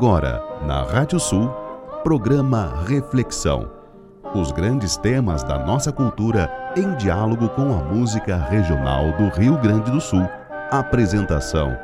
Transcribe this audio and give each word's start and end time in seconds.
Agora, 0.00 0.42
na 0.66 0.82
Rádio 0.82 1.20
Sul, 1.20 1.50
programa 2.02 2.82
Reflexão. 2.86 3.70
Os 4.34 4.50
grandes 4.50 4.96
temas 4.96 5.42
da 5.42 5.58
nossa 5.58 5.92
cultura 5.92 6.50
em 6.74 6.96
diálogo 6.96 7.50
com 7.50 7.70
a 7.74 7.84
música 7.84 8.34
regional 8.34 9.12
do 9.18 9.28
Rio 9.38 9.60
Grande 9.60 9.90
do 9.90 10.00
Sul. 10.00 10.22
Apresentação: 10.70 11.76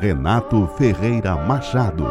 Renato 0.00 0.66
Ferreira 0.76 1.36
Machado. 1.36 2.06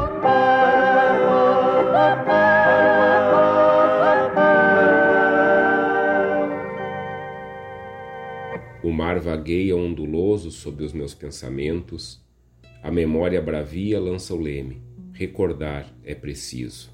O 8.81 8.93
mar 8.93 9.19
vagueia 9.19 9.75
onduloso 9.75 10.51
sob 10.51 10.85
os 10.85 10.93
meus 10.93 11.13
pensamentos, 11.13 12.25
a 12.81 12.89
memória 12.89 13.41
bravia 13.41 13.99
lança 13.99 14.33
o 14.33 14.39
leme 14.39 14.87
recordar 15.19 15.93
é 16.01 16.15
preciso. 16.15 16.89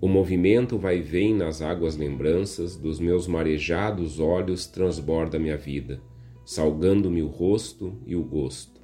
O 0.00 0.06
movimento 0.06 0.78
vai 0.78 0.98
e 0.98 1.02
vem 1.02 1.34
nas 1.34 1.60
águas 1.60 1.96
lembranças 1.96 2.76
dos 2.76 3.00
meus 3.00 3.26
marejados 3.26 4.20
olhos 4.20 4.66
transborda 4.66 5.36
minha 5.36 5.56
vida, 5.56 6.00
salgando-me 6.44 7.20
o 7.20 7.26
rosto 7.26 8.00
e 8.06 8.14
o 8.14 8.22
gosto. 8.22 8.80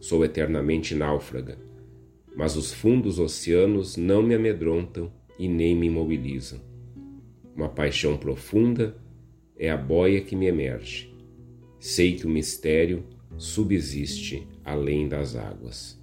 Sou 0.00 0.24
eternamente 0.24 0.96
náufraga, 0.96 1.56
mas 2.34 2.56
os 2.56 2.72
fundos 2.72 3.20
oceanos 3.20 3.96
não 3.96 4.20
me 4.20 4.34
amedrontam 4.34 5.12
e 5.38 5.46
nem 5.46 5.76
me 5.76 5.86
imobilizam. 5.86 6.60
Uma 7.54 7.68
paixão 7.68 8.16
profunda 8.16 8.96
é 9.56 9.70
a 9.70 9.76
boia 9.76 10.20
que 10.20 10.34
me 10.34 10.46
emerge. 10.46 11.14
Sei 11.78 12.16
que 12.16 12.26
o 12.26 12.30
mistério 12.30 13.04
subsiste 13.36 14.44
além 14.64 15.06
das 15.06 15.36
águas. 15.36 16.02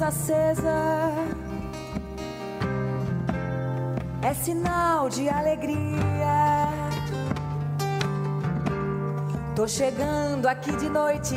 acesa 0.00 1.12
é 4.22 4.32
sinal 4.34 5.08
de 5.08 5.28
alegria. 5.28 6.68
Tô 9.54 9.68
chegando 9.68 10.46
aqui 10.46 10.74
de 10.76 10.88
noite 10.88 11.34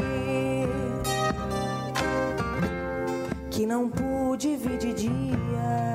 que 3.52 3.66
não 3.66 3.90
pude 3.90 4.56
vir 4.56 4.78
de 4.78 4.94
dia. 4.94 5.95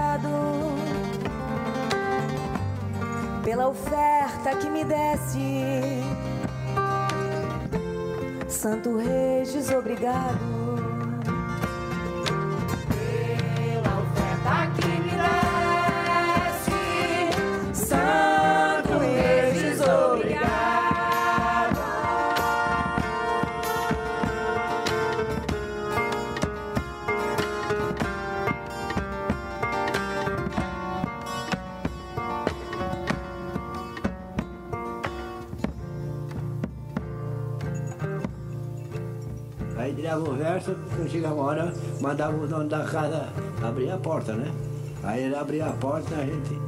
Pela 3.51 3.67
oferta 3.67 4.55
que 4.55 4.69
me 4.69 4.85
desse. 4.85 6.01
Santo 8.47 8.95
Regis, 8.95 9.69
obrigado. 9.71 10.50
Mandava 42.01 42.35
o 42.35 42.47
dono 42.47 42.67
da 42.67 42.83
casa 42.83 43.27
abrir 43.61 43.91
a 43.91 43.97
porta, 43.97 44.33
né? 44.33 44.51
Aí 45.03 45.23
ele 45.23 45.35
abria 45.35 45.67
a 45.67 45.71
porta, 45.73 46.15
a 46.15 46.25
gente 46.25 46.59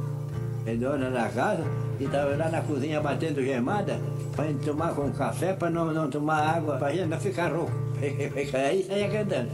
é 0.66 0.74
dona 0.76 1.10
da 1.10 1.28
casa 1.28 1.64
e 2.00 2.04
estava 2.04 2.36
lá 2.36 2.48
na 2.48 2.62
cozinha 2.62 3.00
batendo 3.00 3.44
gemada 3.44 3.98
para 4.34 4.46
gente 4.46 4.64
tomar 4.64 4.94
com 4.94 5.10
café, 5.12 5.52
para 5.52 5.70
não, 5.70 5.92
não 5.92 6.08
tomar 6.08 6.56
água, 6.56 6.76
para 6.76 6.92
gente 6.92 7.06
não 7.06 7.20
ficar 7.20 7.52
rouco. 7.52 7.72
Aí 8.00 8.84
saía 8.84 9.10
cantando. 9.10 9.50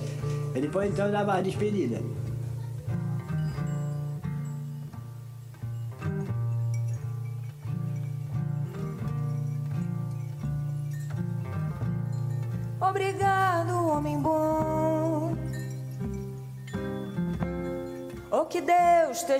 E 0.54 0.60
depois 0.60 0.90
então 0.90 1.10
dava 1.10 1.34
a 1.34 1.40
despedida. 1.40 2.00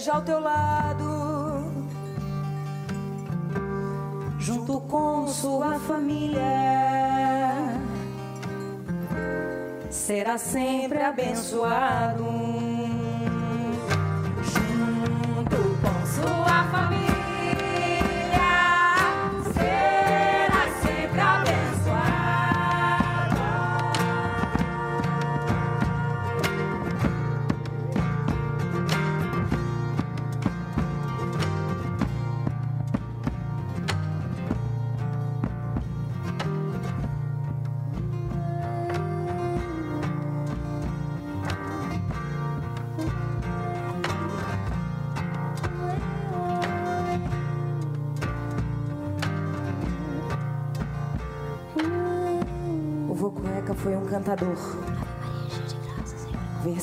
Esteja 0.00 0.14
ao 0.14 0.23
teu 0.23 0.41
lado, 0.41 1.70
junto 4.38 4.81
com 4.81 5.29
sua 5.29 5.79
família. 5.81 6.41
Será 9.91 10.38
sempre 10.38 11.02
abençoado. 11.02 12.25
Junto 14.43 15.56
com 15.82 16.06
sua 16.06 16.64
família. 16.73 17.19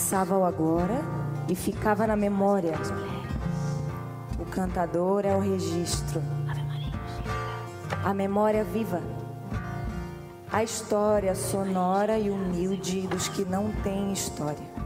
Versava 0.08 0.38
o 0.38 0.46
agora 0.46 1.02
e 1.50 1.54
ficava 1.54 2.08
na 2.08 2.16
memória. 2.16 2.76
O 4.40 4.46
cantador 4.46 5.26
é 5.26 5.36
o 5.36 5.42
registro. 5.42 6.24
A 8.06 8.14
memória 8.14 8.64
viva. 8.64 9.02
A 10.50 10.64
história 10.64 11.36
sonora 11.36 12.18
e 12.18 12.30
humilde 12.30 13.02
dos 13.02 13.28
que 13.28 13.44
não 13.44 13.70
têm 13.84 14.14
história. 14.14 14.77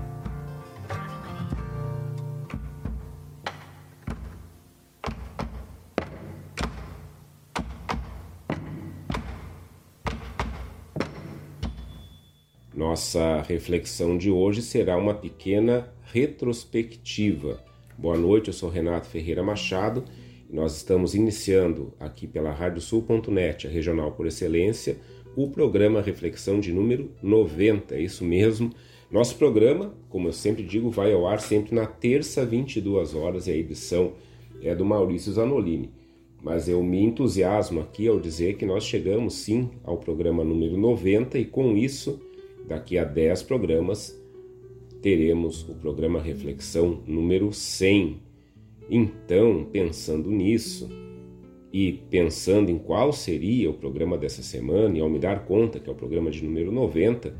Nossa 12.91 13.41
reflexão 13.43 14.17
de 14.17 14.29
hoje 14.29 14.61
será 14.61 14.97
uma 14.97 15.13
pequena 15.13 15.89
retrospectiva. 16.11 17.63
Boa 17.97 18.17
noite, 18.17 18.49
eu 18.49 18.53
sou 18.53 18.69
Renato 18.69 19.07
Ferreira 19.07 19.41
Machado 19.41 20.03
e 20.49 20.53
nós 20.53 20.75
estamos 20.75 21.15
iniciando 21.15 21.93
aqui 21.97 22.27
pela 22.27 22.51
radiosul.net, 22.51 23.65
a 23.65 23.69
regional 23.69 24.11
por 24.11 24.27
excelência, 24.27 24.97
o 25.37 25.49
programa 25.49 26.01
Reflexão 26.01 26.59
de 26.59 26.73
número 26.73 27.09
90. 27.23 27.95
É 27.95 28.01
isso 28.01 28.25
mesmo. 28.25 28.71
Nosso 29.09 29.37
programa, 29.37 29.93
como 30.09 30.27
eu 30.27 30.33
sempre 30.33 30.61
digo, 30.61 30.89
vai 30.89 31.13
ao 31.13 31.25
ar 31.25 31.39
sempre 31.39 31.73
na 31.73 31.85
terça, 31.85 32.45
22 32.45 33.15
horas, 33.15 33.47
e 33.47 33.51
a 33.51 33.55
edição 33.55 34.15
é 34.61 34.75
do 34.75 34.83
Maurício 34.83 35.31
Zanolini. 35.31 35.89
Mas 36.43 36.67
eu 36.67 36.83
me 36.83 37.01
entusiasmo 37.01 37.79
aqui 37.79 38.09
ao 38.09 38.19
dizer 38.19 38.57
que 38.57 38.65
nós 38.65 38.83
chegamos 38.83 39.35
sim 39.35 39.69
ao 39.81 39.95
programa 39.95 40.43
número 40.43 40.75
90 40.75 41.39
e 41.39 41.45
com 41.45 41.77
isso 41.77 42.19
daqui 42.67 42.97
a 42.97 43.03
10 43.03 43.43
programas 43.43 44.19
teremos 45.01 45.67
o 45.67 45.73
programa 45.73 46.21
Reflexão 46.21 47.01
número 47.07 47.51
100. 47.51 48.19
Então, 48.89 49.67
pensando 49.71 50.29
nisso 50.29 50.89
e 51.73 51.93
pensando 52.09 52.69
em 52.69 52.77
qual 52.77 53.13
seria 53.13 53.69
o 53.69 53.73
programa 53.73 54.17
dessa 54.17 54.43
semana, 54.43 54.97
e 54.97 55.01
ao 55.01 55.09
me 55.09 55.17
dar 55.17 55.45
conta 55.45 55.79
que 55.79 55.89
é 55.89 55.91
o 55.91 55.95
programa 55.95 56.29
de 56.29 56.43
número 56.43 56.71
90, 56.71 57.33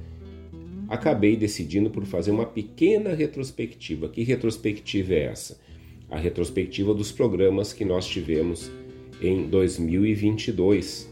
acabei 0.88 1.35
decidindo 1.35 1.89
por 1.89 2.06
fazer 2.06 2.31
uma 2.31 2.45
pequena 2.45 3.13
retrospectiva. 3.13 4.07
Que 4.07 4.24
retrospectiva 4.24 5.13
é 5.13 5.24
essa? 5.24 5.59
A 6.09 6.17
retrospectiva 6.17 6.94
dos 6.94 7.12
programas 7.12 7.74
que 7.74 7.85
nós 7.85 8.07
tivemos 8.07 8.71
em 9.21 9.47
2022. 9.47 11.10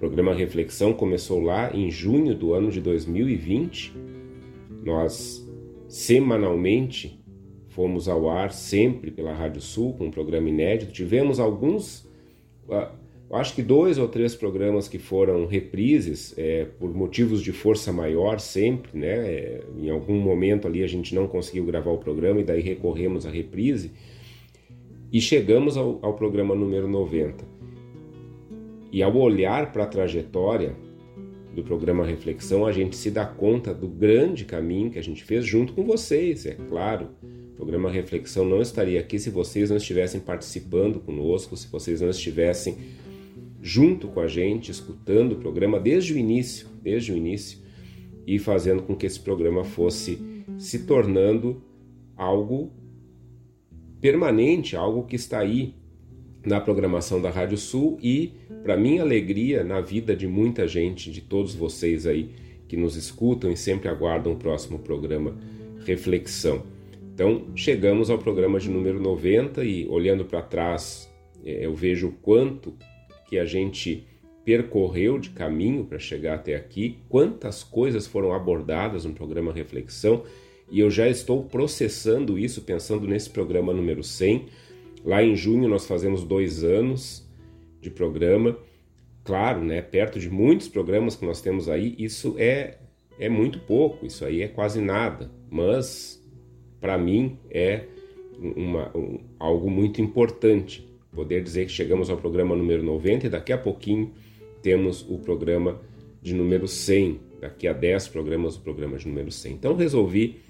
O 0.00 0.08
programa 0.08 0.32
Reflexão 0.32 0.94
começou 0.94 1.42
lá 1.42 1.76
em 1.76 1.90
junho 1.90 2.34
do 2.34 2.54
ano 2.54 2.70
de 2.70 2.80
2020. 2.80 3.92
Nós 4.82 5.46
semanalmente 5.90 7.22
fomos 7.68 8.08
ao 8.08 8.30
ar 8.30 8.50
sempre 8.50 9.10
pela 9.10 9.34
Rádio 9.34 9.60
Sul 9.60 9.92
com 9.92 10.06
um 10.06 10.10
programa 10.10 10.48
inédito. 10.48 10.90
Tivemos 10.90 11.38
alguns, 11.38 12.08
eu 12.66 13.36
acho 13.36 13.54
que 13.54 13.60
dois 13.60 13.98
ou 13.98 14.08
três 14.08 14.34
programas 14.34 14.88
que 14.88 14.98
foram 14.98 15.44
reprises 15.44 16.32
é, 16.38 16.64
por 16.64 16.94
motivos 16.94 17.42
de 17.42 17.52
força 17.52 17.92
maior 17.92 18.40
sempre, 18.40 18.98
né? 18.98 19.30
É, 19.30 19.64
em 19.78 19.90
algum 19.90 20.18
momento 20.18 20.66
ali 20.66 20.82
a 20.82 20.88
gente 20.88 21.14
não 21.14 21.28
conseguiu 21.28 21.66
gravar 21.66 21.90
o 21.90 21.98
programa 21.98 22.40
e 22.40 22.44
daí 22.44 22.62
recorremos 22.62 23.26
à 23.26 23.30
reprise 23.30 23.90
e 25.12 25.20
chegamos 25.20 25.76
ao, 25.76 25.98
ao 26.00 26.14
programa 26.14 26.54
número 26.54 26.88
90. 26.88 27.59
E 28.92 29.02
ao 29.02 29.16
olhar 29.16 29.72
para 29.72 29.84
a 29.84 29.86
trajetória 29.86 30.74
do 31.54 31.62
programa 31.62 32.04
Reflexão, 32.04 32.66
a 32.66 32.72
gente 32.72 32.96
se 32.96 33.10
dá 33.10 33.24
conta 33.24 33.74
do 33.74 33.88
grande 33.88 34.44
caminho 34.44 34.90
que 34.90 34.98
a 34.98 35.02
gente 35.02 35.22
fez 35.24 35.44
junto 35.44 35.72
com 35.72 35.84
vocês, 35.84 36.46
é 36.46 36.54
claro. 36.54 37.08
O 37.52 37.56
programa 37.56 37.90
Reflexão 37.90 38.44
não 38.44 38.62
estaria 38.62 38.98
aqui 38.98 39.18
se 39.18 39.30
vocês 39.30 39.70
não 39.70 39.76
estivessem 39.76 40.20
participando 40.20 40.98
conosco, 41.00 41.56
se 41.56 41.68
vocês 41.68 42.00
não 42.00 42.08
estivessem 42.08 42.78
junto 43.60 44.08
com 44.08 44.20
a 44.20 44.26
gente, 44.26 44.70
escutando 44.70 45.32
o 45.32 45.36
programa 45.36 45.78
desde 45.78 46.14
o 46.14 46.18
início, 46.18 46.66
desde 46.82 47.12
o 47.12 47.16
início, 47.16 47.58
e 48.26 48.38
fazendo 48.38 48.82
com 48.82 48.96
que 48.96 49.06
esse 49.06 49.20
programa 49.20 49.64
fosse 49.64 50.18
se 50.58 50.86
tornando 50.86 51.62
algo 52.16 52.72
permanente, 54.00 54.76
algo 54.76 55.04
que 55.04 55.16
está 55.16 55.40
aí 55.40 55.74
na 56.44 56.60
programação 56.60 57.20
da 57.20 57.30
Rádio 57.30 57.58
Sul 57.58 57.98
e, 58.02 58.32
para 58.62 58.76
minha 58.76 59.02
alegria, 59.02 59.62
na 59.62 59.80
vida 59.80 60.14
de 60.16 60.26
muita 60.26 60.66
gente, 60.66 61.10
de 61.10 61.20
todos 61.20 61.54
vocês 61.54 62.06
aí 62.06 62.30
que 62.66 62.76
nos 62.76 62.96
escutam 62.96 63.50
e 63.50 63.56
sempre 63.56 63.88
aguardam 63.88 64.32
o 64.32 64.36
próximo 64.36 64.78
programa 64.78 65.36
Reflexão. 65.84 66.62
Então, 67.14 67.46
chegamos 67.54 68.10
ao 68.10 68.18
programa 68.18 68.58
de 68.58 68.70
número 68.70 69.00
90 69.00 69.64
e, 69.64 69.86
olhando 69.88 70.24
para 70.24 70.40
trás, 70.40 71.10
eu 71.44 71.74
vejo 71.74 72.08
o 72.08 72.12
quanto 72.12 72.74
que 73.28 73.38
a 73.38 73.44
gente 73.44 74.06
percorreu 74.44 75.18
de 75.18 75.30
caminho 75.30 75.84
para 75.84 75.98
chegar 75.98 76.36
até 76.36 76.56
aqui, 76.56 76.98
quantas 77.08 77.62
coisas 77.62 78.06
foram 78.06 78.32
abordadas 78.32 79.04
no 79.04 79.12
programa 79.12 79.52
Reflexão 79.52 80.24
e 80.70 80.80
eu 80.80 80.90
já 80.90 81.08
estou 81.08 81.42
processando 81.44 82.38
isso 82.38 82.62
pensando 82.62 83.06
nesse 83.06 83.28
programa 83.28 83.72
número 83.72 84.04
100. 84.04 84.46
Lá 85.04 85.22
em 85.22 85.34
junho 85.34 85.68
nós 85.68 85.86
fazemos 85.86 86.24
dois 86.24 86.62
anos 86.62 87.26
de 87.80 87.90
programa. 87.90 88.56
Claro, 89.24 89.62
né, 89.62 89.80
perto 89.82 90.18
de 90.18 90.28
muitos 90.30 90.68
programas 90.68 91.14
que 91.14 91.24
nós 91.24 91.40
temos 91.40 91.68
aí, 91.68 91.94
isso 91.98 92.34
é, 92.38 92.78
é 93.18 93.28
muito 93.28 93.58
pouco, 93.60 94.06
isso 94.06 94.24
aí 94.24 94.42
é 94.42 94.48
quase 94.48 94.80
nada. 94.80 95.30
Mas, 95.50 96.22
para 96.80 96.96
mim, 96.96 97.38
é 97.50 97.84
uma, 98.38 98.96
um, 98.96 99.20
algo 99.38 99.70
muito 99.70 100.00
importante 100.00 100.88
poder 101.12 101.42
dizer 101.42 101.66
que 101.66 101.72
chegamos 101.72 102.08
ao 102.08 102.16
programa 102.16 102.56
número 102.56 102.82
90 102.82 103.26
e 103.26 103.30
daqui 103.30 103.52
a 103.52 103.58
pouquinho 103.58 104.12
temos 104.62 105.04
o 105.08 105.18
programa 105.18 105.80
de 106.22 106.34
número 106.34 106.66
100. 106.66 107.20
Daqui 107.40 107.66
a 107.66 107.72
10 107.72 108.08
programas, 108.08 108.56
o 108.56 108.60
programa 108.60 108.98
de 108.98 109.08
número 109.08 109.30
100. 109.30 109.52
Então, 109.54 109.74
resolvi 109.74 110.40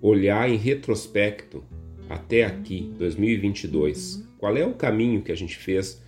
olhar 0.00 0.50
em 0.50 0.56
retrospecto 0.56 1.62
até 2.08 2.44
aqui, 2.44 2.92
2022. 2.98 4.26
Qual 4.38 4.56
é 4.56 4.64
o 4.64 4.74
caminho 4.74 5.22
que 5.22 5.32
a 5.32 5.36
gente 5.36 5.56
fez 5.56 6.02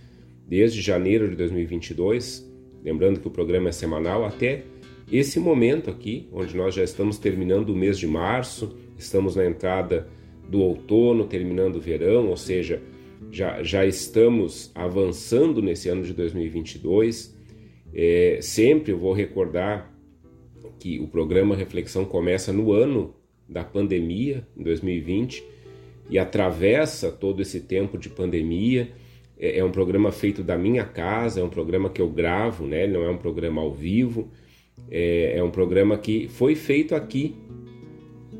desde 0.47 0.81
janeiro 0.81 1.29
de 1.29 1.35
2022? 1.35 2.49
Lembrando 2.83 3.19
que 3.19 3.27
o 3.27 3.31
programa 3.31 3.69
é 3.69 3.71
semanal 3.71 4.25
até 4.25 4.63
esse 5.11 5.39
momento 5.39 5.89
aqui, 5.89 6.29
onde 6.31 6.55
nós 6.55 6.73
já 6.73 6.83
estamos 6.83 7.17
terminando 7.17 7.69
o 7.69 7.75
mês 7.75 7.99
de 7.99 8.07
março, 8.07 8.77
estamos 8.97 9.35
na 9.35 9.45
entrada 9.45 10.07
do 10.47 10.61
outono, 10.61 11.25
terminando 11.25 11.75
o 11.75 11.81
verão, 11.81 12.29
ou 12.29 12.37
seja, 12.37 12.81
já, 13.29 13.61
já 13.61 13.85
estamos 13.85 14.71
avançando 14.73 15.61
nesse 15.61 15.89
ano 15.89 16.03
de 16.03 16.13
2022. 16.13 17.37
É, 17.93 18.39
sempre 18.41 18.93
eu 18.93 18.97
vou 18.97 19.11
recordar 19.11 19.93
que 20.79 20.99
o 20.99 21.07
programa 21.07 21.55
Reflexão 21.55 22.05
começa 22.05 22.53
no 22.53 22.71
ano 22.71 23.13
da 23.47 23.63
pandemia, 23.63 24.47
em 24.57 24.63
2020, 24.63 25.43
e 26.11 26.19
atravessa 26.19 27.09
todo 27.09 27.41
esse 27.41 27.61
tempo 27.61 27.97
de 27.97 28.09
pandemia. 28.09 28.91
É, 29.39 29.59
é 29.59 29.63
um 29.63 29.71
programa 29.71 30.11
feito 30.11 30.43
da 30.43 30.57
minha 30.57 30.83
casa, 30.83 31.39
é 31.39 31.43
um 31.43 31.49
programa 31.49 31.89
que 31.89 32.01
eu 32.01 32.09
gravo, 32.09 32.67
né? 32.67 32.85
não 32.85 33.03
é 33.03 33.09
um 33.09 33.17
programa 33.17 33.61
ao 33.61 33.73
vivo, 33.73 34.29
é, 34.89 35.37
é 35.37 35.43
um 35.43 35.49
programa 35.49 35.97
que 35.97 36.27
foi 36.27 36.53
feito 36.53 36.93
aqui, 36.93 37.35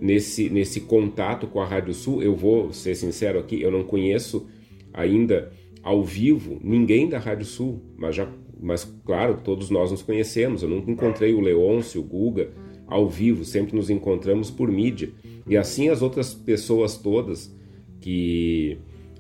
nesse, 0.02 0.50
nesse 0.50 0.82
contato 0.82 1.48
com 1.48 1.62
a 1.62 1.66
Rádio 1.66 1.94
Sul. 1.94 2.22
Eu 2.22 2.36
vou 2.36 2.74
ser 2.74 2.96
sincero 2.96 3.40
aqui, 3.40 3.62
eu 3.62 3.72
não 3.72 3.84
conheço 3.84 4.50
ainda 4.94 5.54
ao 5.82 6.04
vivo 6.04 6.60
ninguém 6.64 7.08
da 7.08 7.20
Rádio 7.20 7.46
Sul, 7.46 7.82
mas 7.98 8.16
já 8.16 8.28
mas 8.64 8.84
claro, 9.04 9.40
todos 9.44 9.72
nós 9.72 9.90
nos 9.90 10.04
conhecemos. 10.04 10.62
Eu 10.62 10.70
nunca 10.70 10.92
encontrei 10.92 11.34
o 11.34 11.40
Leôncio, 11.40 12.00
o 12.00 12.04
Guga 12.04 12.52
ao 12.86 13.10
vivo, 13.10 13.44
sempre 13.44 13.76
nos 13.76 13.90
encontramos 13.90 14.52
por 14.52 14.70
mídia. 14.70 15.10
E 15.48 15.58
assim 15.58 15.90
as 15.90 16.04
outras 16.04 16.32
pessoas 16.32 16.96
todas 16.96 17.52
que, 18.02 18.78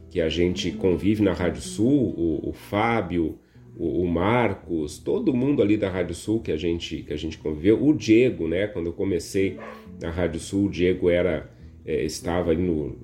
que 0.09 0.19
a 0.19 0.27
gente 0.27 0.71
convive 0.71 1.23
na 1.23 1.31
Rádio 1.31 1.61
Sul, 1.61 2.13
o, 2.17 2.49
o 2.49 2.51
Fábio, 2.51 3.37
o, 3.77 4.01
o, 4.01 4.07
Marcos, 4.07 4.97
todo 4.97 5.33
mundo 5.33 5.61
ali 5.61 5.77
da 5.77 5.89
Rádio 5.89 6.15
Sul 6.15 6.41
que 6.41 6.51
a 6.51 6.57
gente 6.57 7.03
que 7.03 7.13
a 7.13 7.17
gente 7.17 7.37
conviveu, 7.37 7.81
o 7.81 7.93
Diego, 7.93 8.47
né? 8.47 8.67
Quando 8.67 8.87
eu 8.87 8.93
comecei 8.93 9.57
na 10.01 10.09
Rádio 10.09 10.39
Sul, 10.39 10.65
o 10.65 10.69
Diego 10.69 11.09
era 11.09 11.49
é, 11.85 12.03
estava 12.03 12.51
ali 12.51 12.61
no, 12.61 12.97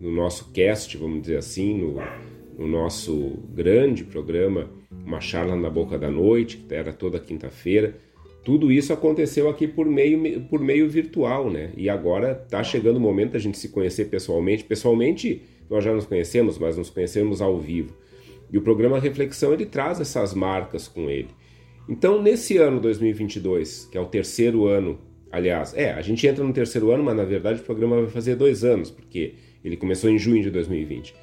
no 0.00 0.10
nosso 0.10 0.50
cast, 0.52 0.96
vamos 0.96 1.22
dizer 1.22 1.36
assim, 1.36 1.76
no, 1.76 1.96
no 2.58 2.66
nosso 2.66 3.38
grande 3.52 4.04
programa 4.04 4.70
Uma 5.04 5.20
Charla 5.20 5.56
na 5.56 5.68
Boca 5.68 5.98
da 5.98 6.10
Noite, 6.10 6.56
que 6.56 6.74
era 6.74 6.92
toda 6.92 7.18
quinta-feira. 7.18 7.96
Tudo 8.44 8.70
isso 8.70 8.92
aconteceu 8.92 9.48
aqui 9.48 9.66
por 9.66 9.86
meio, 9.86 10.42
por 10.42 10.60
meio 10.60 10.88
virtual, 10.88 11.50
né? 11.50 11.72
E 11.76 11.88
agora 11.88 12.42
está 12.44 12.62
chegando 12.62 12.98
o 12.98 13.00
momento 13.00 13.32
da 13.32 13.38
gente 13.38 13.56
se 13.56 13.70
conhecer 13.70 14.04
pessoalmente. 14.06 14.62
Pessoalmente, 14.62 15.42
nós 15.70 15.82
já 15.82 15.94
nos 15.94 16.04
conhecemos, 16.04 16.58
mas 16.58 16.76
nos 16.76 16.90
conhecemos 16.90 17.40
ao 17.40 17.58
vivo. 17.58 17.96
E 18.52 18.58
o 18.58 18.62
programa 18.62 19.00
Reflexão 19.00 19.54
ele 19.54 19.64
traz 19.64 19.98
essas 19.98 20.34
marcas 20.34 20.86
com 20.86 21.08
ele. 21.08 21.28
Então, 21.88 22.20
nesse 22.20 22.58
ano 22.58 22.80
2022, 22.80 23.88
que 23.90 23.96
é 23.96 24.00
o 24.00 24.06
terceiro 24.06 24.66
ano, 24.66 24.98
aliás, 25.32 25.74
é, 25.74 25.92
a 25.92 26.02
gente 26.02 26.26
entra 26.26 26.44
no 26.44 26.52
terceiro 26.52 26.90
ano, 26.90 27.02
mas 27.02 27.16
na 27.16 27.24
verdade 27.24 27.60
o 27.60 27.64
programa 27.64 28.00
vai 28.00 28.10
fazer 28.10 28.36
dois 28.36 28.62
anos, 28.62 28.90
porque 28.90 29.34
ele 29.64 29.76
começou 29.76 30.10
em 30.10 30.18
junho 30.18 30.42
de 30.42 30.50
2020. 30.50 31.14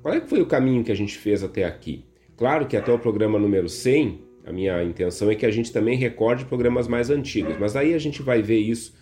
Qual 0.00 0.14
é 0.14 0.20
que 0.20 0.28
foi 0.28 0.40
o 0.40 0.46
caminho 0.46 0.84
que 0.84 0.92
a 0.92 0.96
gente 0.96 1.18
fez 1.18 1.42
até 1.42 1.64
aqui? 1.64 2.04
Claro 2.36 2.66
que 2.66 2.76
até 2.76 2.92
o 2.92 2.98
programa 2.98 3.38
número 3.38 3.68
100, 3.68 4.20
a 4.46 4.52
minha 4.52 4.82
intenção 4.84 5.28
é 5.28 5.34
que 5.34 5.44
a 5.44 5.50
gente 5.50 5.72
também 5.72 5.98
recorde 5.98 6.44
programas 6.44 6.86
mais 6.86 7.10
antigos, 7.10 7.56
mas 7.58 7.74
aí 7.74 7.92
a 7.92 7.98
gente 7.98 8.22
vai 8.22 8.40
ver 8.40 8.60
isso 8.60 8.94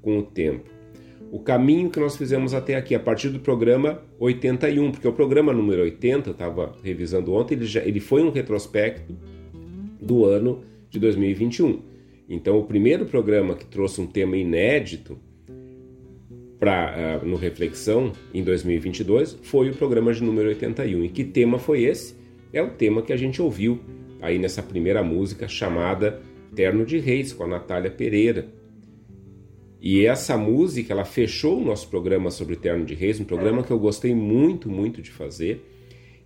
com 0.00 0.18
o 0.18 0.22
tempo. 0.22 0.70
O 1.32 1.40
caminho 1.40 1.90
que 1.90 1.98
nós 1.98 2.16
fizemos 2.16 2.54
até 2.54 2.76
aqui, 2.76 2.94
a 2.94 3.00
partir 3.00 3.30
do 3.30 3.40
programa 3.40 4.00
81, 4.20 4.92
porque 4.92 5.08
o 5.08 5.12
programa 5.12 5.52
número 5.52 5.82
80, 5.82 6.28
eu 6.28 6.32
estava 6.32 6.76
revisando 6.84 7.32
ontem, 7.32 7.54
ele, 7.54 7.66
já, 7.66 7.80
ele 7.80 7.98
foi 7.98 8.22
um 8.22 8.30
retrospecto 8.30 9.16
do 10.00 10.24
ano 10.24 10.62
de 10.88 11.00
2021. 11.00 11.80
Então, 12.28 12.58
o 12.58 12.64
primeiro 12.64 13.06
programa 13.06 13.54
que 13.54 13.64
trouxe 13.64 14.00
um 14.00 14.06
tema 14.06 14.36
inédito 14.36 15.18
para 16.60 17.20
uh, 17.22 17.26
no 17.26 17.36
Reflexão 17.36 18.12
em 18.32 18.44
2022 18.44 19.38
foi 19.42 19.70
o 19.70 19.74
programa 19.74 20.12
de 20.12 20.22
número 20.22 20.48
81. 20.48 21.04
E 21.04 21.08
que 21.08 21.24
tema 21.24 21.58
foi 21.58 21.82
esse? 21.82 22.14
É 22.52 22.62
o 22.62 22.70
tema 22.70 23.02
que 23.02 23.12
a 23.12 23.16
gente 23.16 23.42
ouviu 23.42 23.80
aí 24.22 24.38
nessa 24.38 24.62
primeira 24.62 25.02
música 25.02 25.46
chamada 25.46 26.22
Terno 26.54 26.86
de 26.86 26.98
Reis 26.98 27.32
com 27.32 27.44
a 27.44 27.48
Natália 27.48 27.90
Pereira. 27.90 28.46
E 29.80 30.06
essa 30.06 30.38
música, 30.38 30.92
ela 30.92 31.04
fechou 31.04 31.58
o 31.60 31.64
nosso 31.64 31.88
programa 31.88 32.30
sobre 32.30 32.54
Terno 32.54 32.84
de 32.84 32.94
Reis, 32.94 33.18
um 33.18 33.24
programa 33.24 33.64
que 33.64 33.72
eu 33.72 33.78
gostei 33.78 34.14
muito, 34.14 34.70
muito 34.70 35.02
de 35.02 35.10
fazer. 35.10 35.60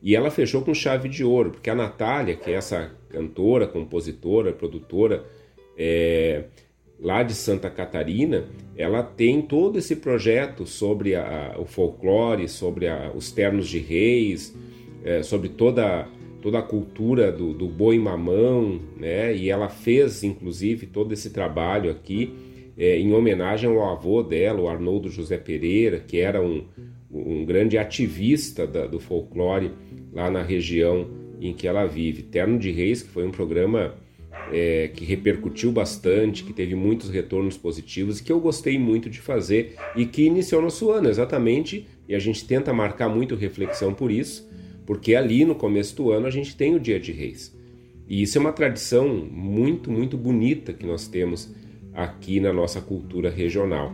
E 0.02 0.14
ela 0.14 0.30
fechou 0.30 0.60
com 0.60 0.74
chave 0.74 1.08
de 1.08 1.24
ouro, 1.24 1.52
porque 1.52 1.70
a 1.70 1.74
Natália, 1.74 2.36
que 2.36 2.50
é 2.50 2.54
essa 2.54 2.94
cantora, 3.08 3.66
compositora, 3.66 4.52
produtora, 4.52 5.24
é, 5.76 6.44
lá 7.00 7.22
de 7.22 7.32
Santa 7.32 7.70
Catarina, 7.70 8.44
ela 8.76 9.02
tem 9.02 9.40
todo 9.40 9.78
esse 9.78 9.96
projeto 9.96 10.66
sobre 10.66 11.14
a, 11.14 11.56
o 11.58 11.64
folclore, 11.64 12.48
sobre 12.48 12.88
a, 12.88 13.10
os 13.14 13.32
ternos 13.32 13.68
de 13.68 13.78
reis, 13.78 14.54
é, 15.02 15.22
sobre 15.22 15.48
toda, 15.48 16.06
toda 16.46 16.60
a 16.60 16.62
cultura 16.62 17.32
do, 17.32 17.52
do 17.52 17.66
boi 17.66 17.98
mamão, 17.98 18.80
né? 18.96 19.34
E 19.34 19.50
ela 19.50 19.68
fez, 19.68 20.22
inclusive, 20.22 20.86
todo 20.86 21.12
esse 21.12 21.30
trabalho 21.30 21.90
aqui 21.90 22.32
é, 22.78 22.96
em 23.00 23.12
homenagem 23.12 23.68
ao 23.68 23.90
avô 23.90 24.22
dela, 24.22 24.60
o 24.60 24.68
Arnoldo 24.68 25.10
José 25.10 25.38
Pereira, 25.38 25.98
que 25.98 26.18
era 26.18 26.40
um, 26.40 26.62
um 27.10 27.44
grande 27.44 27.76
ativista 27.76 28.64
da, 28.64 28.86
do 28.86 29.00
folclore 29.00 29.72
lá 30.12 30.30
na 30.30 30.40
região 30.40 31.08
em 31.40 31.52
que 31.52 31.66
ela 31.66 31.84
vive. 31.84 32.22
Terno 32.22 32.60
de 32.60 32.70
Reis, 32.70 33.02
que 33.02 33.08
foi 33.08 33.26
um 33.26 33.32
programa 33.32 33.96
é, 34.52 34.88
que 34.94 35.04
repercutiu 35.04 35.72
bastante, 35.72 36.44
que 36.44 36.52
teve 36.52 36.76
muitos 36.76 37.10
retornos 37.10 37.56
positivos, 37.56 38.20
que 38.20 38.30
eu 38.30 38.38
gostei 38.38 38.78
muito 38.78 39.10
de 39.10 39.20
fazer 39.20 39.74
e 39.96 40.06
que 40.06 40.22
iniciou 40.22 40.62
nosso 40.62 40.92
ano, 40.92 41.08
exatamente, 41.08 41.88
e 42.08 42.14
a 42.14 42.20
gente 42.20 42.46
tenta 42.46 42.72
marcar 42.72 43.08
muito 43.08 43.34
reflexão 43.34 43.92
por 43.92 44.12
isso, 44.12 44.48
porque 44.86 45.14
ali 45.14 45.44
no 45.44 45.54
começo 45.54 45.96
do 45.96 46.10
ano 46.10 46.26
a 46.26 46.30
gente 46.30 46.56
tem 46.56 46.74
o 46.74 46.80
Dia 46.80 46.98
de 46.98 47.12
Reis. 47.12 47.54
E 48.08 48.22
isso 48.22 48.38
é 48.38 48.40
uma 48.40 48.52
tradição 48.52 49.08
muito, 49.08 49.90
muito 49.90 50.16
bonita 50.16 50.72
que 50.72 50.86
nós 50.86 51.08
temos 51.08 51.52
aqui 51.92 52.38
na 52.38 52.52
nossa 52.52 52.80
cultura 52.80 53.28
regional. 53.28 53.92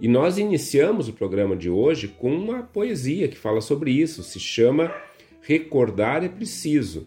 E 0.00 0.06
nós 0.06 0.38
iniciamos 0.38 1.08
o 1.08 1.12
programa 1.12 1.56
de 1.56 1.68
hoje 1.68 2.06
com 2.06 2.32
uma 2.32 2.62
poesia 2.62 3.26
que 3.26 3.36
fala 3.36 3.60
sobre 3.60 3.90
isso, 3.90 4.22
se 4.22 4.38
chama 4.38 4.94
Recordar 5.42 6.22
é 6.22 6.28
Preciso, 6.28 7.06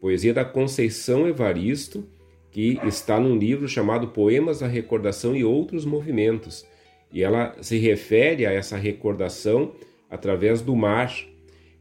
poesia 0.00 0.32
da 0.32 0.44
Conceição 0.44 1.28
Evaristo, 1.28 2.06
que 2.50 2.78
está 2.84 3.18
num 3.18 3.36
livro 3.36 3.68
chamado 3.68 4.08
Poemas 4.08 4.60
da 4.60 4.66
Recordação 4.66 5.36
e 5.36 5.44
Outros 5.44 5.84
Movimentos. 5.84 6.64
E 7.12 7.22
ela 7.22 7.54
se 7.60 7.76
refere 7.78 8.46
a 8.46 8.52
essa 8.52 8.76
recordação 8.76 9.72
através 10.08 10.62
do 10.62 10.74
mar. 10.74 11.12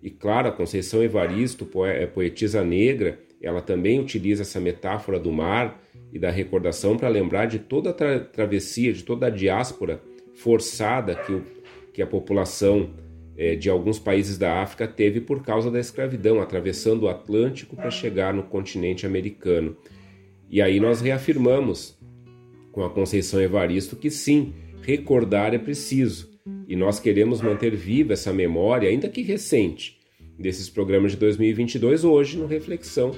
E 0.04 0.10
claro, 0.10 0.50
a 0.50 0.52
Conceição 0.52 1.02
Evaristo, 1.02 1.66
é 1.86 2.06
poetisa 2.06 2.62
negra, 2.62 3.18
ela 3.42 3.62
também 3.62 4.02
utiliza 4.02 4.42
essa 4.42 4.60
metáfora 4.60 5.18
do 5.18 5.32
mar 5.32 5.82
e 6.12 6.20
da 6.20 6.30
recordação 6.30 6.98
para 6.98 7.08
lembrar 7.08 7.46
de 7.46 7.58
toda 7.58 7.92
a 7.92 7.94
tra 7.94 8.20
travessia, 8.20 8.92
de 8.92 9.02
toda 9.04 9.28
a 9.28 9.30
diáspora 9.30 10.02
forçada 10.36 11.16
que, 11.16 11.32
o, 11.32 11.46
que 11.94 12.02
a 12.02 12.08
população 12.08 12.90
é, 13.38 13.56
de 13.56 13.70
alguns 13.70 13.98
países 13.98 14.38
da 14.38 14.62
África 14.62 14.86
teve 14.88 15.22
por 15.22 15.42
causa 15.42 15.72
da 15.72 15.80
escravidão, 15.80 16.42
atravessando 16.42 17.04
o 17.04 17.10
Atlântico 17.10 17.76
para 17.76 17.90
chegar 17.90 18.34
no 18.34 18.44
continente 18.44 19.06
americano. 19.06 19.76
E 20.50 20.62
aí 20.62 20.82
nós 20.82 21.00
reafirmamos 21.00 21.98
com 22.74 22.84
a 22.84 22.90
Conceição 22.90 23.42
Evaristo 23.42 23.96
que 23.96 24.10
sim, 24.10 24.54
recordar 24.82 25.54
é 25.54 25.58
preciso. 25.58 26.33
E 26.68 26.76
nós 26.76 27.00
queremos 27.00 27.42
manter 27.42 27.76
viva 27.76 28.14
essa 28.14 28.34
memória, 28.34 28.90
ainda 28.90 29.10
que 29.10 29.22
recente, 29.22 30.00
desses 30.38 30.70
programas 30.70 31.12
de 31.12 31.18
2022 31.18 32.04
hoje 32.04 32.38
no 32.38 32.46
Reflexão. 32.46 33.12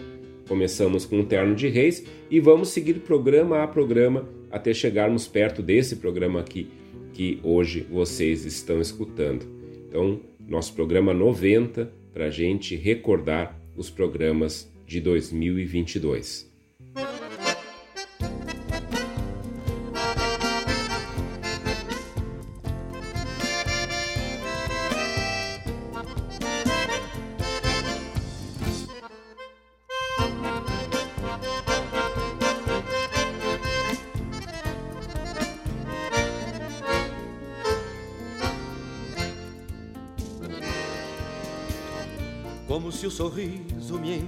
Começamos 0.47 1.05
com 1.05 1.19
o 1.19 1.25
Terno 1.25 1.55
de 1.55 1.67
Reis 1.67 2.05
e 2.29 2.39
vamos 2.39 2.69
seguir 2.69 2.95
programa 2.95 3.63
a 3.63 3.67
programa 3.67 4.27
até 4.51 4.73
chegarmos 4.73 5.27
perto 5.27 5.61
desse 5.61 5.97
programa 5.97 6.39
aqui 6.39 6.67
que 7.13 7.39
hoje 7.43 7.85
vocês 7.89 8.45
estão 8.45 8.79
escutando. 8.81 9.45
Então, 9.87 10.19
nosso 10.47 10.73
programa 10.73 11.13
90 11.13 11.91
para 12.13 12.25
a 12.25 12.29
gente 12.29 12.75
recordar 12.75 13.59
os 13.75 13.89
programas 13.89 14.71
de 14.85 15.01
2022. 15.01 16.54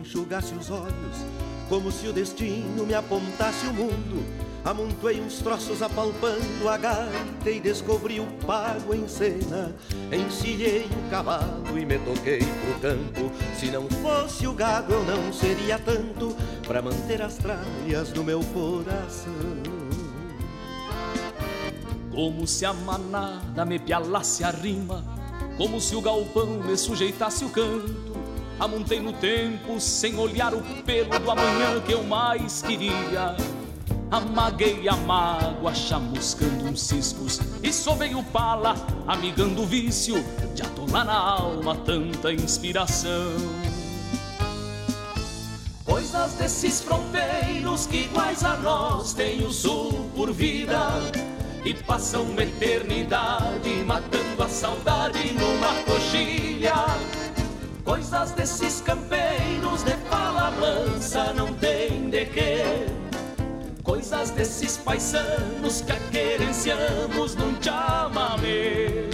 Enxugasse 0.07 0.53
os 0.55 0.71
olhos, 0.71 1.17
como 1.67 1.91
se 1.91 2.07
o 2.07 2.13
destino 2.13 2.85
me 2.85 2.93
apontasse 2.93 3.67
o 3.67 3.73
mundo, 3.73 4.47
Amontoei 4.65 5.21
uns 5.21 5.39
troços 5.39 5.81
apalpando 5.81 6.67
a 6.67 6.75
gaita 6.75 7.49
e 7.49 7.57
descobri 7.57 8.19
o 8.19 8.25
pago 8.45 8.93
em 8.93 9.07
cena. 9.07 9.73
Encilhei 10.11 10.85
o 10.85 11.09
cavalo 11.09 11.79
e 11.79 11.85
me 11.85 11.97
toquei 11.99 12.39
pro 12.39 12.79
campo. 12.81 13.31
Se 13.57 13.71
não 13.71 13.87
fosse 13.87 14.45
o 14.45 14.51
gado, 14.51 14.91
eu 14.91 15.05
não 15.05 15.31
seria 15.31 15.79
tanto 15.79 16.35
para 16.67 16.81
manter 16.81 17.21
as 17.21 17.37
tralhas 17.37 18.11
no 18.13 18.25
meu 18.25 18.41
coração. 18.53 19.31
Como 22.13 22.45
se 22.45 22.65
a 22.65 22.73
manada 22.73 23.63
me 23.63 23.79
pialasse 23.79 24.43
a 24.43 24.49
rima, 24.49 25.01
como 25.55 25.79
se 25.79 25.95
o 25.95 26.01
galpão 26.01 26.61
me 26.61 26.75
sujeitasse 26.75 27.45
o 27.45 27.49
canto. 27.49 28.06
Amontei 28.59 28.99
no 28.99 29.13
tempo 29.13 29.79
sem 29.79 30.17
olhar 30.17 30.53
o 30.53 30.61
pelo 30.83 31.19
do 31.19 31.31
amanhã 31.31 31.79
que 31.85 31.91
eu 31.91 32.03
mais 32.03 32.61
queria. 32.63 33.35
Amaguei 34.09 34.87
a 34.87 34.95
mágoa, 34.95 35.75
chamuscando 35.75 36.63
uns 36.63 36.81
ciscos 36.81 37.41
E 37.61 37.73
sovei 37.73 38.15
o 38.15 38.23
pala, 38.23 38.73
amigando 39.05 39.63
o 39.63 39.65
vício 39.65 40.23
De 40.55 40.61
atolar 40.61 41.05
na 41.05 41.13
alma 41.13 41.75
tanta 41.75 42.31
inspiração. 42.31 43.33
Coisas 45.83 46.33
desses 46.33 46.81
fronteiros 46.81 47.85
que 47.85 48.03
iguais 48.03 48.43
a 48.43 48.55
nós 48.57 49.13
Tem 49.13 49.43
o 49.45 49.51
sul 49.51 50.09
por 50.15 50.31
vida 50.31 50.89
E 51.65 51.73
passam 51.73 52.23
uma 52.23 52.43
eternidade 52.43 53.69
Matando 53.85 54.43
a 54.43 54.47
saudade 54.47 55.33
numa 55.33 55.83
coxilha 55.83 57.16
Coisas 57.87 58.31
desses 58.31 58.81
campeiros 58.81 59.81
de 59.83 59.93
fala 60.09 60.51
mansa 60.51 61.31
Não 61.31 61.53
tem 61.53 62.09
de 62.09 62.25
que 62.25 63.07
coisas 63.81 64.29
desses 64.31 64.75
paisanos 64.75 65.79
que 65.79 65.93
a 65.93 65.99
querenciamos 66.11 67.35
num 67.35 67.55
chamamé. 67.63 69.06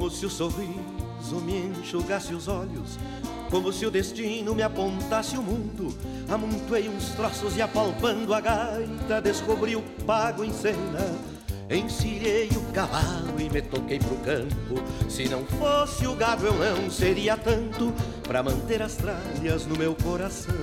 Como 0.00 0.10
se 0.10 0.24
o 0.24 0.30
sorriso 0.30 1.42
me 1.44 1.58
enxugasse 1.58 2.32
os 2.32 2.48
olhos, 2.48 2.98
como 3.50 3.70
se 3.70 3.84
o 3.84 3.90
destino 3.90 4.54
me 4.54 4.62
apontasse 4.62 5.36
o 5.36 5.42
mundo. 5.42 5.94
Amontoei 6.26 6.88
uns 6.88 7.10
troços 7.10 7.54
e 7.54 7.60
apalpando 7.60 8.32
a 8.32 8.40
gaita, 8.40 9.20
descobri 9.20 9.76
o 9.76 9.82
pago 10.06 10.42
em 10.42 10.54
cena. 10.54 11.06
Encilhei 11.68 12.48
o 12.48 12.72
cavalo 12.72 13.38
e 13.38 13.50
me 13.50 13.60
toquei 13.60 13.98
pro 13.98 14.16
campo. 14.16 14.82
Se 15.06 15.28
não 15.28 15.44
fosse 15.44 16.06
o 16.06 16.16
gado, 16.16 16.46
eu 16.46 16.54
não 16.54 16.90
seria 16.90 17.36
tanto 17.36 17.92
para 18.22 18.42
manter 18.42 18.80
as 18.80 18.96
tralhas 18.96 19.66
no 19.66 19.76
meu 19.76 19.94
coração. 19.94 20.54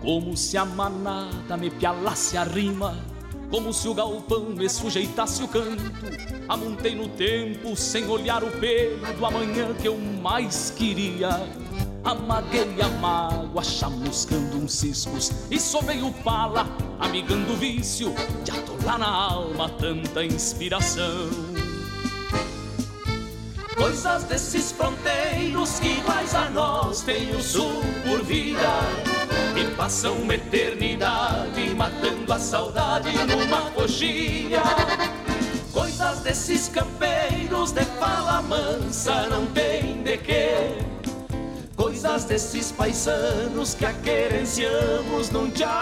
Como 0.00 0.34
se 0.34 0.56
a 0.56 0.64
manada 0.64 1.58
me 1.58 1.68
pialasse 1.68 2.38
a 2.38 2.42
rima 2.42 3.11
como 3.52 3.70
se 3.70 3.86
o 3.86 3.92
galpão 3.92 4.46
me 4.46 4.66
sujeitasse 4.66 5.42
o 5.42 5.48
canto. 5.48 5.84
Amontei 6.48 6.94
no 6.94 7.06
tempo 7.06 7.76
sem 7.76 8.08
olhar 8.08 8.42
o 8.42 8.50
pelo 8.52 9.12
do 9.12 9.26
amanhã 9.26 9.74
que 9.74 9.86
eu 9.86 9.98
mais 9.98 10.72
queria. 10.74 11.28
Amaguei 12.02 12.80
a 12.82 12.88
mágoa, 12.88 13.62
chamuscando 13.62 14.56
uns 14.56 14.72
ciscos 14.72 15.30
e 15.50 15.60
sovei 15.60 16.02
o 16.02 16.10
pala, 16.24 16.66
amigando 16.98 17.52
o 17.52 17.56
vício 17.56 18.14
de 18.42 18.50
atolar 18.50 18.98
na 18.98 19.08
alma 19.08 19.68
tanta 19.68 20.24
inspiração. 20.24 21.28
Coisas 23.76 24.24
desses 24.24 24.72
fronteiros 24.72 25.78
que 25.78 26.00
mais 26.08 26.34
a 26.34 26.48
nós 26.50 27.02
tem 27.02 27.30
o 27.36 27.42
sul 27.42 27.82
por 28.04 28.24
vida 28.24 29.11
e 29.56 29.64
passam 29.76 30.14
uma 30.14 30.34
eternidade 30.34 31.74
matando 31.74 32.32
a 32.32 32.38
saudade 32.38 33.10
numa 33.26 33.70
coxilha. 33.70 34.62
Coisas 35.72 36.20
desses 36.20 36.68
campeiros 36.68 37.72
de 37.72 37.84
fala 37.98 38.42
mansa 38.42 39.28
não 39.28 39.46
tem 39.46 40.02
de 40.02 40.18
quê. 40.18 40.78
Coisas 41.76 42.24
desses 42.24 42.70
paisanos 42.70 43.74
que 43.74 43.84
a 43.86 43.92
querenciamos 43.92 45.30
num 45.30 45.50
chamamé. 45.54 45.72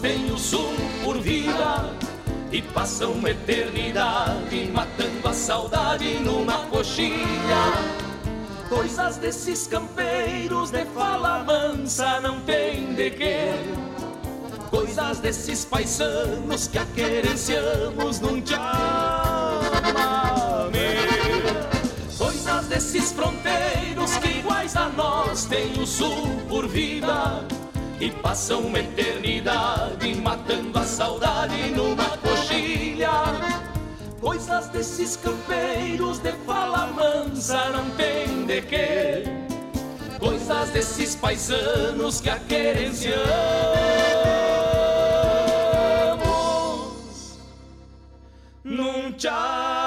Têm 0.00 0.32
o 0.32 0.38
sul 0.38 0.72
por 1.04 1.18
vida 1.18 1.94
e 2.50 2.62
passam 2.62 3.12
uma 3.12 3.30
eternidade 3.30 4.70
matando 4.72 5.28
a 5.28 5.32
saudade 5.32 6.14
numa 6.20 6.66
coxilha. 6.66 7.72
Coisas 8.68 9.16
desses 9.18 9.66
campeiros 9.66 10.70
de 10.70 10.84
fala 10.86 11.44
mansa 11.44 12.20
não 12.20 12.40
tem 12.40 12.94
de 12.94 13.10
quê. 13.10 13.50
Coisas 14.70 15.18
desses 15.18 15.64
paisanos 15.64 16.66
que 16.68 16.78
a 16.78 16.86
querenciamos 16.86 18.20
num 18.20 18.44
chamamé. 18.44 18.60
Coisas 22.16 22.66
desses 22.66 23.12
fronteiros 23.12 24.16
que 24.18 24.38
iguais 24.38 24.76
a 24.76 24.88
nós 24.88 25.44
têm 25.44 25.72
o 25.80 25.86
sul 25.86 26.40
por 26.48 26.66
vida 26.68 27.44
e 28.00 28.10
passam 28.10 28.60
uma 28.60 28.78
eternidade 28.78 30.14
matando 30.14 30.78
a 30.78 30.84
saudade 30.84 31.70
numa 31.70 32.16
coxilha. 32.16 33.10
Coisas 34.20 34.68
desses 34.68 35.16
campeiros 35.16 36.18
de 36.18 36.32
fala 36.46 36.86
mansa 36.86 37.68
não 37.70 37.90
tem 37.90 38.46
de 38.46 38.62
quê. 38.62 39.24
Coisas 40.18 40.70
desses 40.70 41.14
paisanos 41.14 42.20
que 42.20 42.30
a 42.30 42.38
querenciamos 42.38 43.20
num 48.64 49.12
tchau. 49.12 49.79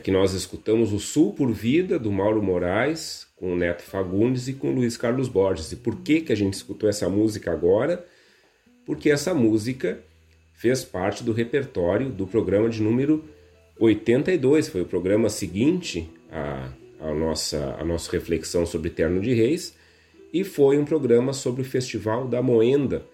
Que 0.00 0.10
nós 0.10 0.32
escutamos 0.34 0.92
o 0.92 0.98
Sul 0.98 1.32
por 1.32 1.52
Vida, 1.52 1.98
do 1.98 2.10
Mauro 2.10 2.42
Moraes, 2.42 3.26
com 3.36 3.52
o 3.52 3.56
Neto 3.56 3.82
Fagundes 3.82 4.48
e 4.48 4.54
com 4.54 4.68
o 4.70 4.74
Luiz 4.74 4.96
Carlos 4.96 5.28
Borges. 5.28 5.70
E 5.72 5.76
por 5.76 6.00
que, 6.00 6.20
que 6.20 6.32
a 6.32 6.36
gente 6.36 6.54
escutou 6.54 6.88
essa 6.88 7.08
música 7.08 7.52
agora? 7.52 8.04
Porque 8.84 9.10
essa 9.10 9.32
música 9.32 10.00
fez 10.52 10.84
parte 10.84 11.22
do 11.24 11.32
repertório 11.32 12.10
do 12.10 12.26
programa 12.26 12.68
de 12.68 12.82
número 12.82 13.24
82, 13.78 14.68
foi 14.68 14.82
o 14.82 14.86
programa 14.86 15.30
seguinte 15.30 16.10
à, 16.30 16.70
à, 17.00 17.14
nossa, 17.14 17.76
à 17.78 17.84
nossa 17.84 18.12
reflexão 18.12 18.66
sobre 18.66 18.90
Terno 18.90 19.20
de 19.20 19.32
Reis, 19.32 19.74
e 20.32 20.44
foi 20.44 20.78
um 20.78 20.84
programa 20.84 21.32
sobre 21.32 21.62
o 21.62 21.64
Festival 21.64 22.28
da 22.28 22.42
Moenda, 22.42 23.06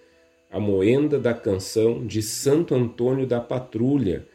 a 0.51 0.59
Moenda 0.59 1.17
da 1.17 1.33
Canção 1.33 2.05
de 2.05 2.21
Santo 2.21 2.75
Antônio 2.75 3.25
da 3.25 3.39
Patrulha, 3.39 4.25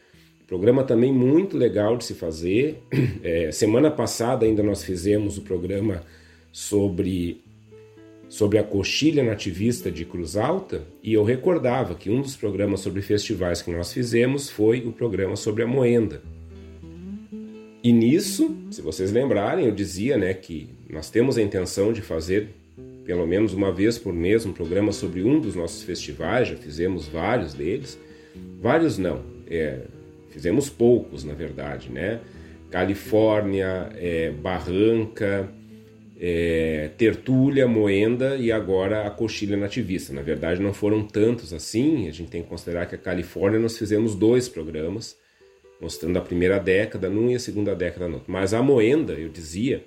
Programa 0.53 0.83
também 0.83 1.11
muito 1.11 1.57
legal 1.57 1.97
de 1.97 2.05
se 2.05 2.13
fazer. 2.13 2.77
É, 3.23 3.51
semana 3.51 3.89
passada 3.89 4.45
ainda 4.45 4.61
nós 4.61 4.83
fizemos 4.83 5.37
o 5.37 5.41
programa 5.41 6.03
sobre 6.51 7.41
sobre 8.29 8.59
a 8.59 8.63
coxilha 8.63 9.23
nativista 9.23 9.89
de 9.89 10.05
Cruz 10.05 10.35
Alta 10.35 10.83
e 11.01 11.13
eu 11.13 11.23
recordava 11.23 11.95
que 11.95 12.09
um 12.09 12.21
dos 12.21 12.35
programas 12.35 12.81
sobre 12.81 13.01
festivais 13.01 13.61
que 13.61 13.71
nós 13.71 13.91
fizemos 13.93 14.49
foi 14.49 14.81
o 14.81 14.91
programa 14.91 15.35
sobre 15.35 15.63
a 15.63 15.67
moenda. 15.67 16.21
E 17.83 17.91
nisso, 17.91 18.55
se 18.69 18.81
vocês 18.81 19.11
lembrarem, 19.11 19.65
eu 19.65 19.71
dizia 19.71 20.17
né, 20.17 20.33
que 20.33 20.69
nós 20.89 21.09
temos 21.09 21.37
a 21.37 21.41
intenção 21.41 21.91
de 21.91 22.01
fazer 22.01 22.49
pelo 23.05 23.25
menos 23.25 23.53
uma 23.53 23.71
vez 23.71 23.97
por 23.97 24.13
mês 24.13 24.45
um 24.45 24.53
programa 24.53 24.91
sobre 24.91 25.23
um 25.23 25.39
dos 25.39 25.55
nossos 25.55 25.81
festivais, 25.81 26.49
já 26.49 26.55
fizemos 26.55 27.07
vários 27.07 27.53
deles. 27.53 27.97
Vários 28.61 28.97
não, 28.97 29.21
é, 29.47 29.81
fizemos 30.33 30.69
poucos 30.69 31.23
na 31.23 31.33
verdade, 31.33 31.89
né? 31.89 32.19
Califórnia, 32.69 33.89
é, 33.95 34.31
Barranca, 34.31 35.47
é, 36.19 36.89
Tertúlia, 36.97 37.67
Moenda 37.67 38.35
e 38.35 38.51
agora 38.51 39.05
a 39.05 39.11
Coxilha 39.11 39.55
Nativista. 39.55 40.11
Na 40.13 40.21
verdade, 40.21 40.61
não 40.61 40.73
foram 40.73 41.03
tantos 41.03 41.53
assim, 41.53 42.07
a 42.07 42.11
gente 42.11 42.31
tem 42.31 42.41
que 42.41 42.49
considerar 42.49 42.87
que 42.87 42.95
a 42.95 42.97
Califórnia 42.97 43.59
nós 43.59 43.77
fizemos 43.77 44.15
dois 44.15 44.49
programas, 44.49 45.15
mostrando 45.79 46.17
a 46.17 46.21
primeira 46.21 46.59
década 46.59 47.09
num 47.09 47.29
e 47.29 47.35
a 47.35 47.39
segunda 47.39 47.75
década 47.75 48.07
no 48.07 48.15
outro. 48.15 48.31
Mas 48.31 48.53
a 48.53 48.61
Moenda, 48.63 49.13
eu 49.13 49.29
dizia 49.29 49.83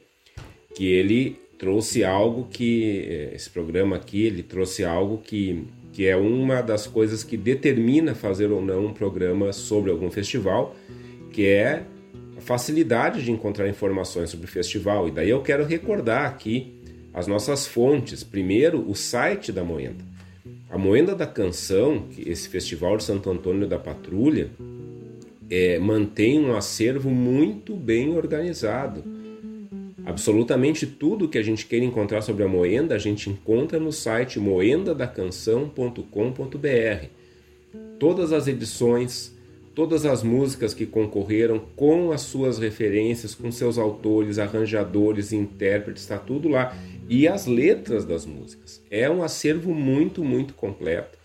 que 0.74 0.86
ele 0.86 1.38
trouxe 1.58 2.04
algo 2.04 2.46
que, 2.50 3.06
é, 3.08 3.34
esse 3.34 3.48
programa 3.50 3.96
aqui, 3.96 4.26
ele 4.26 4.42
trouxe 4.42 4.84
algo 4.84 5.18
que, 5.18 5.64
que 5.96 6.06
é 6.06 6.14
uma 6.14 6.60
das 6.60 6.86
coisas 6.86 7.24
que 7.24 7.38
determina 7.38 8.14
fazer 8.14 8.52
ou 8.52 8.60
não 8.60 8.84
um 8.84 8.92
programa 8.92 9.50
sobre 9.50 9.90
algum 9.90 10.10
festival, 10.10 10.76
que 11.32 11.46
é 11.46 11.84
a 12.36 12.40
facilidade 12.42 13.24
de 13.24 13.32
encontrar 13.32 13.66
informações 13.66 14.28
sobre 14.28 14.44
o 14.44 14.48
festival. 14.48 15.08
E 15.08 15.10
daí 15.10 15.30
eu 15.30 15.40
quero 15.40 15.64
recordar 15.64 16.26
aqui 16.26 16.78
as 17.14 17.26
nossas 17.26 17.66
fontes. 17.66 18.22
Primeiro, 18.22 18.86
o 18.86 18.94
site 18.94 19.50
da 19.50 19.64
Moenda. 19.64 20.04
A 20.68 20.76
Moenda 20.76 21.14
da 21.14 21.26
Canção, 21.26 22.04
esse 22.18 22.46
festival 22.46 22.98
de 22.98 23.04
Santo 23.04 23.30
Antônio 23.30 23.66
da 23.66 23.78
Patrulha, 23.78 24.50
é, 25.48 25.78
mantém 25.78 26.38
um 26.38 26.54
acervo 26.54 27.08
muito 27.08 27.74
bem 27.74 28.14
organizado. 28.14 29.02
Absolutamente 30.06 30.86
tudo 30.86 31.28
que 31.28 31.36
a 31.36 31.42
gente 31.42 31.66
quer 31.66 31.82
encontrar 31.82 32.22
sobre 32.22 32.44
a 32.44 32.48
Moenda, 32.48 32.94
a 32.94 32.98
gente 32.98 33.28
encontra 33.28 33.80
no 33.80 33.90
site 33.90 34.38
moendadacanção.com.br. 34.38 37.06
Todas 37.98 38.32
as 38.32 38.46
edições, 38.46 39.34
todas 39.74 40.06
as 40.06 40.22
músicas 40.22 40.72
que 40.72 40.86
concorreram 40.86 41.58
com 41.74 42.12
as 42.12 42.20
suas 42.20 42.56
referências, 42.56 43.34
com 43.34 43.50
seus 43.50 43.78
autores, 43.78 44.38
arranjadores, 44.38 45.32
intérpretes, 45.32 46.04
está 46.04 46.18
tudo 46.18 46.48
lá. 46.48 46.72
E 47.08 47.26
as 47.26 47.46
letras 47.46 48.04
das 48.04 48.24
músicas. 48.24 48.80
É 48.88 49.10
um 49.10 49.24
acervo 49.24 49.74
muito, 49.74 50.22
muito 50.22 50.54
completo. 50.54 51.18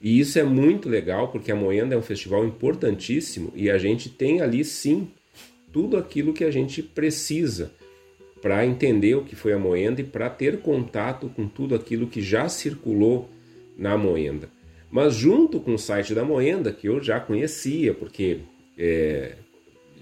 E 0.00 0.18
isso 0.18 0.40
é 0.40 0.42
muito 0.42 0.88
legal 0.88 1.28
porque 1.28 1.52
a 1.52 1.56
Moenda 1.56 1.94
é 1.94 1.98
um 1.98 2.02
festival 2.02 2.44
importantíssimo 2.44 3.52
e 3.54 3.70
a 3.70 3.78
gente 3.78 4.08
tem 4.08 4.40
ali 4.40 4.64
sim 4.64 5.06
tudo 5.72 5.96
aquilo 5.96 6.32
que 6.32 6.42
a 6.42 6.50
gente 6.50 6.82
precisa 6.82 7.70
para 8.44 8.66
entender 8.66 9.14
o 9.14 9.24
que 9.24 9.34
foi 9.34 9.54
a 9.54 9.58
Moenda 9.58 10.02
e 10.02 10.04
para 10.04 10.28
ter 10.28 10.58
contato 10.58 11.30
com 11.34 11.48
tudo 11.48 11.74
aquilo 11.74 12.06
que 12.06 12.20
já 12.20 12.46
circulou 12.46 13.30
na 13.74 13.96
Moenda. 13.96 14.50
Mas 14.90 15.14
junto 15.14 15.58
com 15.58 15.72
o 15.72 15.78
site 15.78 16.12
da 16.12 16.26
Moenda, 16.26 16.70
que 16.70 16.86
eu 16.86 17.02
já 17.02 17.18
conhecia, 17.18 17.94
porque 17.94 18.40
é, 18.76 19.36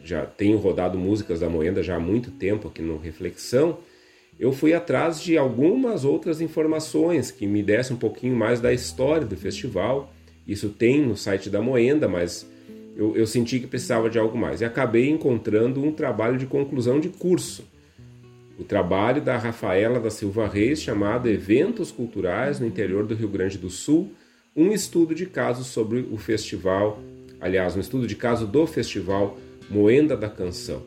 já 0.03 0.27
tenho 0.27 0.59
rodado 0.59 0.99
músicas 0.99 1.39
da 1.39 1.49
Moenda 1.49 1.85
já 1.85 1.95
há 1.95 2.01
muito 2.01 2.33
tempo 2.33 2.67
aqui 2.67 2.83
no 2.83 2.99
Reflexão, 2.99 3.79
eu 4.41 4.53
fui 4.53 4.75
atrás 4.75 5.23
de 5.23 5.39
algumas 5.39 6.05
outras 6.05 6.41
informações 6.41 7.31
que 7.31 7.47
me 7.47 7.63
dessem 7.63 7.95
um 7.95 7.99
pouquinho 8.01 8.35
mais 8.35 8.61
da 8.61 8.73
história 8.73 9.25
do 9.25 9.37
festival. 9.37 10.13
Isso 10.49 10.69
tem 10.71 11.01
no 11.01 11.17
site 11.17 11.49
da 11.49 11.63
Moenda, 11.63 12.09
mas 12.09 12.45
eu, 12.97 13.17
eu 13.17 13.25
senti 13.25 13.61
que 13.61 13.69
precisava 13.69 14.11
de 14.11 14.19
algo 14.19 14.37
mais. 14.37 14.61
E 14.61 14.65
acabei 14.65 15.09
encontrando 15.09 15.81
um 15.81 15.93
trabalho 15.93 16.37
de 16.37 16.47
conclusão 16.47 16.99
de 16.99 17.09
curso. 17.09 17.71
O 18.59 18.65
trabalho 18.65 19.23
da 19.23 19.37
Rafaela 19.37 19.99
da 19.99 20.11
Silva 20.11 20.47
Reis, 20.47 20.83
chamado 20.83 21.29
Eventos 21.29 21.91
Culturais 21.91 22.61
no 22.61 22.67
Interior 22.67 23.07
do 23.07 23.15
Rio 23.15 23.29
Grande 23.29 23.59
do 23.59 23.71
Sul, 23.71 24.13
um 24.55 24.73
estudo 24.73 25.15
de 25.15 25.27
caso 25.27 25.65
sobre 25.65 26.07
o 26.11 26.19
festival, 26.19 27.01
aliás, 27.41 27.75
um 27.77 27.81
estudo 27.81 28.07
de 28.07 28.15
caso 28.15 28.47
do 28.47 28.67
festival 28.67 29.39
Moenda 29.71 30.17
da 30.17 30.29
Canção. 30.29 30.83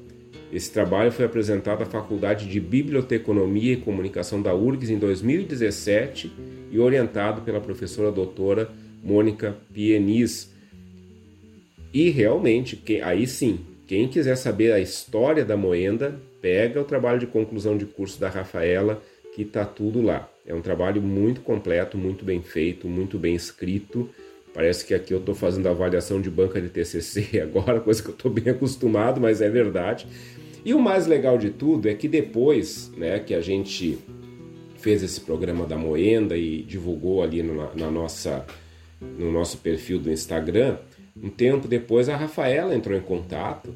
Esse 0.53 0.71
trabalho 0.71 1.11
foi 1.11 1.25
apresentado 1.25 1.81
à 1.81 1.85
Faculdade 1.85 2.47
de 2.47 2.59
Biblioteconomia 2.59 3.73
e 3.73 3.77
Comunicação 3.77 4.41
da 4.41 4.53
URGS 4.53 4.91
em 4.91 4.99
2017 4.99 6.31
e 6.71 6.79
orientado 6.79 7.41
pela 7.41 7.59
professora 7.59 8.11
doutora 8.11 8.69
Mônica 9.03 9.57
Pieniz. 9.73 10.53
E 11.91 12.09
realmente, 12.09 12.81
aí 13.03 13.25
sim, 13.25 13.59
quem 13.87 14.07
quiser 14.07 14.35
saber 14.35 14.71
a 14.71 14.79
história 14.79 15.43
da 15.43 15.57
Moenda, 15.57 16.19
pega 16.45 16.79
o 16.79 16.83
trabalho 16.83 17.19
de 17.19 17.25
conclusão 17.25 17.75
de 17.75 17.87
curso 17.87 18.19
da 18.19 18.29
Rafaela, 18.29 19.01
que 19.33 19.41
está 19.41 19.65
tudo 19.65 19.99
lá. 19.99 20.29
É 20.45 20.53
um 20.53 20.61
trabalho 20.61 21.01
muito 21.01 21.41
completo, 21.41 21.97
muito 21.97 22.23
bem 22.23 22.39
feito, 22.39 22.87
muito 22.87 23.17
bem 23.17 23.33
escrito. 23.33 24.07
Parece 24.53 24.85
que 24.85 24.93
aqui 24.93 25.11
eu 25.11 25.17
estou 25.17 25.33
fazendo 25.33 25.67
avaliação 25.67 26.21
de 26.21 26.29
banca 26.29 26.61
de 26.61 26.69
TCC 26.69 27.41
agora, 27.41 27.79
coisa 27.79 28.03
que 28.03 28.09
eu 28.09 28.13
estou 28.13 28.31
bem 28.31 28.47
acostumado, 28.53 29.19
mas 29.19 29.41
é 29.41 29.49
verdade. 29.49 30.05
E 30.63 30.71
o 30.71 30.79
mais 30.79 31.07
legal 31.07 31.35
de 31.35 31.49
tudo 31.49 31.89
é 31.89 31.95
que 31.95 32.07
depois 32.07 32.91
né, 32.95 33.17
que 33.17 33.33
a 33.33 33.41
gente 33.41 33.97
fez 34.77 35.01
esse 35.01 35.21
programa 35.21 35.65
da 35.65 35.75
Moenda 35.75 36.37
e 36.37 36.61
divulgou 36.61 37.23
ali 37.23 37.41
na, 37.41 37.73
na 37.73 37.89
nossa, 37.89 38.45
no 39.01 39.31
nosso 39.31 39.57
perfil 39.57 39.97
do 39.97 40.11
Instagram, 40.11 40.77
um 41.19 41.29
tempo 41.29 41.67
depois 41.67 42.07
a 42.07 42.15
Rafaela 42.15 42.75
entrou 42.75 42.95
em 42.95 43.01
contato 43.01 43.73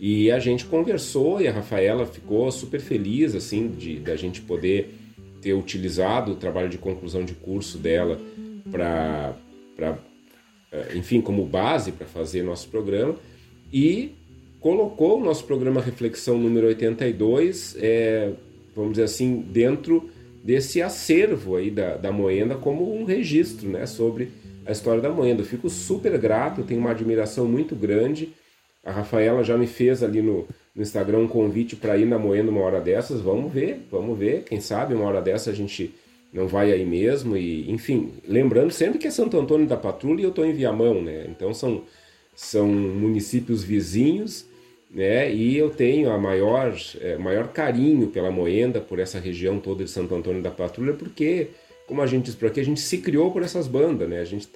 e 0.00 0.30
a 0.30 0.38
gente 0.38 0.64
conversou 0.64 1.42
e 1.42 1.46
a 1.46 1.52
Rafaela 1.52 2.06
ficou 2.06 2.50
super 2.50 2.80
feliz 2.80 3.34
assim 3.34 3.68
de 3.68 4.00
da 4.00 4.16
gente 4.16 4.40
poder 4.40 4.94
ter 5.42 5.52
utilizado 5.52 6.32
o 6.32 6.36
trabalho 6.36 6.70
de 6.70 6.78
conclusão 6.78 7.22
de 7.22 7.34
curso 7.34 7.76
dela 7.76 8.18
para, 8.70 9.34
eh, 10.72 10.92
enfim, 10.94 11.20
como 11.20 11.44
base 11.44 11.92
para 11.92 12.06
fazer 12.06 12.42
nosso 12.42 12.68
programa 12.68 13.16
e 13.72 14.12
colocou 14.58 15.20
o 15.20 15.24
nosso 15.24 15.44
programa 15.44 15.80
Reflexão 15.80 16.38
número 16.38 16.66
82, 16.66 17.76
é, 17.78 18.32
vamos 18.74 18.92
dizer 18.92 19.04
assim, 19.04 19.40
dentro 19.40 20.10
desse 20.42 20.80
acervo 20.80 21.56
aí 21.56 21.70
da, 21.70 21.96
da 21.96 22.12
Moenda 22.12 22.54
como 22.54 22.94
um 22.94 23.04
registro 23.04 23.68
né, 23.68 23.86
sobre 23.86 24.30
a 24.64 24.72
história 24.72 25.00
da 25.00 25.10
Moenda. 25.10 25.42
Eu 25.42 25.46
fico 25.46 25.68
super 25.68 26.16
grato, 26.18 26.62
tenho 26.62 26.80
uma 26.80 26.90
admiração 26.90 27.46
muito 27.46 27.74
grande. 27.74 28.30
A 28.84 28.90
Rafaela 28.90 29.44
já 29.44 29.56
me 29.56 29.66
fez 29.66 30.02
ali 30.02 30.22
no, 30.22 30.46
no 30.74 30.82
Instagram 30.82 31.18
um 31.18 31.28
convite 31.28 31.76
para 31.76 31.96
ir 31.96 32.06
na 32.06 32.18
Moendo 32.18 32.50
uma 32.50 32.62
hora 32.62 32.80
dessas. 32.80 33.20
Vamos 33.20 33.52
ver, 33.52 33.86
vamos 33.90 34.18
ver. 34.18 34.44
Quem 34.44 34.60
sabe 34.60 34.94
uma 34.94 35.04
hora 35.04 35.20
dessa 35.20 35.50
a 35.50 35.54
gente 35.54 35.94
não 36.32 36.46
vai 36.46 36.72
aí 36.72 36.84
mesmo. 36.84 37.36
E, 37.36 37.70
enfim, 37.70 38.14
lembrando 38.26 38.70
sempre 38.70 38.98
que 38.98 39.06
é 39.06 39.10
Santo 39.10 39.38
Antônio 39.38 39.66
da 39.66 39.76
Patrulha 39.76 40.20
e 40.20 40.24
eu 40.24 40.30
estou 40.30 40.44
em 40.44 40.52
Viamão, 40.52 41.02
né? 41.02 41.26
Então 41.28 41.52
são, 41.52 41.82
são 42.34 42.66
municípios 42.66 43.62
vizinhos, 43.62 44.46
né? 44.90 45.32
E 45.32 45.56
eu 45.56 45.70
tenho 45.70 46.10
a 46.10 46.18
maior, 46.18 46.74
é, 47.00 47.16
maior 47.18 47.48
carinho 47.48 48.08
pela 48.08 48.30
Moenda, 48.30 48.80
por 48.80 48.98
essa 48.98 49.18
região 49.18 49.58
toda 49.58 49.84
de 49.84 49.90
Santo 49.90 50.14
Antônio 50.14 50.42
da 50.42 50.50
Patrulha, 50.50 50.94
porque, 50.94 51.48
como 51.86 52.00
a 52.00 52.06
gente 52.06 52.26
diz 52.26 52.34
por 52.34 52.48
aqui, 52.48 52.60
a 52.60 52.64
gente 52.64 52.80
se 52.80 52.98
criou 52.98 53.30
por 53.30 53.42
essas 53.42 53.68
bandas, 53.68 54.08
né? 54.08 54.20
A 54.20 54.24
gente 54.24 54.46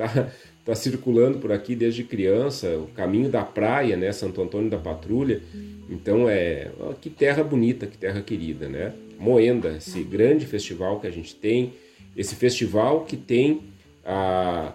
está 0.64 0.72
tá 0.72 0.74
circulando 0.74 1.38
por 1.38 1.52
aqui 1.52 1.76
desde 1.76 2.02
criança, 2.02 2.78
o 2.78 2.86
caminho 2.88 3.28
da 3.28 3.42
praia, 3.42 3.96
né? 3.96 4.10
Santo 4.12 4.40
Antônio 4.40 4.70
da 4.70 4.78
Patrulha. 4.78 5.42
Então 5.90 6.28
é 6.28 6.70
que 7.00 7.10
terra 7.10 7.44
bonita, 7.44 7.86
que 7.86 7.98
terra 7.98 8.22
querida, 8.22 8.66
né? 8.66 8.94
Moenda, 9.18 9.76
esse 9.76 10.02
grande 10.02 10.46
festival 10.46 10.98
que 11.00 11.06
a 11.06 11.10
gente 11.10 11.34
tem, 11.34 11.74
esse 12.16 12.34
festival 12.34 13.04
que 13.04 13.16
tem 13.16 13.60
a, 14.04 14.72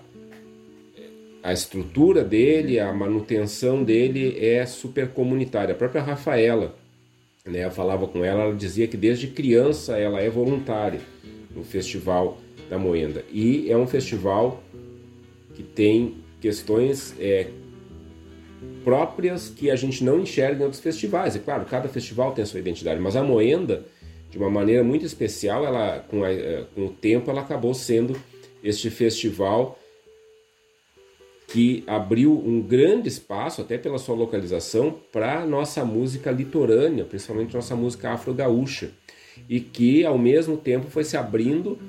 a 1.41 1.51
estrutura 1.51 2.23
dele, 2.23 2.79
a 2.79 2.93
manutenção 2.93 3.83
dele 3.83 4.37
é 4.39 4.65
super 4.67 5.09
comunitária. 5.09 5.73
A 5.73 5.77
própria 5.77 6.03
Rafaela, 6.03 6.75
né? 7.43 7.65
Eu 7.65 7.71
falava 7.71 8.07
com 8.07 8.23
ela, 8.23 8.43
ela 8.43 8.55
dizia 8.55 8.87
que 8.87 8.95
desde 8.95 9.27
criança 9.27 9.97
ela 9.97 10.21
é 10.21 10.29
voluntária 10.29 11.01
no 11.55 11.63
festival 11.63 12.37
da 12.69 12.77
Moenda 12.77 13.25
e 13.31 13.71
é 13.71 13.75
um 13.75 13.87
festival 13.87 14.63
tem 15.79 16.15
questões 16.41 17.15
é, 17.17 17.47
próprias 18.83 19.47
que 19.47 19.71
a 19.71 19.77
gente 19.77 20.03
não 20.03 20.19
enxerga 20.19 20.59
em 20.59 20.63
outros 20.65 20.81
festivais. 20.81 21.37
É 21.37 21.39
claro, 21.39 21.63
cada 21.63 21.87
festival 21.87 22.33
tem 22.33 22.43
a 22.43 22.45
sua 22.45 22.59
identidade, 22.59 22.99
mas 22.99 23.15
a 23.15 23.23
Moenda, 23.23 23.85
de 24.29 24.37
uma 24.37 24.49
maneira 24.49 24.83
muito 24.83 25.05
especial, 25.05 25.65
ela 25.65 25.99
com, 25.99 26.25
a, 26.25 26.33
eh, 26.33 26.65
com 26.75 26.87
o 26.87 26.89
tempo 26.89 27.31
ela 27.31 27.39
acabou 27.39 27.73
sendo 27.73 28.13
este 28.61 28.89
festival 28.89 29.79
que 31.47 31.85
abriu 31.87 32.33
um 32.33 32.61
grande 32.61 33.07
espaço, 33.07 33.61
até 33.61 33.77
pela 33.77 33.97
sua 33.97 34.15
localização, 34.15 34.99
para 35.13 35.45
nossa 35.45 35.85
música 35.85 36.29
litorânea, 36.29 37.05
principalmente 37.05 37.55
nossa 37.55 37.77
música 37.77 38.11
afro-gaúcha, 38.11 38.91
e 39.47 39.61
que 39.61 40.03
ao 40.03 40.17
mesmo 40.17 40.57
tempo 40.57 40.87
foi 40.89 41.05
se 41.05 41.15
abrindo 41.15 41.79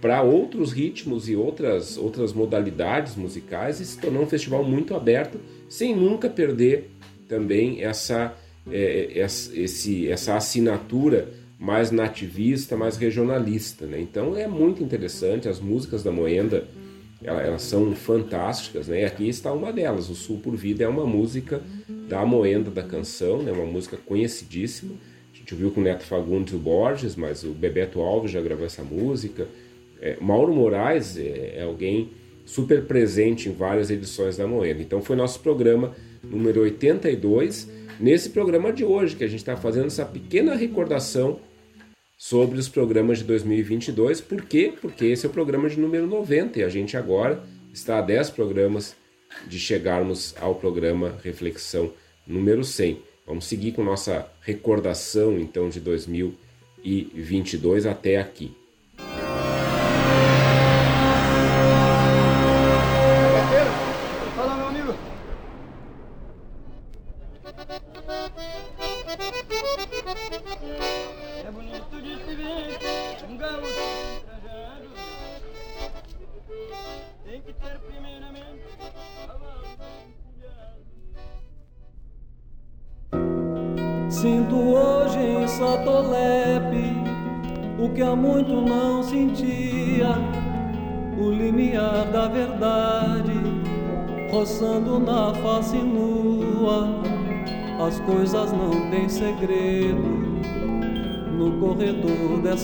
para 0.00 0.22
outros 0.22 0.72
ritmos 0.72 1.28
e 1.28 1.36
outras, 1.36 1.96
outras 1.96 2.32
modalidades 2.32 3.16
musicais 3.16 3.80
e 3.80 3.84
se 3.84 3.98
tornou 3.98 4.22
um 4.22 4.26
festival 4.26 4.64
muito 4.64 4.94
aberto, 4.94 5.38
sem 5.68 5.94
nunca 5.94 6.28
perder 6.28 6.90
também 7.28 7.82
essa, 7.82 8.34
é, 8.70 9.18
essa, 9.18 9.56
esse, 9.58 10.08
essa 10.08 10.36
assinatura 10.36 11.28
mais 11.58 11.90
nativista, 11.90 12.76
mais 12.76 12.96
regionalista. 12.96 13.86
Né? 13.86 14.00
Então 14.00 14.36
é 14.36 14.46
muito 14.46 14.82
interessante, 14.82 15.48
as 15.48 15.60
músicas 15.60 16.02
da 16.02 16.10
Moenda 16.10 16.66
elas, 17.22 17.46
elas 17.46 17.62
são 17.62 17.94
fantásticas, 17.94 18.88
né? 18.88 19.02
E 19.02 19.04
aqui 19.04 19.28
está 19.28 19.52
uma 19.52 19.72
delas, 19.72 20.08
o 20.08 20.14
Sul 20.14 20.38
por 20.38 20.56
Vida 20.56 20.84
é 20.84 20.88
uma 20.88 21.04
música 21.04 21.62
da 22.08 22.24
Moenda 22.24 22.70
da 22.70 22.82
Canção, 22.82 23.42
né? 23.42 23.52
uma 23.52 23.66
música 23.66 23.96
conhecidíssima. 23.98 24.94
A 25.32 25.36
gente 25.36 25.54
viu 25.54 25.70
com 25.70 25.80
o 25.80 25.84
Neto 25.84 26.02
Fagundes 26.02 26.52
e 26.52 26.56
o 26.56 26.58
Borges, 26.58 27.16
mas 27.16 27.44
o 27.44 27.50
Bebeto 27.50 28.00
Alves 28.00 28.30
já 28.30 28.40
gravou 28.40 28.64
essa 28.64 28.82
música. 28.82 29.46
É, 30.00 30.16
Mauro 30.20 30.54
Moraes 30.54 31.16
é, 31.16 31.54
é, 31.56 31.62
alguém 31.62 32.10
super 32.44 32.84
presente 32.84 33.48
em 33.48 33.52
várias 33.52 33.90
edições 33.90 34.36
da 34.36 34.46
Moeda. 34.46 34.82
Então 34.82 35.02
foi 35.02 35.14
nosso 35.14 35.40
programa 35.40 35.94
número 36.22 36.62
82. 36.62 37.68
Nesse 38.00 38.30
programa 38.30 38.72
de 38.72 38.84
hoje, 38.84 39.14
que 39.14 39.24
a 39.24 39.28
gente 39.28 39.40
está 39.40 39.56
fazendo 39.56 39.86
essa 39.86 40.06
pequena 40.06 40.54
recordação 40.54 41.38
sobre 42.16 42.58
os 42.58 42.68
programas 42.68 43.18
de 43.18 43.24
2022. 43.24 44.20
Por 44.20 44.42
quê? 44.42 44.72
Porque 44.80 45.06
esse 45.06 45.26
é 45.26 45.28
o 45.28 45.32
programa 45.32 45.68
de 45.68 45.78
número 45.78 46.06
90 46.06 46.58
e 46.58 46.62
a 46.62 46.68
gente 46.68 46.96
agora 46.96 47.42
está 47.72 47.98
a 47.98 48.02
10 48.02 48.30
programas 48.30 48.96
de 49.46 49.58
chegarmos 49.58 50.34
ao 50.40 50.54
programa 50.54 51.18
Reflexão 51.22 51.92
número 52.26 52.64
100. 52.64 52.98
Vamos 53.26 53.46
seguir 53.46 53.72
com 53.72 53.84
nossa 53.84 54.26
recordação 54.40 55.38
então 55.38 55.68
de 55.68 55.80
2022 55.80 57.86
até 57.86 58.18
aqui. 58.18 58.59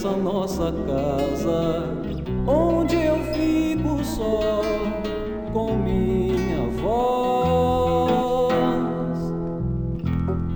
Dessa 0.06 0.16
nossa 0.16 0.72
casa, 0.86 1.84
onde 2.46 2.96
eu 2.96 3.16
fico 3.34 4.04
só 4.04 4.62
com 5.52 5.74
minha 5.74 6.68
voz. 6.80 8.54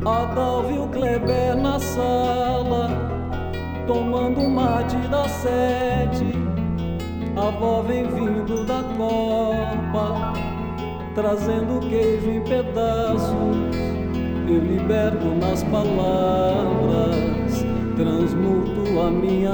Adalvo 0.04 0.72
e 0.72 0.78
o 0.78 0.86
Kleber 0.88 1.56
na 1.56 1.80
sala, 1.80 2.90
tomando 3.86 4.48
mate 4.48 4.96
da 5.08 5.28
sete. 5.28 6.30
A 7.36 7.48
avó 7.48 7.82
vem 7.82 8.04
vindo 8.04 8.64
da 8.64 8.82
copa, 8.96 10.32
trazendo 11.14 11.80
queijo 11.88 12.30
em 12.30 12.40
pedaços. 12.42 13.80
Eu 14.48 14.58
liberto 14.58 15.26
nas 15.40 15.62
palavras, 15.64 16.39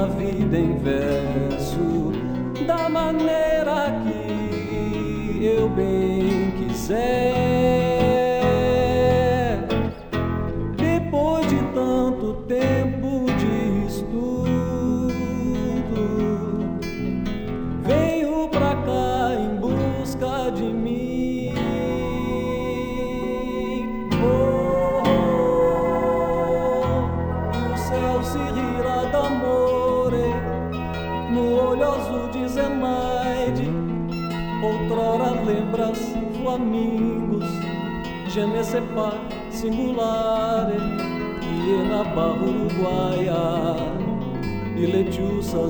vida 0.08 0.58
em 0.58 0.78
verso, 0.78 1.05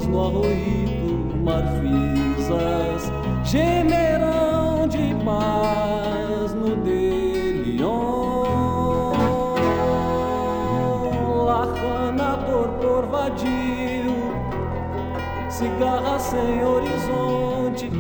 no 0.06 0.20
arroito, 0.20 1.36
marfisas, 1.42 3.10
gemerão 3.44 4.86
de 4.88 5.14
paz 5.24 6.54
no 6.54 6.76
delion, 6.76 8.42
lajana 11.44 12.36
torpor 12.46 13.06
vadio, 13.06 14.14
cigarra 15.48 16.18
sem 16.18 16.64
horizonte, 16.64 17.90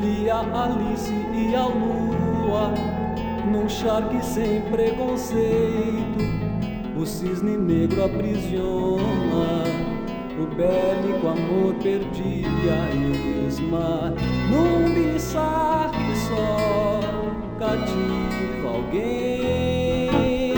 lia 0.00 0.36
Alice 0.36 1.12
e 1.12 1.54
a 1.54 1.66
lua, 1.66 2.72
num 3.50 3.68
charque 3.68 4.24
sem 4.24 4.60
preconceito, 4.62 6.18
o 6.96 7.06
cisne 7.06 7.56
negro 7.56 8.04
aprisiona, 8.04 9.77
o 10.40 10.46
bélico 10.46 11.26
amor 11.26 11.74
perdia 11.82 12.72
a 12.72 12.88
esma, 13.46 14.14
num 14.48 14.94
biçar 14.94 15.90
que 15.90 16.16
só 16.16 17.00
cativa 17.58 18.68
alguém. 18.68 20.54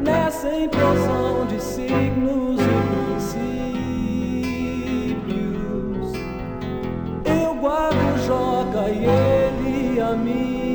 Nessa 0.00 0.54
impressão 0.54 1.46
de 1.46 1.62
signos 1.62 2.60
e 2.60 2.64
princípios, 5.16 6.12
eu 7.24 7.54
guardo 7.54 8.18
Joca 8.26 8.90
e 8.90 9.06
ele 9.06 10.00
a 10.00 10.12
mim. 10.14 10.67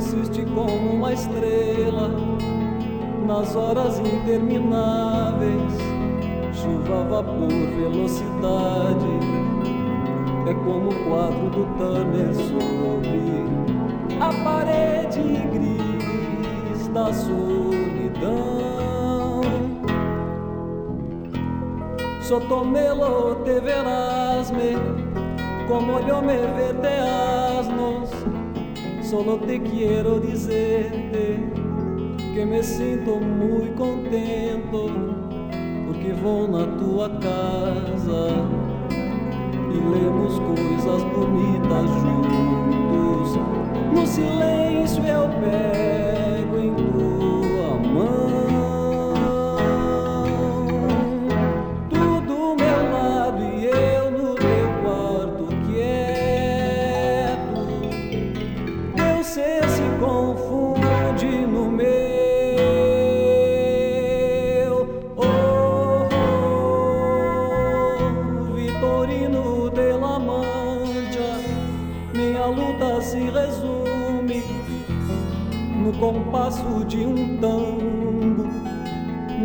Persiste 0.00 0.42
como 0.54 0.94
uma 0.94 1.12
estrela 1.12 2.10
nas 3.26 3.54
horas 3.54 3.98
intermináveis. 3.98 5.74
Chuva, 6.54 7.04
vapor, 7.04 7.48
velocidade 7.48 9.06
é 10.48 10.54
como 10.54 10.88
o 10.88 11.04
quadro 11.04 11.50
do 11.50 11.66
Turner 11.76 12.34
sobre 12.34 13.20
a 14.20 14.32
parede 14.42 15.20
gris 15.52 16.88
da 16.88 17.12
solidão. 17.12 18.70
Sotomelo 22.22 23.36
te 23.44 23.60
verás-me 23.60 24.76
como 25.68 26.00
yo 26.00 26.22
me 26.22 26.36
vete 26.36 26.88
asnos. 27.58 27.89
Solo 29.10 29.38
te 29.38 29.60
quiero 29.60 30.20
dizerte 30.20 31.52
que 32.32 32.46
me 32.46 32.62
sinto 32.62 33.16
muito 33.16 33.74
contento 33.74 34.86
porque 35.84 36.12
vou 36.12 36.46
na 36.46 36.64
tua 36.78 37.10
casa 37.18 38.46
e 39.68 39.74
lemos 39.74 40.38
coisas 40.38 41.02
bonitas 41.12 41.90
juntos. 42.02 43.36
No 43.92 44.06
silêncio 44.06 45.04
eu 45.04 45.28
pego 45.40 46.09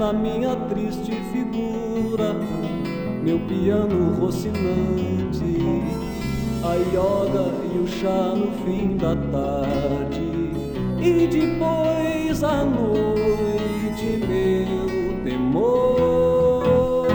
na 0.05 0.13
minha 0.13 0.55
triste 0.69 1.13
figura, 1.31 2.35
meu 3.23 3.39
piano 3.47 4.13
rocinante, 4.19 5.57
a 6.63 6.75
yoga 6.93 7.49
e 7.73 7.79
o 7.79 7.87
chá 7.87 8.35
no 8.35 8.51
fim 8.63 8.97
da 8.97 9.15
tarde, 9.15 10.51
e 11.01 11.25
depois 11.25 12.43
a 12.43 12.63
noite, 12.63 14.21
meu 14.27 15.23
temor. 15.23 17.07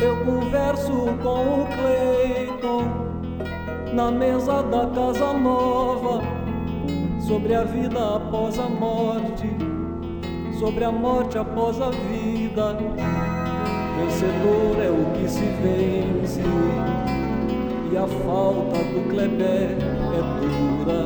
Eu 0.00 0.16
converso 0.24 0.92
com 1.22 1.60
o 1.60 1.66
Cleiton 1.76 2.82
na 3.94 4.10
mesa 4.10 4.64
da 4.64 4.86
casa 4.86 5.32
nova 5.32 6.22
sobre 7.20 7.54
a 7.54 7.62
vida 7.62 8.16
após 8.16 8.58
a 8.58 8.68
morte, 8.68 9.46
sobre 10.62 10.84
a 10.84 10.92
morte 10.92 11.36
após 11.36 11.80
a 11.80 11.90
vida. 11.90 12.78
Vencedor 13.98 14.80
é 14.80 14.90
o 14.90 15.12
que 15.18 15.28
se 15.28 15.44
vence, 15.60 16.40
e 17.90 17.96
a 17.96 18.06
falta 18.06 18.78
do 18.78 19.08
Kleber 19.10 19.76
é 20.16 20.22
dura. 20.38 21.02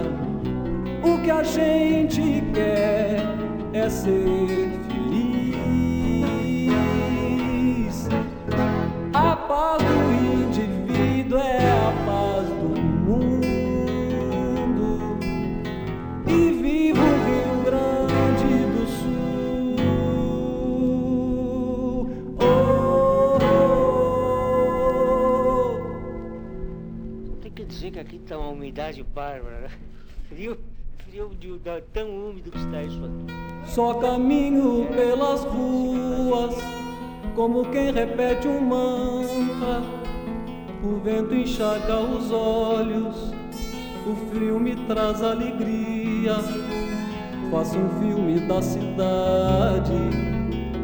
O 1.02 1.22
que 1.22 1.30
a 1.30 1.42
gente 1.42 2.44
quer 2.52 3.22
é 3.72 3.88
ser 3.88 4.85
bárbara. 29.16 29.70
Frio, 30.28 30.58
frio 31.08 31.30
de, 31.40 31.56
da- 31.58 31.80
tão 31.94 32.08
úmido 32.10 32.50
que 32.50 32.58
está 32.58 32.82
isso 32.82 32.98
aqui. 33.02 33.70
Só 33.72 33.94
caminho 33.94 34.86
pelas 34.92 35.42
ruas, 35.44 36.54
como 37.34 37.64
quem 37.70 37.92
repete 37.92 38.46
um 38.46 38.60
mantra. 38.60 39.82
O 40.84 41.00
vento 41.02 41.34
enxaga 41.34 41.98
os 42.00 42.30
olhos, 42.30 43.32
o 44.06 44.14
frio 44.30 44.58
me 44.60 44.74
traz 44.86 45.22
alegria. 45.22 46.34
Faço 47.50 47.78
um 47.78 47.88
filme 48.00 48.40
da 48.40 48.60
cidade, 48.60 49.94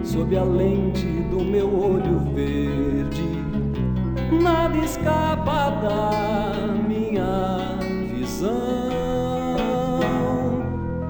sob 0.04 0.36
a 0.36 0.44
lente 0.44 1.04
do 1.30 1.40
meu 1.44 1.66
olho 1.68 2.20
verde. 2.32 3.22
Nada 4.40 4.78
escapa 4.78 5.70
da 5.82 6.66
minha 6.88 7.61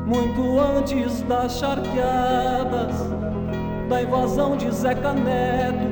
Muito 0.07 0.61
antes 0.61 1.23
das 1.23 1.59
charqueadas, 1.59 2.95
da 3.89 4.03
invasão 4.03 4.57
de 4.57 4.71
Zeca 4.71 5.15
Neto, 5.15 5.91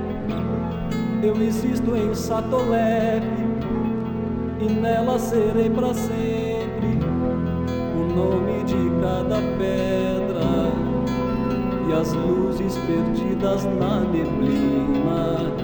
eu 1.23 1.41
existo 1.41 1.97
em 1.97 2.15
Satolepe 2.15 3.27
e 4.61 4.65
nela 4.65 5.19
serei 5.19 5.71
para 5.71 5.95
sempre 5.95 6.99
o 7.95 8.15
nome 8.15 8.65
de 8.65 8.91
cada 9.01 9.37
pedra 9.57 10.71
e 11.89 11.93
as 11.93 12.13
luzes 12.13 12.77
perdidas 12.79 13.65
na 13.65 14.01
neblina. 14.01 15.55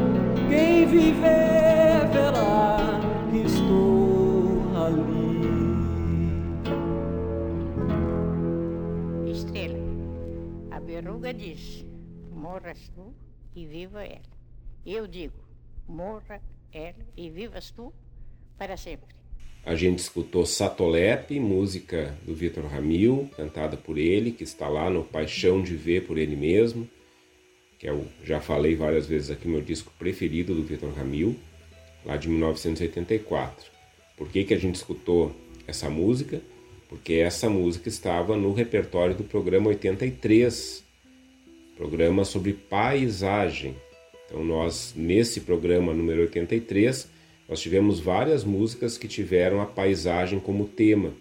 Quem 0.49 0.87
viver 0.87 2.09
verá 2.13 2.66
a 11.07 11.09
berruga 11.09 11.33
diz: 11.33 11.85
morras 12.33 12.91
tu 12.93 13.15
e 13.55 13.65
viva 13.65 14.03
ela. 14.03 14.21
Eu 14.85 15.07
digo: 15.07 15.39
morra 15.87 16.43
ela 16.73 17.07
e 17.17 17.31
vivas 17.31 17.71
tu 17.71 17.93
para 18.59 18.77
sempre. 18.77 19.15
A 19.65 19.75
gente 19.75 20.01
escutou 20.01 20.45
Satolepe, 20.45 21.39
música 21.39 22.17
do 22.25 22.35
Vitor 22.35 22.67
Ramil, 22.67 23.31
cantada 23.37 23.77
por 23.77 23.99
ele, 23.99 24.33
que 24.33 24.45
está 24.45 24.69
lá 24.69 24.91
no 24.91 25.05
Paixão 25.05 25.63
de 25.63 25.77
Ver 25.77 26.07
por 26.07 26.19
ele 26.19 26.37
mesmo, 26.37 26.89
que 27.79 27.89
o, 27.91 28.05
já 28.25 28.41
falei 28.41 28.75
várias 28.75 29.07
vezes 29.07 29.31
aqui, 29.31 29.49
meu 29.49 29.63
disco 29.63 29.93
preferido 29.99 30.55
do 30.55 30.63
Vitor 30.63 30.93
Ramil, 30.93 31.37
lá 32.05 32.17
de 32.17 32.29
1984. 32.29 33.71
Por 34.17 34.29
que, 34.29 34.45
que 34.45 34.55
a 34.55 34.59
gente 34.59 34.77
escutou 34.77 35.35
essa 35.67 35.91
música? 35.91 36.41
Porque 36.89 37.15
essa 37.15 37.51
música 37.51 37.89
estava 37.89 38.37
no 38.37 38.53
repertório 38.53 39.17
do 39.17 39.25
programa 39.25 39.69
83, 39.69 40.86
programa 41.77 42.25
sobre 42.25 42.55
paisagem. 42.55 43.77
Então 44.27 44.43
nós, 44.43 44.95
nesse 44.97 45.43
programa 45.43 45.93
número 45.93 46.23
83, 46.23 47.09
nós 47.49 47.61
tivemos 47.61 48.01
várias 48.01 48.43
músicas 48.43 48.99
que 48.99 49.07
tiveram 49.07 49.61
a 49.61 49.67
paisagem 49.67 50.41
como 50.41 50.65
tema, 50.67 51.13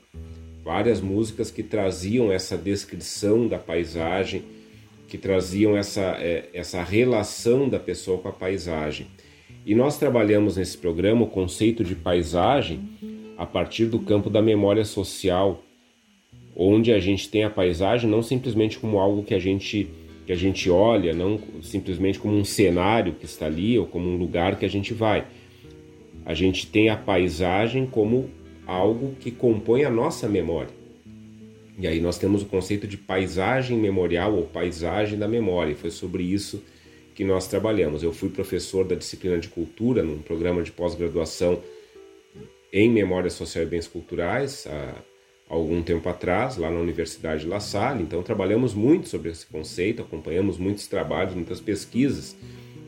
várias 0.63 1.01
músicas 1.01 1.51
que 1.51 1.61
traziam 1.61 2.31
essa 2.31 2.57
descrição 2.57 3.47
da 3.47 3.59
paisagem, 3.59 4.43
que 5.07 5.17
traziam 5.17 5.77
essa, 5.77 6.17
é, 6.19 6.49
essa 6.53 6.81
relação 6.81 7.69
da 7.69 7.77
pessoa 7.77 8.17
com 8.17 8.29
a 8.29 8.33
paisagem. 8.33 9.07
E 9.65 9.75
nós 9.75 9.99
trabalhamos 9.99 10.57
nesse 10.57 10.77
programa 10.77 11.25
o 11.25 11.29
conceito 11.29 11.83
de 11.83 11.95
paisagem 11.95 12.79
a 13.37 13.45
partir 13.45 13.85
do 13.85 13.99
campo 13.99 14.29
da 14.29 14.41
memória 14.41 14.85
social, 14.85 15.61
onde 16.55 16.91
a 16.91 16.99
gente 16.99 17.29
tem 17.29 17.43
a 17.43 17.49
paisagem 17.49 18.09
não 18.09 18.23
simplesmente 18.23 18.79
como 18.79 18.97
algo 18.97 19.23
que 19.23 19.33
a 19.33 19.39
gente 19.39 19.87
que 20.25 20.31
a 20.31 20.35
gente 20.35 20.69
olha, 20.69 21.13
não 21.13 21.39
simplesmente 21.61 22.19
como 22.19 22.35
um 22.35 22.43
cenário 22.43 23.13
que 23.13 23.25
está 23.25 23.45
ali 23.45 23.77
ou 23.77 23.85
como 23.85 24.09
um 24.09 24.17
lugar 24.17 24.57
que 24.57 24.65
a 24.65 24.69
gente 24.69 24.93
vai. 24.93 25.27
A 26.25 26.33
gente 26.33 26.65
tem 26.67 26.89
a 26.89 26.97
paisagem 26.97 27.85
como 27.85 28.29
algo 28.65 29.15
que 29.19 29.29
compõe 29.29 29.83
a 29.83 29.89
nossa 29.89 30.27
memória. 30.27 30.73
E 31.77 31.87
aí 31.87 31.99
nós 31.99 32.17
temos 32.17 32.41
o 32.41 32.45
conceito 32.45 32.87
de 32.87 32.97
paisagem 32.97 33.77
memorial 33.77 34.33
ou 34.33 34.43
paisagem 34.43 35.19
da 35.19 35.27
memória. 35.27 35.73
E 35.73 35.75
foi 35.75 35.91
sobre 35.91 36.23
isso 36.23 36.63
que 37.13 37.23
nós 37.23 37.47
trabalhamos. 37.47 38.01
Eu 38.01 38.11
fui 38.11 38.29
professor 38.29 38.85
da 38.85 38.95
disciplina 38.95 39.37
de 39.37 39.49
cultura 39.49 40.01
num 40.01 40.19
programa 40.19 40.63
de 40.63 40.71
pós-graduação 40.71 41.61
em 42.73 42.89
memória 42.89 43.29
social 43.29 43.63
e 43.63 43.67
bens 43.67 43.87
culturais 43.87 44.67
há 44.67 44.95
algum 45.49 45.81
tempo 45.81 46.07
atrás, 46.09 46.57
lá 46.57 46.69
na 46.69 46.79
Universidade 46.79 47.41
de 47.41 47.47
La 47.47 47.59
Salle. 47.59 48.03
Então 48.03 48.21
trabalhamos 48.23 48.73
muito 48.73 49.07
sobre 49.07 49.29
esse 49.29 49.45
conceito, 49.45 50.01
acompanhamos 50.01 50.57
muitos 50.57 50.87
trabalhos, 50.87 51.35
muitas 51.35 51.59
pesquisas 51.59 52.35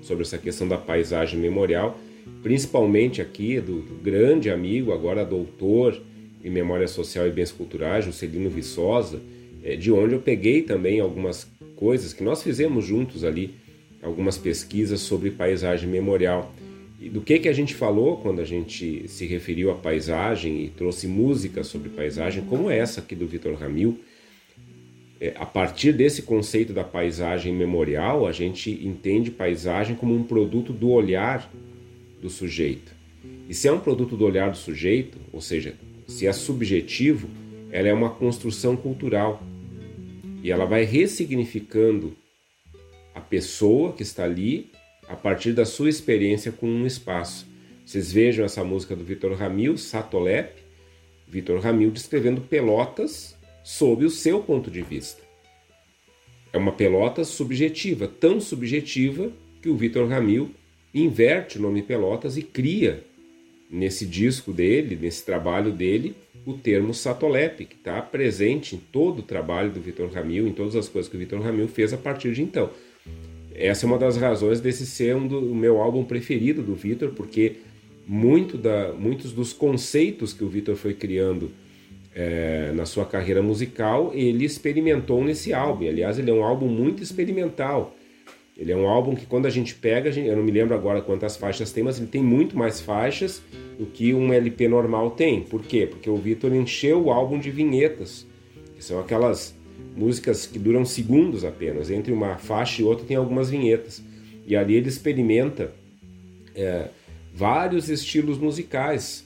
sobre 0.02 0.24
essa 0.24 0.38
questão 0.38 0.68
da 0.68 0.78
paisagem 0.78 1.40
memorial, 1.40 2.00
principalmente 2.42 3.22
aqui 3.22 3.60
do, 3.60 3.82
do 3.82 3.96
grande 3.96 4.50
amigo, 4.50 4.92
agora 4.92 5.26
doutor 5.26 6.02
em 6.44 6.50
memória 6.50 6.88
social 6.88 7.28
e 7.28 7.32
bens 7.32 7.52
culturais, 7.52 8.06
Juscelino 8.06 8.50
Viçosa, 8.50 9.22
eh, 9.64 9.76
de 9.76 9.92
onde 9.92 10.14
eu 10.14 10.20
peguei 10.20 10.62
também 10.62 11.00
algumas 11.00 11.48
coisas 11.76 12.14
que 12.14 12.24
nós 12.24 12.42
fizemos 12.42 12.86
juntos 12.86 13.24
ali, 13.24 13.56
algumas 14.02 14.38
pesquisas 14.38 15.02
sobre 15.02 15.32
paisagem 15.32 15.90
memorial. 15.90 16.54
E 17.00 17.10
do 17.10 17.22
que 17.22 17.38
que 17.38 17.48
a 17.48 17.54
gente 17.54 17.76
falou 17.76 18.18
quando 18.18 18.42
a 18.42 18.46
gente 18.46 19.08
se 19.08 19.26
referiu 19.26 19.70
à 19.70 19.76
paisagem 19.76 20.66
e 20.66 20.70
trouxe 20.70 21.08
música 21.08 21.64
sobre 21.64 21.90
paisagem, 21.90 22.44
como 22.46 22.72
essa 22.72 23.02
aqui 23.02 23.16
do 23.16 23.28
Vitor 23.28 23.54
Ramil. 23.54 24.00
É, 25.20 25.34
a 25.36 25.46
partir 25.46 25.94
desse 25.94 26.24
conceito 26.24 26.74
da 26.74 26.84
paisagem 26.84 27.54
memorial, 27.54 28.26
a 28.26 28.32
gente 28.32 28.72
entende 28.72 29.30
paisagem 29.30 29.96
como 29.96 30.16
um 30.16 30.24
produto 30.24 30.74
do 30.74 30.90
olhar 30.90 31.52
do 32.20 32.30
sujeito. 32.30 32.92
E 33.48 33.54
se 33.54 33.68
é 33.68 33.72
um 33.72 33.80
produto 33.80 34.18
do 34.18 34.26
olhar 34.26 34.50
do 34.50 34.58
sujeito, 34.58 35.18
ou 35.32 35.40
seja, 35.40 35.76
se 36.08 36.26
é 36.26 36.34
subjetivo, 36.34 37.30
ela 37.72 37.88
é 37.88 37.94
uma 37.94 38.10
construção 38.10 38.76
cultural. 38.76 39.42
E 40.44 40.52
ela 40.52 40.66
vai 40.66 40.84
ressignificando 40.84 42.16
a 43.14 43.22
pessoa 43.22 43.94
que 43.94 44.04
está 44.04 44.24
ali 44.24 44.72
a 45.08 45.16
partir 45.16 45.54
da 45.54 45.66
sua 45.66 45.90
experiência 45.90 46.52
com 46.52 46.68
um 46.68 46.86
espaço. 46.86 47.48
Vocês 47.86 48.12
vejam 48.12 48.44
essa 48.44 48.64
música 48.64 48.96
do 48.96 49.04
Vitor 49.04 49.34
Ramil, 49.34 49.78
Satolep, 49.78 50.62
Vitor 51.28 51.60
Ramil 51.60 51.92
descrevendo 51.92 52.42
Pelotas 52.42 53.38
sob 53.64 54.06
o 54.06 54.10
seu 54.10 54.42
ponto 54.42 54.70
de 54.70 54.82
vista. 54.82 55.22
É 56.52 56.58
uma 56.58 56.72
Pelotas 56.72 57.28
subjetiva, 57.28 58.08
tão 58.08 58.40
subjetiva 58.40 59.32
que 59.62 59.70
o 59.70 59.76
Vitor 59.76 60.08
Ramil 60.08 60.52
inverte 60.94 61.58
o 61.58 61.62
nome 61.62 61.82
Pelotas 61.82 62.38
e 62.38 62.42
cria 62.42 63.04
nesse 63.70 64.06
disco 64.06 64.54
dele, 64.54 64.98
nesse 65.00 65.26
trabalho 65.26 65.72
dele, 65.72 66.16
o 66.46 66.54
termo 66.54 66.94
Satolep, 66.94 67.66
que 67.66 67.76
está 67.76 68.02
presente 68.02 68.76
em 68.76 68.80
todo 68.80 69.20
o 69.20 69.24
trabalho 69.24 69.70
do 69.72 69.82
Vitor 69.82 70.10
Ramil, 70.10 70.48
em 70.48 70.54
todas 70.54 70.76
as 70.76 70.88
coisas 70.88 71.10
que 71.10 71.18
o 71.18 71.20
Vitor 71.20 71.42
Ramil 71.42 71.68
fez 71.68 71.92
a 71.94 71.98
partir 71.98 72.34
de 72.34 72.42
então. 72.42 72.70
Essa 73.58 73.86
é 73.86 73.88
uma 73.88 73.98
das 73.98 74.18
razões 74.18 74.62
desse 74.62 74.86
ser 74.86 75.16
um 75.16 75.28
do, 75.28 75.40
o 75.40 75.56
meu 75.56 75.82
álbum 75.82 76.04
preferido 76.04 76.62
do 76.62 76.76
Vitor, 76.76 77.10
porque 77.10 77.56
muito 78.06 78.58
da, 78.58 78.94
muitos 78.94 79.34
dos 79.34 79.52
conceitos 79.52 80.32
que 80.32 80.44
o 80.44 80.48
Vitor 80.48 80.76
foi 80.76 80.94
criando 80.94 81.52
é, 82.16 82.72
na 82.74 82.86
sua 82.86 83.06
carreira 83.06 83.42
musical, 83.42 84.12
ele 84.14 84.46
experimentou 84.46 85.24
nesse 85.24 85.54
álbum. 85.54 85.88
Aliás, 85.88 86.20
ele 86.20 86.30
é 86.30 86.34
um 86.34 86.44
álbum 86.44 86.68
muito 86.68 87.02
experimental. 87.02 87.96
Ele 88.56 88.72
é 88.72 88.76
um 88.76 88.88
álbum 88.88 89.16
que 89.16 89.26
quando 89.26 89.46
a 89.46 89.50
gente 89.50 89.76
pega, 89.76 90.10
a 90.10 90.12
gente, 90.12 90.28
eu 90.28 90.36
não 90.36 90.44
me 90.44 90.52
lembro 90.52 90.74
agora 90.74 91.02
quantas 91.02 91.36
faixas 91.36 91.72
tem, 91.72 91.84
mas 91.84 91.98
ele 91.98 92.08
tem 92.08 92.24
muito 92.24 92.58
mais 92.58 92.80
faixas 92.80 93.42
do 93.78 93.86
que 93.86 94.14
um 94.14 94.32
LP 94.34 94.68
normal 94.68 95.12
tem. 95.12 95.42
Por 95.42 95.64
quê? 95.64 95.86
Porque 95.86 96.10
o 96.10 96.16
Vitor 96.16 96.54
encheu 96.56 97.06
o 97.06 97.12
álbum 97.12 97.38
de 97.38 97.52
vinhetas, 97.52 98.26
que 98.76 98.84
são 98.84 99.00
aquelas 99.00 99.57
músicas 99.96 100.46
que 100.46 100.60
duram 100.60 100.86
segundos 100.86 101.44
apenas. 101.44 101.90
Entre 101.90 102.12
uma 102.12 102.38
faixa 102.38 102.82
e 102.82 102.86
outra 102.86 103.06
tem 103.06 103.18
algumas 103.18 103.50
vinhetas. 103.50 104.04
E 104.46 104.56
ali 104.56 104.76
ele 104.76 104.90
experimenta 104.90 105.74
é, 106.56 106.90
vários 107.34 107.90
estilos 107.90 108.38
musicais. 108.38 109.26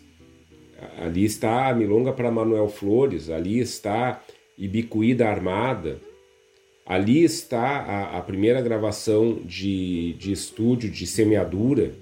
Ali 0.97 1.25
está 1.25 1.69
a 1.69 1.73
Milonga 1.75 2.11
para 2.11 2.31
Manuel 2.31 2.67
Flores, 2.67 3.29
ali 3.29 3.59
está 3.59 4.23
Ibicuí 4.57 5.13
da 5.13 5.29
Armada, 5.29 5.99
Ali 6.91 7.23
está 7.23 7.61
a, 7.61 8.17
a 8.17 8.21
primeira 8.21 8.61
gravação 8.61 9.39
de, 9.45 10.13
de 10.13 10.31
estúdio 10.31 10.89
de 10.89 11.07
semeadura 11.07 11.93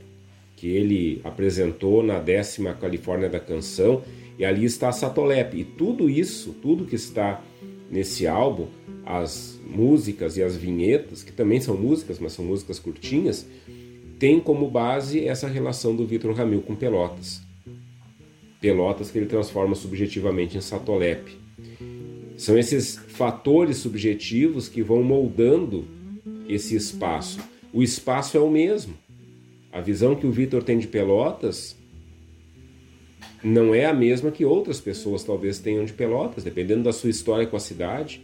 que 0.56 0.68
ele 0.68 1.22
apresentou 1.24 2.02
na 2.02 2.18
décima 2.18 2.74
Califórnia 2.74 3.30
da 3.30 3.40
Canção, 3.40 4.02
e 4.38 4.44
ali 4.44 4.66
está 4.66 4.92
Satolep. 4.92 5.56
E 5.56 5.64
tudo 5.64 6.10
isso, 6.10 6.56
tudo 6.62 6.86
que 6.86 6.96
está 6.96 7.42
nesse 7.90 8.28
álbum, 8.28 8.68
as 9.06 9.60
músicas 9.66 10.38
e 10.38 10.44
as 10.44 10.56
vinhetas, 10.56 11.24
que 11.24 11.32
também 11.32 11.60
são 11.60 11.76
músicas, 11.76 12.20
mas 12.20 12.34
são 12.34 12.46
músicas 12.46 12.80
curtinhas, 12.80 13.46
tem 14.20 14.40
como 14.40 14.70
base 14.70 15.26
essa 15.26 15.48
relação 15.48 15.96
do 15.96 16.06
Vitor 16.06 16.34
Ramil 16.34 16.62
com 16.62 16.76
Pelotas. 16.76 17.42
Pelotas 18.60 19.10
que 19.10 19.18
ele 19.18 19.26
transforma 19.26 19.74
subjetivamente 19.74 20.58
em 20.58 20.62
Satolep. 20.62 21.32
São 22.36 22.58
esses 22.58 22.98
fatores 22.98 23.78
subjetivos 23.78 24.68
que 24.68 24.82
vão 24.82 25.02
moldando 25.02 25.88
esse 26.48 26.76
espaço. 26.76 27.40
O 27.72 27.82
espaço 27.82 28.36
é 28.36 28.40
o 28.40 28.50
mesmo. 28.50 28.94
A 29.72 29.80
visão 29.80 30.16
que 30.16 30.28
o 30.28 30.32
Vitor 30.32 30.64
tem 30.64 30.78
de 30.78 30.88
Pelotas 30.88 31.79
não 33.44 33.74
é 33.74 33.86
a 33.86 33.94
mesma 33.94 34.32
que 34.32 34.44
outras 34.44 34.82
pessoas 34.82 35.24
talvez 35.24 35.60
tenham 35.60 35.86
de 35.86 35.94
Pelotas, 35.94 36.44
dependendo 36.44 36.84
da 36.84 36.94
sua 36.94 37.10
história 37.10 37.48
com 37.48 37.56
a 37.56 37.60
cidade, 37.60 38.22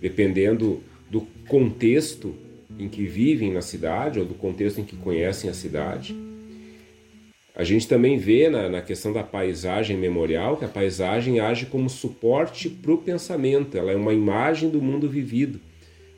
dependendo 0.00 0.82
do 1.10 1.22
contexto 1.46 2.34
em 2.78 2.88
que 2.88 3.06
vivem 3.06 3.52
na 3.52 3.60
cidade 3.60 4.18
ou 4.18 4.24
do 4.24 4.34
contexto 4.34 4.80
em 4.80 4.84
que 4.84 4.96
conhecem 4.96 5.50
a 5.50 5.54
cidade. 5.54 6.16
A 7.54 7.64
gente 7.64 7.86
também 7.86 8.16
vê 8.16 8.48
na, 8.48 8.68
na 8.68 8.80
questão 8.80 9.12
da 9.12 9.22
paisagem 9.22 9.96
memorial 9.96 10.56
que 10.56 10.64
a 10.64 10.68
paisagem 10.68 11.40
age 11.40 11.66
como 11.66 11.90
suporte 11.90 12.70
para 12.70 12.92
o 12.92 12.98
pensamento, 12.98 13.76
ela 13.76 13.92
é 13.92 13.96
uma 13.96 14.14
imagem 14.14 14.70
do 14.70 14.80
mundo 14.80 15.08
vivido. 15.08 15.60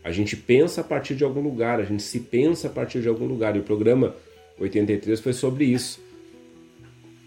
A 0.04 0.12
gente 0.12 0.36
pensa 0.36 0.82
a 0.82 0.84
partir 0.84 1.14
de 1.14 1.24
algum 1.24 1.40
lugar, 1.40 1.80
a 1.80 1.84
gente 1.84 2.02
se 2.02 2.20
pensa 2.20 2.68
a 2.68 2.70
partir 2.70 3.00
de 3.00 3.08
algum 3.08 3.26
lugar, 3.26 3.56
e 3.56 3.60
o 3.60 3.62
programa 3.62 4.14
83 4.58 5.20
foi 5.20 5.32
sobre 5.32 5.64
isso. 5.64 6.00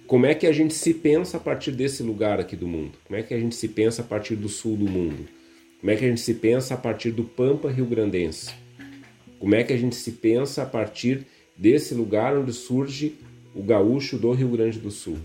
Como 0.07 0.25
é 0.25 0.35
que 0.35 0.45
a 0.45 0.51
gente 0.51 0.73
se 0.73 0.93
pensa 0.93 1.37
a 1.37 1.39
partir 1.39 1.71
desse 1.71 2.03
lugar 2.03 2.39
aqui 2.39 2.55
do 2.55 2.67
mundo? 2.67 2.93
Como 3.05 3.19
é 3.19 3.23
que 3.23 3.33
a 3.33 3.39
gente 3.39 3.55
se 3.55 3.67
pensa 3.67 4.01
a 4.01 4.05
partir 4.05 4.35
do 4.35 4.47
sul 4.47 4.77
do 4.77 4.85
mundo? 4.85 5.25
Como 5.79 5.91
é 5.91 5.95
que 5.95 6.05
a 6.05 6.07
gente 6.07 6.21
se 6.21 6.33
pensa 6.35 6.73
a 6.73 6.77
partir 6.77 7.11
do 7.11 7.23
Pampa 7.23 7.69
Rio 7.71 7.85
Grandense? 7.85 8.53
Como 9.39 9.55
é 9.55 9.63
que 9.63 9.73
a 9.73 9.77
gente 9.77 9.95
se 9.95 10.11
pensa 10.11 10.63
a 10.63 10.65
partir 10.65 11.25
desse 11.57 11.93
lugar 11.93 12.37
onde 12.37 12.53
surge 12.53 13.15
o 13.55 13.63
gaúcho 13.63 14.17
do 14.17 14.31
Rio 14.33 14.49
Grande 14.49 14.79
do 14.79 14.91
Sul. 14.91 15.17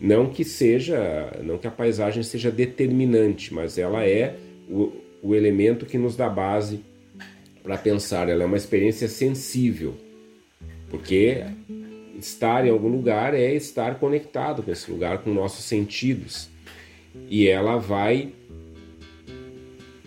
Não 0.00 0.28
que 0.28 0.44
seja, 0.44 1.38
não 1.44 1.56
que 1.56 1.68
a 1.68 1.70
paisagem 1.70 2.24
seja 2.24 2.50
determinante, 2.50 3.54
mas 3.54 3.78
ela 3.78 4.04
é 4.04 4.36
o, 4.68 4.92
o 5.22 5.34
elemento 5.34 5.86
que 5.86 5.96
nos 5.96 6.16
dá 6.16 6.28
base 6.28 6.80
para 7.62 7.78
pensar. 7.78 8.28
Ela 8.28 8.42
é 8.42 8.46
uma 8.46 8.56
experiência 8.56 9.06
sensível, 9.06 9.94
porque 10.90 11.44
estar 12.24 12.66
em 12.66 12.70
algum 12.70 12.88
lugar 12.88 13.34
é 13.34 13.54
estar 13.54 13.98
conectado 13.98 14.62
com 14.62 14.70
esse 14.70 14.90
lugar, 14.90 15.18
com 15.18 15.32
nossos 15.32 15.64
sentidos. 15.64 16.48
E 17.28 17.46
ela 17.46 17.76
vai 17.76 18.32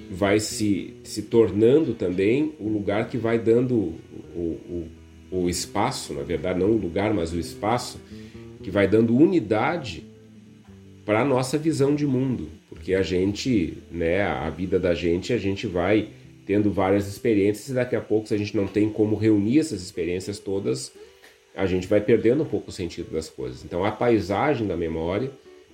vai 0.10 0.40
se, 0.40 0.94
se 1.04 1.24
tornando 1.24 1.94
também 1.94 2.54
o 2.60 2.70
lugar 2.70 3.10
que 3.10 3.18
vai 3.18 3.40
dando 3.40 3.96
o, 4.36 4.40
o, 4.70 4.88
o 5.32 5.50
espaço, 5.50 6.14
na 6.14 6.22
verdade, 6.22 6.60
não 6.60 6.70
o 6.70 6.78
lugar, 6.78 7.14
mas 7.14 7.34
o 7.34 7.40
espaço, 7.40 8.00
que 8.62 8.70
vai 8.70 8.88
dando 8.88 9.16
unidade 9.16 10.04
para 11.04 11.22
a 11.22 11.26
nossa 11.26 11.58
visão 11.58 11.94
de 11.96 12.06
mundo, 12.06 12.50
porque 12.70 12.94
a 12.94 13.02
gente, 13.02 13.78
né, 13.92 14.24
a 14.24 14.50
vida 14.50 14.80
da 14.80 14.94
gente, 14.94 15.34
a 15.34 15.38
gente 15.38 15.68
vai 15.68 16.10
tendo 16.46 16.72
várias 16.72 17.08
experiências 17.08 17.70
e 17.70 17.74
daqui 17.74 17.96
a 17.96 18.02
pouco, 18.02 18.28
se 18.28 18.34
a 18.34 18.38
gente 18.38 18.56
não 18.56 18.68
tem 18.68 18.90
como 18.90 19.16
reunir 19.16 19.60
essas 19.60 19.82
experiências 19.82 20.40
todas, 20.40 20.92
a 21.56 21.66
gente 21.66 21.88
vai 21.88 22.02
perdendo 22.02 22.44
um 22.44 22.46
pouco 22.46 22.70
o 22.70 22.74
sentido 22.74 23.12
das 23.12 23.30
coisas. 23.30 23.64
Então, 23.64 23.84
a 23.86 23.92
paisagem 23.92 24.68
da 24.68 24.76
memória, 24.76 25.32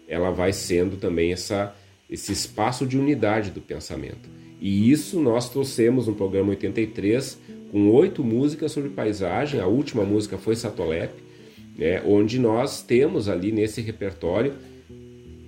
ela 0.07 0.32
vai 0.32 0.53
sendo 0.53 0.97
também 0.97 1.32
essa, 1.32 1.75
esse 2.09 2.32
espaço 2.32 2.86
de 2.86 2.97
unidade 2.97 3.51
do 3.51 3.61
pensamento. 3.61 4.29
E 4.59 4.91
isso 4.91 5.19
nós 5.19 5.49
trouxemos 5.49 6.07
no 6.07 6.13
programa 6.13 6.49
83 6.49 7.39
com 7.71 7.89
oito 7.91 8.23
músicas 8.23 8.71
sobre 8.71 8.89
paisagem. 8.89 9.59
A 9.59 9.65
última 9.65 10.03
música 10.03 10.38
foi 10.38 10.55
Satolep, 10.55 11.13
né, 11.77 12.01
onde 12.05 12.38
nós 12.38 12.84
temos 12.84 13.27
ali 13.27 13.51
nesse 13.51 13.82
repertório 13.82 14.53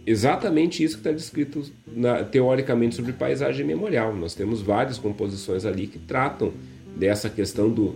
exatamente 0.05 0.83
isso 0.83 0.95
que 0.95 1.01
está 1.01 1.11
descrito 1.11 1.63
na, 1.87 2.23
teoricamente 2.23 2.95
sobre 2.95 3.13
paisagem 3.13 3.65
memorial. 3.65 4.15
Nós 4.15 4.35
temos 4.35 4.61
várias 4.61 4.97
composições 4.97 5.65
ali 5.65 5.87
que 5.87 5.99
tratam 5.99 6.51
dessa 6.95 7.29
questão 7.29 7.69
do 7.69 7.95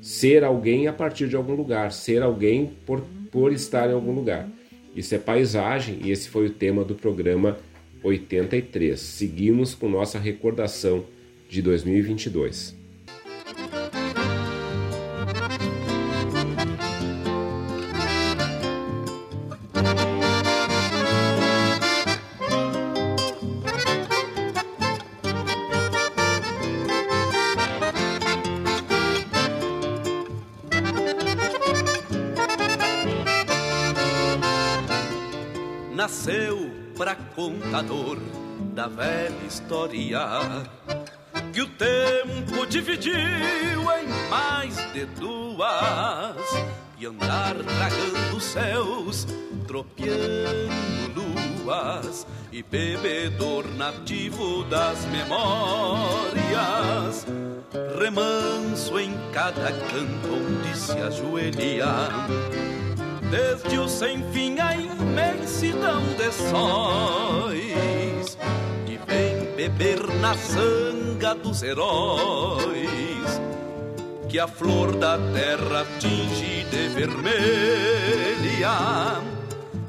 ser 0.00 0.44
alguém 0.44 0.86
a 0.86 0.92
partir 0.92 1.28
de 1.28 1.36
algum 1.36 1.54
lugar, 1.54 1.92
ser 1.92 2.22
alguém 2.22 2.70
por, 2.86 3.02
por 3.30 3.52
estar 3.52 3.90
em 3.90 3.94
algum 3.94 4.12
lugar. 4.12 4.48
Isso 4.94 5.14
é 5.14 5.18
paisagem 5.18 6.00
e 6.04 6.10
esse 6.10 6.28
foi 6.28 6.46
o 6.46 6.50
tema 6.50 6.84
do 6.84 6.94
programa 6.94 7.58
83. 8.02 8.98
Seguimos 8.98 9.74
com 9.74 9.88
nossa 9.88 10.18
recordação 10.18 11.04
de 11.48 11.62
2022. 11.62 12.77
Contador 37.38 38.18
da 38.74 38.88
velha 38.88 39.46
história 39.46 40.18
que 41.52 41.62
o 41.62 41.68
tempo 41.68 42.66
dividiu 42.66 43.14
em 43.14 44.08
mais 44.28 44.74
de 44.92 45.06
duas 45.06 46.36
e 46.98 47.06
andar 47.06 47.54
tragando 47.54 48.40
céus, 48.40 49.24
tropeando 49.68 51.22
luas 51.64 52.26
e 52.50 52.60
bebedor 52.60 53.68
nativo 53.76 54.64
das 54.64 55.04
memórias, 55.04 56.44
remanso 58.00 58.98
em 58.98 59.14
cada 59.32 59.70
canto 59.70 60.28
onde 60.34 60.76
se 60.76 60.98
ajoelha 60.98 61.86
desde 63.30 63.78
o 63.78 63.88
sem 63.88 64.22
fim 64.32 64.58
a 64.58 64.74
imensidão 64.74 66.02
de 66.16 66.32
sóis 66.32 67.58
que 68.86 68.98
vem 69.06 69.54
beber 69.54 70.06
na 70.20 70.34
sanga 70.34 71.34
dos 71.34 71.62
heróis 71.62 72.88
que 74.28 74.38
a 74.38 74.48
flor 74.48 74.96
da 74.96 75.18
terra 75.32 75.86
tinge 75.98 76.64
de 76.64 76.88
vermelha 76.88 77.98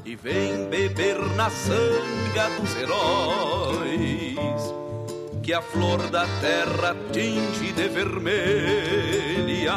e 0.04 0.16
vem 0.16 0.66
beber 0.68 1.18
na 1.36 1.48
sanga 1.50 2.50
dos 2.58 2.76
heróis 2.76 4.74
que 5.42 5.54
a 5.54 5.62
flor 5.62 6.10
da 6.10 6.26
terra 6.40 6.94
tinge 7.12 7.72
de 7.72 7.88
vermelha 7.88 9.70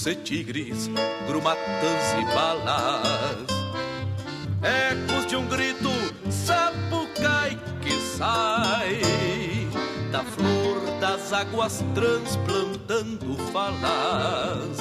Índios 0.04 0.08
e 0.08 0.16
tigres, 0.16 0.90
grumatas 1.28 2.14
e 2.20 2.26
balas. 2.34 3.48
Ecos 4.62 5.26
de 5.28 5.36
um 5.36 5.46
grito 5.48 5.90
sapucai 6.30 7.58
que 7.82 8.00
sai 8.18 9.00
da 10.12 10.24
flor 10.24 11.00
das 11.00 11.34
águas 11.34 11.84
transplantando 11.94 13.36
falas 13.52 14.78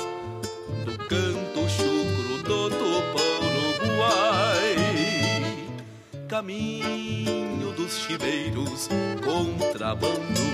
do 0.84 0.98
canto 0.98 1.68
chucro 1.68 2.42
do 2.42 2.70
tupão 2.70 3.40
uruguai. 3.78 4.76
Caminho 6.28 7.72
dos 7.72 7.98
chiveiros, 7.98 8.88
contrabando 9.24 10.52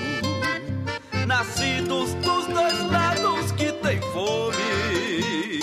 nascidos 1.29 2.15
dos 2.15 2.47
dois 2.47 2.91
lados 2.91 3.53
que 3.53 3.68
tem 3.89 4.01
fome. 4.13 5.61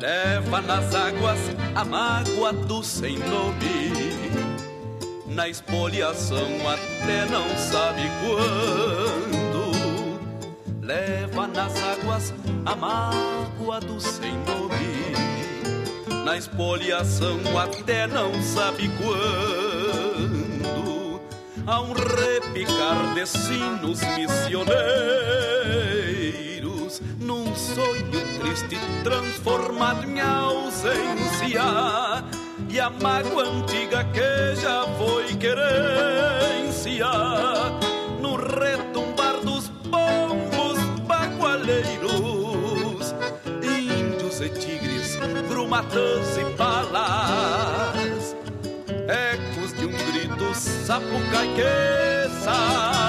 Leva 0.00 0.60
nas 0.62 0.94
águas 0.94 1.40
a 1.74 1.84
mágoa 1.84 2.52
do 2.52 2.84
sem 2.84 3.18
nome. 3.18 3.90
Na 5.26 5.48
espoliação 5.48 6.46
até 6.68 7.26
não 7.26 7.48
sabe 7.58 8.02
quando. 8.22 9.72
Leva 10.80 11.48
nas 11.48 11.74
águas 11.82 12.32
a 12.64 12.76
mágoa 12.76 13.80
do 13.80 14.00
sem 14.00 14.32
nome. 14.44 15.10
Na 16.24 16.36
espoliação 16.36 17.40
até 17.58 18.06
não 18.06 18.40
sabe 18.40 18.88
quando 18.98 20.30
a 21.66 21.80
um 21.80 21.92
repicar 21.92 23.14
de 23.14 23.26
sinos 23.26 24.00
missioneiros, 24.16 24.70
num 27.20 27.54
sonho 27.54 28.10
triste 28.40 28.76
transformado 29.04 30.04
em 30.08 30.18
ausência, 30.20 31.62
e 32.68 32.80
a 32.80 32.90
mágoa 32.90 33.44
antiga 33.44 34.02
que 34.04 34.56
já 34.60 34.84
foi 34.98 35.36
querência, 35.36 37.06
no 38.20 38.34
retumbar 38.36 39.38
dos 39.44 39.68
bombos 39.68 40.80
bagualeiros, 41.06 43.14
índios 43.62 44.40
e 44.40 44.48
tigres, 44.48 45.16
grumatas 45.48 46.38
e 46.38 46.44
palas, 46.56 48.34
ecos 49.06 49.72
de 49.74 49.86
um 49.86 49.92
grito 49.92 50.52
sapucai 50.54 51.48
que 51.54 52.42
sai 52.44 52.99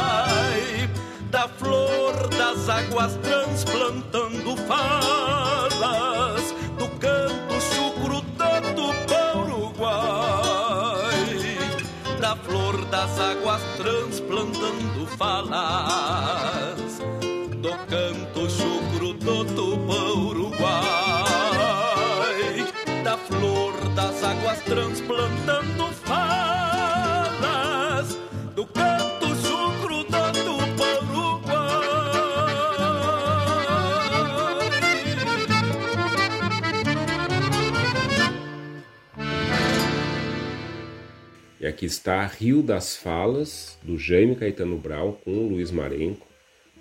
da 1.91 1.97
flor 1.97 2.15
das 2.29 2.69
águas 2.69 3.17
transplantando 3.21 4.55
falas 4.65 6.53
do 6.77 6.87
canto 6.99 7.59
chucro 7.59 8.21
do 8.21 8.61
Tupã 8.75 9.33
Uruguai 9.39 9.97
da 12.19 12.35
flor 12.37 12.85
das 12.85 13.19
águas 13.19 13.61
transplantando 13.77 15.05
falas 15.17 17.01
do 17.57 17.71
canto 17.89 18.49
chucro 18.49 19.13
do 19.13 19.45
Tupã 19.45 20.13
Uruguai 20.13 20.61
da 23.03 23.17
flor 23.17 23.73
das 23.95 24.23
águas 24.23 24.59
transplantando 24.61 25.87
falas 26.05 26.70
E 41.61 41.67
aqui 41.67 41.85
está 41.85 42.25
Rio 42.25 42.63
das 42.63 42.95
Falas, 42.95 43.77
do 43.83 43.95
Jaime 43.95 44.35
Caetano 44.35 44.79
Brau, 44.79 45.21
com 45.23 45.29
o 45.29 45.47
Luiz 45.47 45.69
Marenco. 45.69 46.25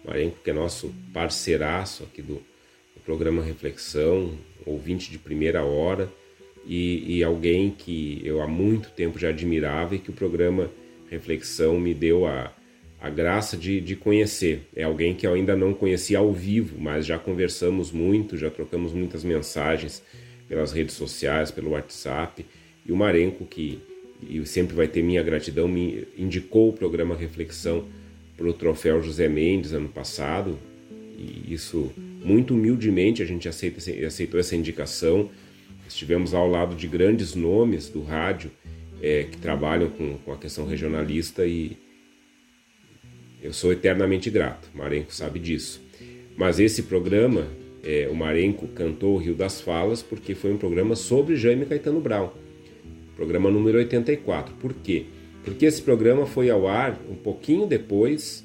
Marenco, 0.03 0.39
que 0.43 0.49
é 0.49 0.55
nosso 0.55 0.91
parceiraço 1.13 2.05
aqui 2.05 2.23
do, 2.23 2.37
do 2.37 3.01
programa 3.05 3.43
Reflexão, 3.43 4.33
ouvinte 4.65 5.11
de 5.11 5.19
primeira 5.19 5.63
hora 5.63 6.11
e, 6.65 7.19
e, 7.19 7.23
alguém 7.23 7.71
que 7.71 8.23
eu 8.25 8.41
há 8.41 8.49
muito 8.49 8.89
tempo 8.93 9.19
já 9.19 9.29
admirava 9.29 9.97
e 9.97 9.99
que 9.99 10.09
o 10.09 10.15
programa 10.15 10.71
Reflexão 11.11 11.79
me 11.79 11.93
deu 11.93 12.25
a, 12.25 12.51
a 12.99 13.11
graça 13.11 13.59
de, 13.59 13.83
de 13.83 13.95
conhecer. 13.95 14.67
É 14.75 14.85
alguém 14.85 15.15
que 15.15 15.27
eu 15.27 15.35
ainda 15.35 15.55
não 15.55 15.75
conhecia 15.75 16.17
ao 16.17 16.33
vivo, 16.33 16.81
mas 16.81 17.05
já 17.05 17.19
conversamos 17.19 17.93
muito, 17.93 18.39
já 18.39 18.49
trocamos 18.49 18.95
muitas 18.95 19.25
mensagens 19.25 20.03
pelas 20.49 20.73
redes 20.73 20.95
sociais, 20.95 21.51
pelo 21.51 21.73
WhatsApp. 21.73 22.47
E 22.87 22.91
o 22.91 22.97
Marenco, 22.97 23.45
que 23.45 23.90
e 24.29 24.45
sempre 24.47 24.75
vai 24.75 24.87
ter 24.87 25.03
minha 25.03 25.23
gratidão, 25.23 25.67
me 25.67 26.07
indicou 26.17 26.69
o 26.69 26.73
programa 26.73 27.17
Reflexão 27.17 27.85
para 28.37 28.49
o 28.49 28.53
troféu 28.53 29.03
José 29.03 29.29
Mendes 29.29 29.73
ano 29.73 29.89
passado. 29.89 30.59
E 31.19 31.53
isso, 31.53 31.93
muito 32.25 32.55
humildemente, 32.55 33.23
a 33.23 33.27
gente 33.27 33.49
aceita, 33.49 33.79
aceitou 34.07 34.39
essa 34.39 34.57
indicação. 34.57 35.31
Estivemos 35.89 36.35
ao 36.35 36.49
lado 36.49 36.75
de 36.77 36.87
grandes 36.87 37.35
nomes 37.35 37.89
do 37.89 38.03
rádio 38.03 38.51
é, 39.03 39.25
que 39.25 39.37
trabalham 39.39 39.91
com, 39.91 40.17
com 40.19 40.33
a 40.33 40.37
questão 40.37 40.67
regionalista 40.67 41.47
e 41.47 41.77
eu 43.43 43.53
sou 43.53 43.73
eternamente 43.73 44.31
grato. 44.31 44.69
Marenco 44.75 45.13
sabe 45.13 45.39
disso. 45.39 45.83
Mas 46.37 46.61
esse 46.61 46.85
programa, 46.85 47.47
é, 47.83 48.09
o 48.11 48.15
Marenco 48.15 48.69
cantou 48.69 49.15
o 49.15 49.19
Rio 49.19 49.35
das 49.35 49.61
Falas 49.61 50.03
porque 50.03 50.35
foi 50.35 50.53
um 50.53 50.59
programa 50.59 50.95
sobre 50.95 51.37
Jaime 51.37 51.67
Caetano 51.67 52.01
Brown 52.01 52.31
programa 53.21 53.51
número 53.51 53.77
84. 53.77 54.55
Por 54.55 54.73
quê? 54.73 55.05
Porque 55.45 55.67
esse 55.67 55.83
programa 55.83 56.25
foi 56.25 56.49
ao 56.49 56.67
ar 56.67 56.99
um 57.07 57.15
pouquinho 57.15 57.67
depois 57.67 58.43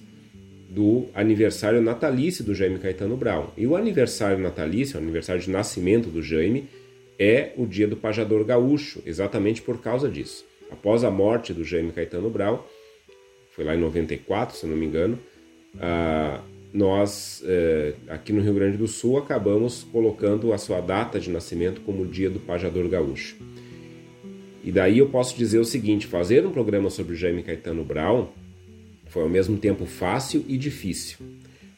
do 0.70 1.06
aniversário 1.14 1.82
natalício 1.82 2.44
do 2.44 2.54
Jaime 2.54 2.78
Caetano 2.78 3.16
Brown. 3.16 3.48
E 3.56 3.66
o 3.66 3.78
aniversário 3.78 4.38
natalício, 4.38 5.00
o 5.00 5.02
aniversário 5.02 5.42
de 5.42 5.50
nascimento 5.50 6.10
do 6.10 6.22
Jaime, 6.22 6.68
é 7.18 7.54
o 7.56 7.66
dia 7.66 7.88
do 7.88 7.96
Pajador 7.96 8.44
Gaúcho, 8.44 9.02
exatamente 9.06 9.62
por 9.62 9.80
causa 9.80 10.10
disso. 10.10 10.44
Após 10.70 11.06
a 11.06 11.10
morte 11.10 11.54
do 11.54 11.64
Jaime 11.64 11.94
Caetano 11.94 12.30
Brown, 12.30 12.60
foi 13.52 13.64
lá 13.64 13.74
em 13.74 13.80
94, 13.80 14.58
se 14.58 14.68
não 14.68 14.76
me 14.76 14.86
engano, 14.86 15.18
ah, 15.80 16.42
nós 16.74 17.42
eh, 17.46 17.94
aqui 18.10 18.34
no 18.34 18.42
Rio 18.42 18.54
Grande 18.54 18.76
do 18.76 18.88
Sul 18.88 19.18
acabamos 19.18 19.84
colocando 19.84 20.52
a 20.52 20.58
sua 20.58 20.82
data 20.82 21.18
de 21.18 21.30
nascimento 21.30 21.80
como 21.80 22.04
o 22.04 22.06
dia 22.06 22.30
do 22.30 22.42
Pajador 22.42 22.90
Gaúcho. 22.90 23.38
E 24.66 24.72
daí 24.72 24.98
eu 24.98 25.08
posso 25.08 25.38
dizer 25.38 25.60
o 25.60 25.64
seguinte: 25.64 26.08
fazer 26.08 26.44
um 26.44 26.52
programa 26.52 26.90
sobre 26.90 27.16
Jaime 27.16 27.44
Caetano 27.44 27.86
Brown 27.86 28.30
foi 29.06 29.22
ao 29.22 29.30
mesmo 29.30 29.58
tempo 29.58 29.86
fácil 29.86 30.44
e 30.48 30.58
difícil. 30.58 31.20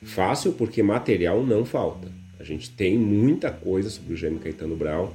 Fácil 0.02 0.54
porque 0.54 0.82
material 0.82 1.46
não 1.46 1.66
falta. 1.66 2.10
A 2.40 2.46
gente 2.46 2.70
tem 2.70 2.98
muita 2.98 3.52
coisa 3.52 3.90
sobre 3.90 4.14
o 4.14 4.16
Jaime 4.16 4.40
Caetano 4.40 4.78
Brown, 4.78 5.12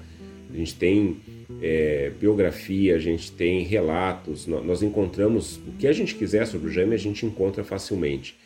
a 0.52 0.56
gente 0.56 0.74
tem 0.74 1.16
é, 1.62 2.12
biografia, 2.20 2.94
a 2.94 2.98
gente 2.98 3.32
tem 3.32 3.62
relatos, 3.62 4.46
nós, 4.46 4.82
encontramos 4.82 5.56
o 5.56 5.72
que 5.78 5.86
a 5.86 5.92
gente 5.94 6.14
quiser 6.14 6.46
sobre 6.46 6.68
o 6.68 6.70
Jaime, 6.70 6.94
a 6.94 6.98
gente 6.98 7.24
encontra 7.24 7.64
facilmente. 7.64 8.36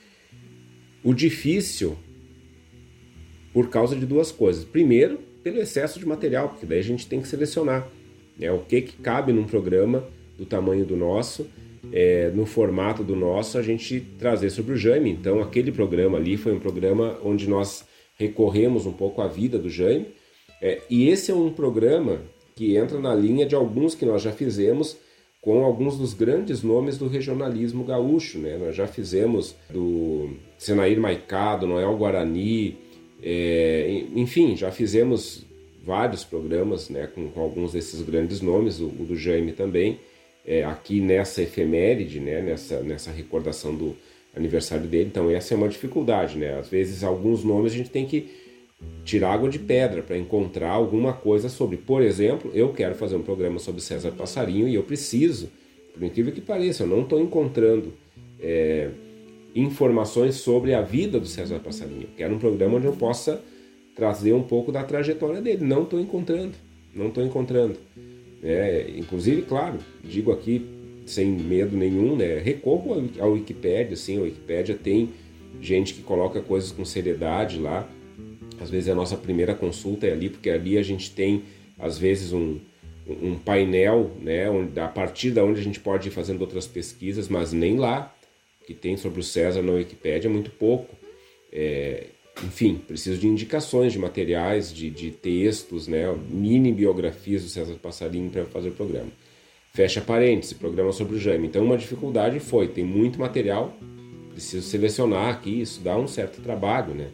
O 1.02 1.12
difícil, 1.12 1.96
por 3.52 3.70
causa 3.70 3.96
de 3.96 4.06
duas 4.06 4.30
coisas. 4.30 4.62
Primeiro, 4.62 5.18
pelo 5.42 5.58
excesso 5.58 5.98
de 5.98 6.06
material, 6.06 6.50
porque 6.50 6.66
daí 6.66 6.78
a 6.78 6.84
gente 6.84 7.08
tem 7.08 7.20
que 7.20 7.26
selecionar 7.26 7.88
né, 8.38 8.50
o 8.50 8.58
que, 8.58 8.82
que 8.82 8.96
cabe 8.98 9.32
num 9.32 9.44
programa 9.44 10.04
do 10.36 10.44
tamanho 10.44 10.84
do 10.84 10.96
nosso, 10.96 11.46
é, 11.92 12.30
no 12.34 12.46
formato 12.46 13.02
do 13.02 13.14
nosso, 13.14 13.58
a 13.58 13.62
gente 13.62 14.00
trazer 14.18 14.50
sobre 14.50 14.74
o 14.74 14.76
Jaime. 14.76 15.10
Então, 15.10 15.40
aquele 15.40 15.72
programa 15.72 16.18
ali 16.18 16.36
foi 16.36 16.52
um 16.52 16.58
programa 16.60 17.18
onde 17.24 17.48
nós 17.48 17.86
recorremos 18.16 18.86
um 18.86 18.92
pouco 18.92 19.20
à 19.20 19.28
vida 19.28 19.58
do 19.58 19.70
Jaime. 19.70 20.06
É, 20.60 20.80
e 20.90 21.08
esse 21.08 21.30
é 21.30 21.34
um 21.34 21.50
programa 21.50 22.20
que 22.54 22.76
entra 22.76 22.98
na 22.98 23.14
linha 23.14 23.46
de 23.46 23.54
alguns 23.54 23.94
que 23.94 24.04
nós 24.04 24.22
já 24.22 24.32
fizemos 24.32 24.96
com 25.40 25.64
alguns 25.64 25.96
dos 25.96 26.12
grandes 26.12 26.62
nomes 26.62 26.98
do 26.98 27.06
regionalismo 27.06 27.84
gaúcho. 27.84 28.38
Né? 28.38 28.56
Nós 28.56 28.74
já 28.74 28.86
fizemos 28.86 29.54
do 29.70 30.30
Senair 30.58 30.98
Maicá, 30.98 31.56
do 31.56 31.66
Noel 31.66 31.96
Guarani, 31.96 32.76
é, 33.22 34.04
enfim, 34.14 34.56
já 34.56 34.72
fizemos 34.72 35.46
vários 35.86 36.24
programas 36.24 36.90
né, 36.90 37.06
com, 37.06 37.28
com, 37.28 37.40
alguns 37.40 37.72
desses 37.72 38.02
grandes 38.02 38.40
nomes, 38.40 38.80
o, 38.80 38.86
o 38.86 39.06
do 39.08 39.16
Jaime 39.16 39.52
também, 39.52 40.00
é, 40.44 40.64
aqui 40.64 41.00
nessa 41.00 41.42
efeméride, 41.42 42.18
né, 42.18 42.42
nessa, 42.42 42.80
nessa 42.80 43.10
recordação 43.12 43.74
do 43.74 43.96
aniversário 44.36 44.86
dele. 44.86 45.08
Então, 45.10 45.30
essa 45.30 45.54
é 45.54 45.56
uma 45.56 45.68
dificuldade. 45.68 46.36
Né? 46.36 46.58
Às 46.58 46.68
vezes, 46.68 47.04
alguns 47.04 47.44
nomes 47.44 47.72
a 47.72 47.76
gente 47.76 47.90
tem 47.90 48.04
que 48.04 48.28
tirar 49.04 49.32
água 49.32 49.48
de 49.48 49.58
pedra 49.58 50.02
para 50.02 50.18
encontrar 50.18 50.70
alguma 50.70 51.12
coisa 51.12 51.48
sobre. 51.48 51.76
Por 51.76 52.02
exemplo, 52.02 52.50
eu 52.52 52.72
quero 52.72 52.96
fazer 52.96 53.16
um 53.16 53.22
programa 53.22 53.58
sobre 53.60 53.80
César 53.80 54.10
Passarinho 54.10 54.68
e 54.68 54.74
eu 54.74 54.82
preciso, 54.82 55.48
por 55.94 56.02
incrível 56.02 56.32
que 56.32 56.40
pareça, 56.40 56.82
eu 56.82 56.86
não 56.88 57.02
estou 57.02 57.20
encontrando. 57.20 57.92
É, 58.38 58.90
informações 59.56 60.34
sobre 60.34 60.74
a 60.74 60.82
vida 60.82 61.18
do 61.18 61.26
César 61.26 61.58
Passarinho. 61.60 62.08
Quero 62.16 62.34
um 62.34 62.38
programa 62.38 62.76
onde 62.76 62.86
eu 62.86 62.92
possa 62.92 63.42
trazer 63.96 64.34
um 64.34 64.42
pouco 64.42 64.70
da 64.70 64.84
trajetória 64.84 65.40
dele. 65.40 65.64
Não 65.64 65.82
estou 65.82 65.98
encontrando, 65.98 66.52
não 66.94 67.08
estou 67.08 67.24
encontrando. 67.24 67.76
É, 68.42 68.92
inclusive, 68.94 69.42
claro, 69.42 69.78
digo 70.04 70.30
aqui 70.30 70.64
sem 71.06 71.26
medo 71.26 71.76
nenhum, 71.76 72.14
né? 72.14 72.38
Recorro 72.38 73.10
ao 73.18 73.32
Wikipédia, 73.32 73.96
sim, 73.96 74.18
a 74.18 74.22
Wikipédia 74.22 74.74
tem 74.74 75.10
gente 75.60 75.94
que 75.94 76.02
coloca 76.02 76.40
coisas 76.40 76.70
com 76.70 76.84
seriedade 76.84 77.58
lá. 77.58 77.88
Às 78.60 78.70
vezes 78.70 78.88
a 78.88 78.94
nossa 78.94 79.16
primeira 79.16 79.54
consulta 79.54 80.06
é 80.06 80.12
ali, 80.12 80.28
porque 80.28 80.50
ali 80.50 80.76
a 80.76 80.82
gente 80.82 81.10
tem, 81.10 81.44
às 81.78 81.98
vezes, 81.98 82.32
um, 82.32 82.58
um 83.08 83.36
painel, 83.36 84.10
né? 84.20 84.50
Onde, 84.50 84.78
a 84.78 84.88
partir 84.88 85.30
da 85.30 85.44
onde 85.44 85.60
a 85.60 85.64
gente 85.64 85.80
pode 85.80 86.08
ir 86.08 86.10
fazendo 86.10 86.40
outras 86.40 86.66
pesquisas, 86.66 87.28
mas 87.28 87.52
nem 87.52 87.78
lá 87.78 88.12
que 88.66 88.74
tem 88.74 88.96
sobre 88.96 89.20
o 89.20 89.22
César 89.22 89.62
na 89.62 89.72
Wikipédia 89.72 90.28
é 90.28 90.30
muito 90.30 90.50
pouco. 90.50 90.94
É, 91.52 92.08
enfim, 92.44 92.80
preciso 92.86 93.18
de 93.18 93.26
indicações 93.26 93.92
de 93.92 93.98
materiais, 93.98 94.72
de, 94.72 94.90
de 94.90 95.10
textos, 95.10 95.88
né, 95.88 96.04
mini 96.28 96.72
biografias 96.72 97.42
do 97.42 97.48
César 97.48 97.74
Passarinho 97.74 98.30
para 98.30 98.44
fazer 98.44 98.68
o 98.70 98.72
programa. 98.72 99.10
Fecha 99.72 100.00
parênteses, 100.00 100.52
programa 100.52 100.92
sobre 100.92 101.16
o 101.16 101.18
Jaime. 101.18 101.46
Então, 101.46 101.64
uma 101.64 101.76
dificuldade 101.76 102.40
foi: 102.40 102.68
tem 102.68 102.84
muito 102.84 103.18
material, 103.18 103.76
preciso 104.32 104.66
selecionar 104.66 105.28
aqui, 105.28 105.60
isso 105.60 105.80
dá 105.80 105.96
um 105.96 106.06
certo 106.06 106.40
trabalho, 106.40 106.94
né? 106.94 107.08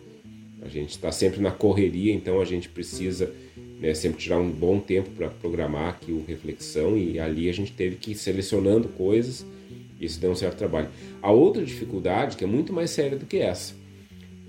A 0.63 0.69
gente 0.69 0.91
está 0.91 1.11
sempre 1.11 1.41
na 1.41 1.51
correria, 1.51 2.13
então 2.13 2.41
a 2.41 2.45
gente 2.45 2.69
precisa 2.69 3.33
né, 3.81 3.95
sempre 3.95 4.19
tirar 4.23 4.39
um 4.39 4.49
bom 4.49 4.79
tempo 4.79 5.11
para 5.11 5.29
programar 5.29 5.89
aqui 5.89 6.13
o 6.13 6.25
Reflexão 6.25 6.97
e 6.97 7.19
ali 7.19 7.49
a 7.49 7.53
gente 7.53 7.73
teve 7.73 7.97
que 7.97 8.13
ir 8.13 8.15
selecionando 8.15 8.87
coisas 8.89 9.45
isso 10.05 10.21
deu 10.21 10.33
um 10.33 10.35
certo 10.35 10.59
trabalho. 10.59 10.89
A 11.23 11.31
outra 11.31 11.65
dificuldade, 11.65 12.37
que 12.37 12.43
é 12.43 12.47
muito 12.47 12.73
mais 12.73 12.91
séria 12.91 13.17
do 13.17 13.25
que 13.25 13.39
essa, 13.39 13.75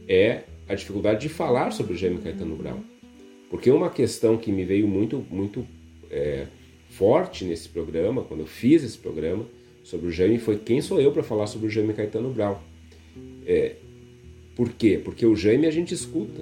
é 0.07 0.43
a 0.68 0.76
dificuldade 0.76 1.22
de 1.22 1.30
falar 1.30 1.72
sobre 1.72 1.93
o 1.93 1.97
Jaime 1.97 2.20
Caetano 2.20 2.55
Brown. 2.55 2.82
Porque 3.49 3.70
uma 3.70 3.89
questão 3.89 4.38
que 4.38 4.51
me 4.51 4.64
veio 4.66 4.88
muito, 4.88 5.26
muito 5.30 5.68
é, 6.09 6.47
forte 6.89 7.45
nesse 7.45 7.70
programa, 7.70 8.24
quando 8.24 8.41
eu 8.41 8.47
fiz 8.47 8.84
esse 8.84 8.97
programa 8.97 9.45
sobre 9.84 10.07
o 10.07 10.11
Jaime, 10.11 10.39
foi 10.39 10.57
quem 10.57 10.82
sou 10.82 10.99
eu 10.99 11.11
para 11.11 11.24
falar 11.24 11.47
sobre 11.47 11.68
o 11.68 11.70
Jaime 11.70 11.93
Caetano 11.93 12.32
Brown. 12.32 12.57
É, 13.45 13.76
por 14.55 14.70
quê? 14.70 14.99
Porque 15.03 15.26
o 15.26 15.36
Jaime 15.36 15.68
a 15.68 15.72
gente 15.72 15.93
escuta. 15.93 16.41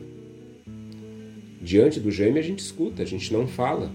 Diante 1.62 2.00
do 2.00 2.12
Jaime 2.12 2.40
a 2.40 2.44
gente 2.44 2.60
escuta, 2.60 3.04
a 3.04 3.06
gente 3.06 3.32
não 3.34 3.48
fala. 3.48 3.92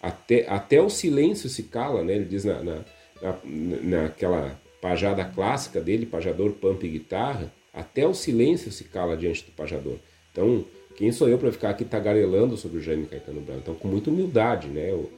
Até, 0.00 0.48
até 0.48 0.80
o 0.80 0.88
silêncio 0.88 1.48
se 1.48 1.64
cala, 1.64 2.02
né? 2.02 2.16
Ele 2.16 2.24
diz 2.24 2.44
na, 2.44 2.62
na 2.62 2.84
na, 3.24 3.38
naquela 3.82 4.60
pajada 4.80 5.24
clássica 5.24 5.80
dele, 5.80 6.06
pajador, 6.06 6.52
pampa 6.52 6.84
e 6.86 6.90
guitarra, 6.90 7.52
até 7.74 8.06
o 8.06 8.14
silêncio 8.14 8.70
se 8.70 8.84
cala 8.84 9.16
diante 9.16 9.44
do 9.44 9.52
pajador. 9.52 9.96
Então, 10.32 10.64
quem 10.96 11.10
sou 11.10 11.28
eu 11.28 11.38
para 11.38 11.50
ficar 11.50 11.70
aqui 11.70 11.84
tagarelando 11.84 12.56
sobre 12.56 12.78
o 12.78 12.82
Jaime 12.82 13.06
Caetano 13.06 13.40
Branco? 13.40 13.60
Então, 13.62 13.74
com 13.74 13.88
muita 13.88 14.10
humildade, 14.10 14.68
né? 14.68 14.90
Eu 14.90 15.10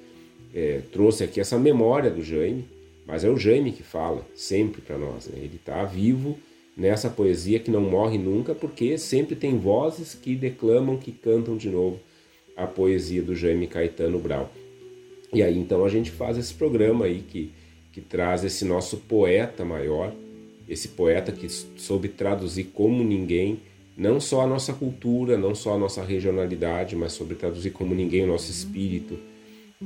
é, 0.54 0.80
trouxe 0.90 1.22
aqui 1.22 1.38
essa 1.38 1.58
memória 1.58 2.10
do 2.10 2.22
Jaime, 2.22 2.66
mas 3.06 3.24
é 3.24 3.28
o 3.28 3.36
Jaime 3.36 3.72
que 3.72 3.82
fala 3.82 4.26
sempre 4.34 4.80
para 4.80 4.96
nós. 4.96 5.26
Né? 5.26 5.38
Ele 5.38 5.56
está 5.56 5.84
vivo 5.84 6.38
nessa 6.76 7.10
poesia 7.10 7.58
que 7.58 7.70
não 7.70 7.82
morre 7.82 8.16
nunca, 8.16 8.54
porque 8.54 8.96
sempre 8.96 9.36
tem 9.36 9.58
vozes 9.58 10.14
que 10.14 10.34
declamam, 10.34 10.96
que 10.96 11.12
cantam 11.12 11.56
de 11.56 11.68
novo 11.68 12.00
a 12.56 12.66
poesia 12.66 13.22
do 13.22 13.36
Jaime 13.36 13.66
Caetano 13.66 14.18
Brau. 14.18 14.50
E 15.32 15.42
aí 15.42 15.58
então 15.58 15.84
a 15.84 15.88
gente 15.88 16.10
faz 16.10 16.38
esse 16.38 16.54
programa 16.54 17.04
aí 17.04 17.20
que 17.20 17.52
que 17.96 18.02
traz 18.02 18.44
esse 18.44 18.62
nosso 18.62 18.98
poeta 18.98 19.64
maior, 19.64 20.12
esse 20.68 20.88
poeta 20.88 21.32
que 21.32 21.48
soube 21.48 22.08
traduzir 22.08 22.64
como 22.64 23.04
ninguém, 23.04 23.60
não 23.96 24.20
só 24.20 24.42
a 24.42 24.46
nossa 24.46 24.72
cultura, 24.72 25.38
não 25.38 25.54
só 25.54 25.74
a 25.74 25.78
nossa 25.78 26.02
regionalidade, 26.02 26.94
mas 26.94 27.12
sobre 27.12 27.34
traduzir 27.34 27.70
como 27.70 27.94
ninguém 27.94 28.24
o 28.24 28.26
nosso 28.26 28.50
espírito. 28.50 29.18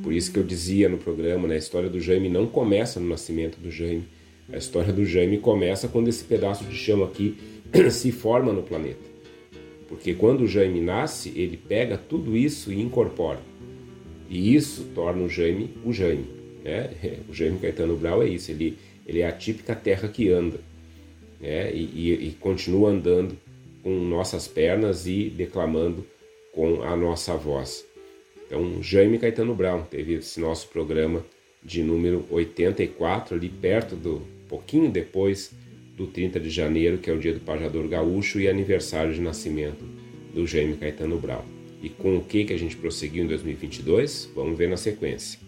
Por 0.03 0.12
isso 0.12 0.33
que 0.33 0.39
eu 0.39 0.45
dizia 0.45 0.89
no 0.89 0.99
programa, 0.99 1.49
né, 1.49 1.55
a 1.55 1.59
história 1.59 1.89
do 1.89 2.01
Jaime 2.01 2.28
não 2.28 2.47
começa 2.47 2.99
no 2.99 3.09
nascimento 3.09 3.59
do 3.59 3.70
Jaime. 3.70 4.05
A 4.53 4.57
história 4.57 4.93
do 4.93 5.05
Jaime 5.05 5.39
começa 5.39 5.89
quando 5.89 6.09
esse 6.09 6.24
pedaço 6.24 6.64
de 6.64 6.76
chão 6.76 7.05
aqui 7.05 7.37
se 7.91 8.11
forma 8.11 8.53
no 8.53 8.62
planeta. 8.62 9.11
Porque 9.89 10.14
quando 10.14 10.43
o 10.43 10.47
Jaime 10.47 10.81
nasce, 10.81 11.33
ele 11.35 11.57
pega 11.57 11.97
tudo 11.99 12.37
isso 12.37 12.72
e 12.72 12.81
incorpora. 12.81 13.41
E 14.28 14.55
isso 14.55 14.87
torna 14.95 15.24
o 15.24 15.28
Jaime 15.28 15.70
o 15.85 15.93
Jaime. 15.93 16.26
Né? 16.64 16.91
O 17.28 17.35
Jaime 17.35 17.59
Caetano 17.59 17.97
Brau 17.97 18.22
é 18.22 18.28
isso, 18.28 18.51
ele, 18.51 18.76
ele 19.11 19.21
é 19.21 19.27
a 19.27 19.33
típica 19.33 19.75
terra 19.75 20.07
que 20.09 20.31
anda 20.31 20.61
né? 21.41 21.75
e, 21.75 21.83
e, 21.83 22.29
e 22.29 22.37
continua 22.39 22.91
andando 22.91 23.37
com 23.83 23.91
nossas 23.91 24.47
pernas 24.47 25.05
e 25.09 25.29
declamando 25.29 26.07
com 26.53 26.83
a 26.83 26.97
nossa 26.97 27.35
voz. 27.35 27.85
Então, 28.47 28.81
Jaime 28.81 29.19
Caetano 29.19 29.53
Brown 29.53 29.83
teve 29.83 30.15
esse 30.15 30.39
nosso 30.39 30.69
programa 30.69 31.25
de 31.61 31.83
número 31.83 32.25
84, 32.31 33.35
ali 33.35 33.49
perto 33.49 33.97
do, 33.97 34.23
pouquinho 34.49 34.91
depois 34.91 35.53
do 35.97 36.07
30 36.07 36.39
de 36.39 36.51
janeiro, 36.51 36.99
que 36.99 37.11
é 37.11 37.13
o 37.13 37.19
dia 37.19 37.33
do 37.33 37.41
Pajador 37.41 37.89
Gaúcho 37.89 38.39
e 38.39 38.49
aniversário 38.49 39.13
de 39.13 39.21
nascimento 39.21 39.85
do 40.33 40.47
Jaime 40.47 40.77
Caetano 40.77 41.19
Brown. 41.19 41.45
E 41.83 41.89
com 41.89 42.17
o 42.17 42.25
que, 42.25 42.45
que 42.45 42.53
a 42.53 42.59
gente 42.59 42.77
prosseguiu 42.77 43.25
em 43.25 43.27
2022? 43.27 44.31
Vamos 44.35 44.57
ver 44.57 44.69
na 44.69 44.77
sequência. 44.77 45.39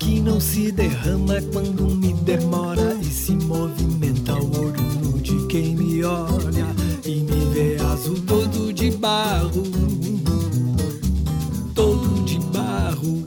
Que 0.00 0.18
não 0.18 0.40
se 0.40 0.72
derrama 0.72 1.40
quando 1.52 1.86
me 1.94 2.12
demora 2.12 2.96
e 3.00 3.04
se 3.04 3.32
movimenta 3.32 4.34
o 4.34 4.60
olho 4.60 5.20
de 5.22 5.46
quem 5.46 5.76
me 5.76 6.02
olha 6.02 6.66
e 7.04 7.16
me 7.16 7.54
vê 7.54 7.76
azul 7.92 8.16
todo 8.26 8.72
de 8.72 8.90
barro, 8.90 9.62
todo 11.74 12.24
de 12.24 12.38
barro. 12.48 13.22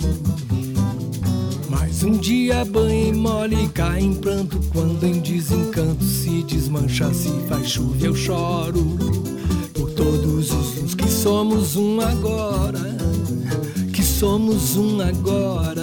Mas 1.69 2.03
um 2.03 2.17
dia 2.17 2.65
banho 2.65 3.15
mole 3.17 3.69
cai 3.69 4.01
em 4.01 4.15
pranto 4.15 4.59
quando 4.73 5.05
em 5.05 5.21
desencanto 5.21 6.03
se 6.03 6.43
desmancha, 6.43 7.13
se 7.13 7.29
faz 7.47 7.69
chuva 7.69 8.05
eu 8.05 8.15
choro 8.15 8.97
por 9.73 9.91
todos 9.91 10.51
os 10.51 10.95
que 10.95 11.07
somos 11.07 11.75
um 11.75 12.01
agora 12.01 12.93
somos 14.23 14.77
um 14.77 15.01
agora. 15.01 15.82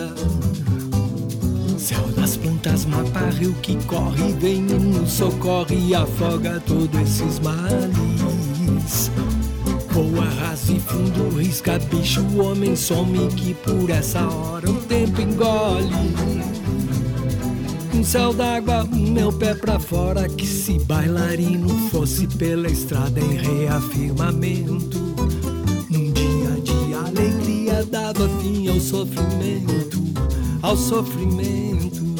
Fantasma 2.90 3.04
parril 3.12 3.54
que 3.62 3.76
corre, 3.86 4.32
vem 4.40 4.62
nos 4.62 5.12
socorre 5.12 5.76
e 5.76 5.94
afoga 5.94 6.60
todos 6.66 7.00
esses 7.00 7.38
males. 7.38 9.10
Voa 9.92 10.24
raso 10.24 10.74
e 10.74 10.80
fundo, 10.80 11.36
risca 11.36 11.78
bicho, 11.78 12.24
homem 12.40 12.74
some 12.74 13.28
que 13.36 13.54
por 13.54 13.90
essa 13.90 14.26
hora 14.26 14.68
o 14.68 14.74
tempo 14.82 15.20
engole. 15.20 15.94
Um 17.94 18.04
céu 18.04 18.32
d'água, 18.32 18.84
meu 18.84 19.32
pé 19.32 19.54
pra 19.54 19.78
fora, 19.78 20.28
que 20.28 20.46
se 20.46 20.78
bailarino 20.80 21.68
fosse 21.90 22.26
pela 22.26 22.68
estrada 22.68 23.20
em 23.20 23.36
reafirmamento. 23.36 24.98
Num 25.90 26.12
dia 26.12 26.60
de 26.62 26.94
alegria 26.94 27.84
dava 27.84 28.28
fim 28.40 28.68
ao 28.68 28.80
sofrimento, 28.80 30.02
ao 30.62 30.76
sofrimento. 30.76 32.19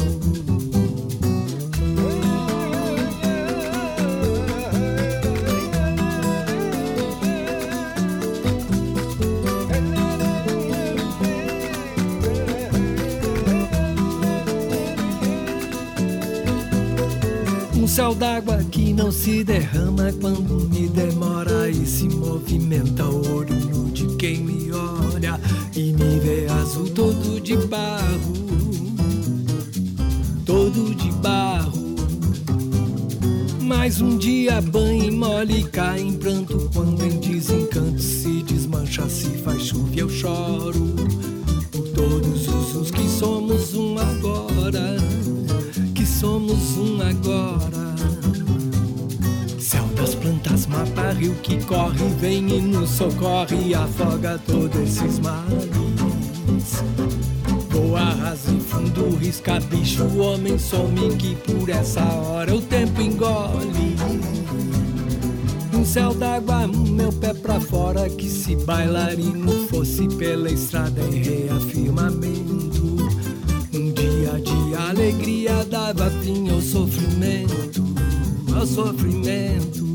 D'água 18.21 18.62
que 18.71 18.93
não 18.93 19.11
se 19.11 19.43
derrama. 19.43 20.12
Quando 20.21 20.68
me 20.68 20.87
demora 20.89 21.71
e 21.71 21.87
se 21.87 22.07
movimenta 22.07 23.07
o 23.07 23.37
olho 23.37 23.91
de 23.93 24.14
quem 24.16 24.45
me 24.45 24.71
olha 24.71 25.41
e 25.75 25.95
me 25.95 26.21
vê 26.21 26.47
azul 26.61 26.91
todo 26.91 27.41
de 27.41 27.57
barro, 27.57 28.35
todo 30.45 30.95
de 30.95 31.11
barro. 31.12 31.81
Mais 33.62 34.03
um 34.03 34.18
dia 34.18 34.61
banho 34.61 35.05
e 35.05 35.11
mole 35.11 35.64
cai 35.64 36.01
em 36.01 36.12
pranto. 36.12 36.71
Quando 36.75 37.03
em 37.03 37.18
desencanto 37.18 38.03
se 38.03 38.43
desmancha, 38.43 39.09
se 39.09 39.31
faz 39.39 39.62
chuva 39.62 39.95
eu 39.97 40.11
choro 40.11 40.95
por 41.73 41.89
todos 41.89 42.49
os 42.75 42.91
que 42.91 43.09
somos 43.09 43.30
que 51.51 51.64
corre, 51.64 52.09
vem 52.20 52.48
e 52.48 52.61
nos 52.61 52.90
socorre 52.90 53.74
afoga 53.74 54.40
todos 54.46 54.80
esses 54.80 55.18
males. 55.18 55.68
Voa 57.70 58.05
raso 58.05 58.55
e 58.57 58.61
fundo, 58.61 59.16
risca 59.16 59.59
bicho, 59.59 60.05
homem 60.16 60.57
some 60.57 61.16
que 61.16 61.34
por 61.34 61.68
essa 61.68 62.05
hora 62.05 62.55
o 62.55 62.61
tempo 62.61 63.01
engole. 63.01 63.96
Um 65.74 65.84
céu 65.84 66.14
d'água, 66.14 66.68
meu 66.68 67.12
pé 67.12 67.34
pra 67.34 67.59
fora, 67.59 68.09
que 68.09 68.28
se 68.28 68.55
bailarino 68.55 69.66
fosse 69.66 70.07
pela 70.07 70.48
estrada 70.51 71.03
em 71.03 71.20
reafirmamento. 71.20 72.96
Um 73.74 73.92
dia 73.92 74.40
de 74.40 74.76
alegria 74.76 75.64
dava 75.64 76.11
fim 76.22 76.48
ao 76.48 76.61
sofrimento, 76.61 77.82
ao 78.55 78.64
sofrimento. 78.64 79.90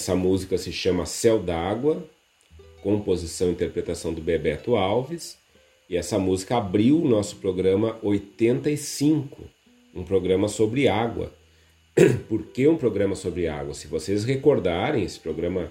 Essa 0.00 0.16
música 0.16 0.56
se 0.56 0.72
chama 0.72 1.04
Céu 1.04 1.38
d'Água, 1.38 2.02
composição 2.82 3.48
e 3.48 3.52
interpretação 3.52 4.14
do 4.14 4.22
Bebeto 4.22 4.74
Alves. 4.74 5.36
E 5.90 5.94
essa 5.94 6.18
música 6.18 6.56
abriu 6.56 7.02
o 7.02 7.06
nosso 7.06 7.36
programa 7.36 7.98
85, 8.02 9.44
um 9.94 10.02
programa 10.02 10.48
sobre 10.48 10.88
água. 10.88 11.34
Por 12.30 12.46
que 12.46 12.66
um 12.66 12.78
programa 12.78 13.14
sobre 13.14 13.46
água? 13.46 13.74
Se 13.74 13.88
vocês 13.88 14.24
recordarem, 14.24 15.04
esse 15.04 15.20
programa 15.20 15.70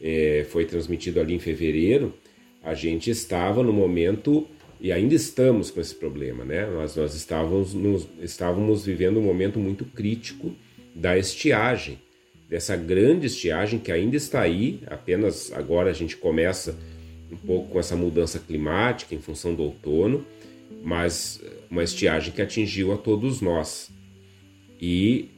é, 0.00 0.46
foi 0.50 0.66
transmitido 0.66 1.18
ali 1.18 1.34
em 1.34 1.40
fevereiro. 1.40 2.14
A 2.62 2.74
gente 2.74 3.10
estava 3.10 3.60
no 3.60 3.72
momento, 3.72 4.46
e 4.80 4.92
ainda 4.92 5.16
estamos 5.16 5.72
com 5.72 5.80
esse 5.80 5.96
problema, 5.96 6.44
né? 6.44 6.64
Nós, 6.66 6.94
nós 6.94 7.12
estávamos, 7.12 7.74
nos, 7.74 8.06
estávamos 8.22 8.86
vivendo 8.86 9.18
um 9.18 9.24
momento 9.24 9.58
muito 9.58 9.84
crítico 9.84 10.54
da 10.94 11.18
estiagem 11.18 12.03
dessa 12.54 12.76
grande 12.76 13.26
estiagem 13.26 13.80
que 13.80 13.90
ainda 13.90 14.16
está 14.16 14.40
aí, 14.40 14.78
apenas 14.86 15.52
agora 15.52 15.90
a 15.90 15.92
gente 15.92 16.16
começa 16.16 16.78
um 17.28 17.36
pouco 17.36 17.70
com 17.70 17.80
essa 17.80 17.96
mudança 17.96 18.38
climática 18.38 19.12
em 19.12 19.18
função 19.18 19.56
do 19.56 19.64
outono, 19.64 20.24
mas 20.80 21.42
uma 21.68 21.82
estiagem 21.82 22.32
que 22.32 22.40
atingiu 22.40 22.92
a 22.92 22.96
todos 22.96 23.40
nós. 23.40 23.90
E 24.80 25.30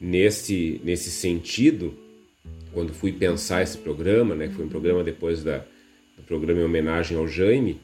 nesse, 0.00 0.80
nesse 0.84 1.10
sentido, 1.10 1.92
quando 2.72 2.94
fui 2.94 3.10
pensar 3.10 3.60
esse 3.60 3.78
programa, 3.78 4.36
né, 4.36 4.48
foi 4.48 4.64
um 4.64 4.68
programa 4.68 5.02
depois 5.02 5.42
da, 5.42 5.58
do 6.16 6.22
programa 6.24 6.60
em 6.60 6.64
homenagem 6.64 7.18
ao 7.18 7.26
Jaime, 7.26 7.80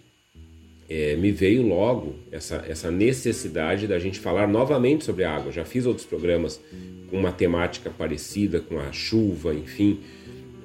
é, 0.90 1.14
me 1.14 1.30
veio 1.30 1.62
logo 1.62 2.16
essa, 2.32 2.64
essa 2.68 2.90
necessidade 2.90 3.86
da 3.86 3.96
gente 4.00 4.18
falar 4.18 4.48
novamente 4.48 5.04
sobre 5.04 5.22
a 5.22 5.36
água. 5.36 5.52
Já 5.52 5.64
fiz 5.64 5.86
outros 5.86 6.04
programas 6.04 6.60
com 7.08 7.16
uma 7.16 7.30
temática 7.30 7.90
parecida 7.90 8.58
com 8.58 8.76
a 8.80 8.90
chuva, 8.90 9.54
enfim. 9.54 10.00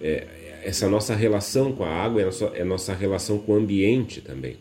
É, 0.01 0.25
essa 0.63 0.89
nossa 0.89 1.13
relação 1.13 1.71
com 1.71 1.83
a 1.83 1.89
água 1.89 2.23
é 2.23 2.25
nossa, 2.25 2.45
é 2.55 2.63
nossa 2.63 2.93
relação 2.95 3.37
com 3.37 3.51
o 3.51 3.55
ambiente 3.55 4.19
também. 4.19 4.57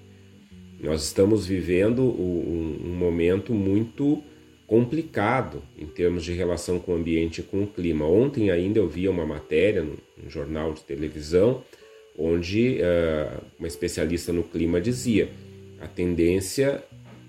Nós 0.79 1.03
estamos 1.03 1.47
vivendo 1.47 2.03
um, 2.03 2.81
um 2.85 2.95
momento 2.95 3.55
muito 3.55 4.23
complicado 4.67 5.63
em 5.79 5.87
termos 5.87 6.25
de 6.25 6.35
relação 6.35 6.79
com 6.79 6.93
o 6.93 6.97
ambiente 6.97 7.41
e 7.41 7.43
com 7.43 7.63
o 7.63 7.67
clima. 7.67 8.05
Ontem 8.05 8.51
ainda 8.51 8.81
eu 8.81 8.89
via 8.89 9.11
uma 9.11 9.25
matéria 9.25 9.83
no 9.83 10.29
jornal 10.29 10.75
de 10.75 10.83
televisão 10.83 11.63
onde 12.19 12.79
uh, 12.81 13.43
uma 13.59 13.67
especialista 13.67 14.33
no 14.33 14.43
clima 14.43 14.81
dizia 14.81 15.29
a 15.85 15.89
tendência 15.89 16.83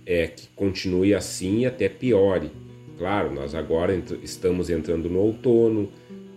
é 0.06 0.28
que 0.28 0.48
continue 0.56 1.14
assim 1.14 1.60
e 1.60 1.66
até 1.66 1.90
piore. 1.90 2.50
Claro, 2.98 3.34
nós 3.34 3.54
agora 3.54 3.94
estamos 4.24 4.70
entrando 4.70 5.10
no 5.10 5.20
outono, 5.20 5.90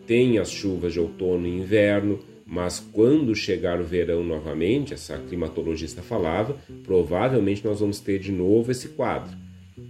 tem 0.05 0.39
as 0.39 0.51
chuvas 0.51 0.93
de 0.93 0.99
outono 0.99 1.47
e 1.47 1.59
inverno, 1.59 2.19
mas 2.45 2.81
quando 2.81 3.37
chegar 3.37 3.81
o 3.81 3.85
verão 3.85 4.25
novamente, 4.25 4.95
essa 4.95 5.17
climatologista 5.17 6.03
falava, 6.03 6.57
provavelmente 6.83 7.65
nós 7.65 7.79
vamos 7.79 8.01
ter 8.01 8.19
de 8.19 8.33
novo 8.33 8.73
esse 8.73 8.89
quadro. 8.89 9.37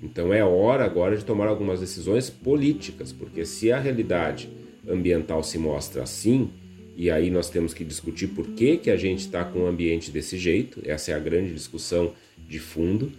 Então 0.02 0.34
é 0.34 0.44
hora 0.44 0.84
agora 0.84 1.16
de 1.16 1.24
tomar 1.24 1.46
algumas 1.46 1.80
decisões 1.80 2.28
políticas, 2.28 3.10
porque 3.10 3.46
se 3.46 3.72
a 3.72 3.78
realidade 3.78 4.50
ambiental 4.86 5.42
se 5.42 5.56
mostra 5.56 6.02
assim, 6.02 6.50
e 6.98 7.12
aí 7.12 7.30
nós 7.30 7.48
temos 7.48 7.72
que 7.72 7.84
discutir 7.84 8.26
por 8.26 8.44
que, 8.48 8.76
que 8.76 8.90
a 8.90 8.96
gente 8.96 9.20
está 9.20 9.44
com 9.44 9.60
o 9.60 9.66
ambiente 9.68 10.10
desse 10.10 10.36
jeito, 10.36 10.82
essa 10.84 11.12
é 11.12 11.14
a 11.14 11.18
grande 11.20 11.54
discussão 11.54 12.12
de 12.48 12.58
fundo, 12.58 13.12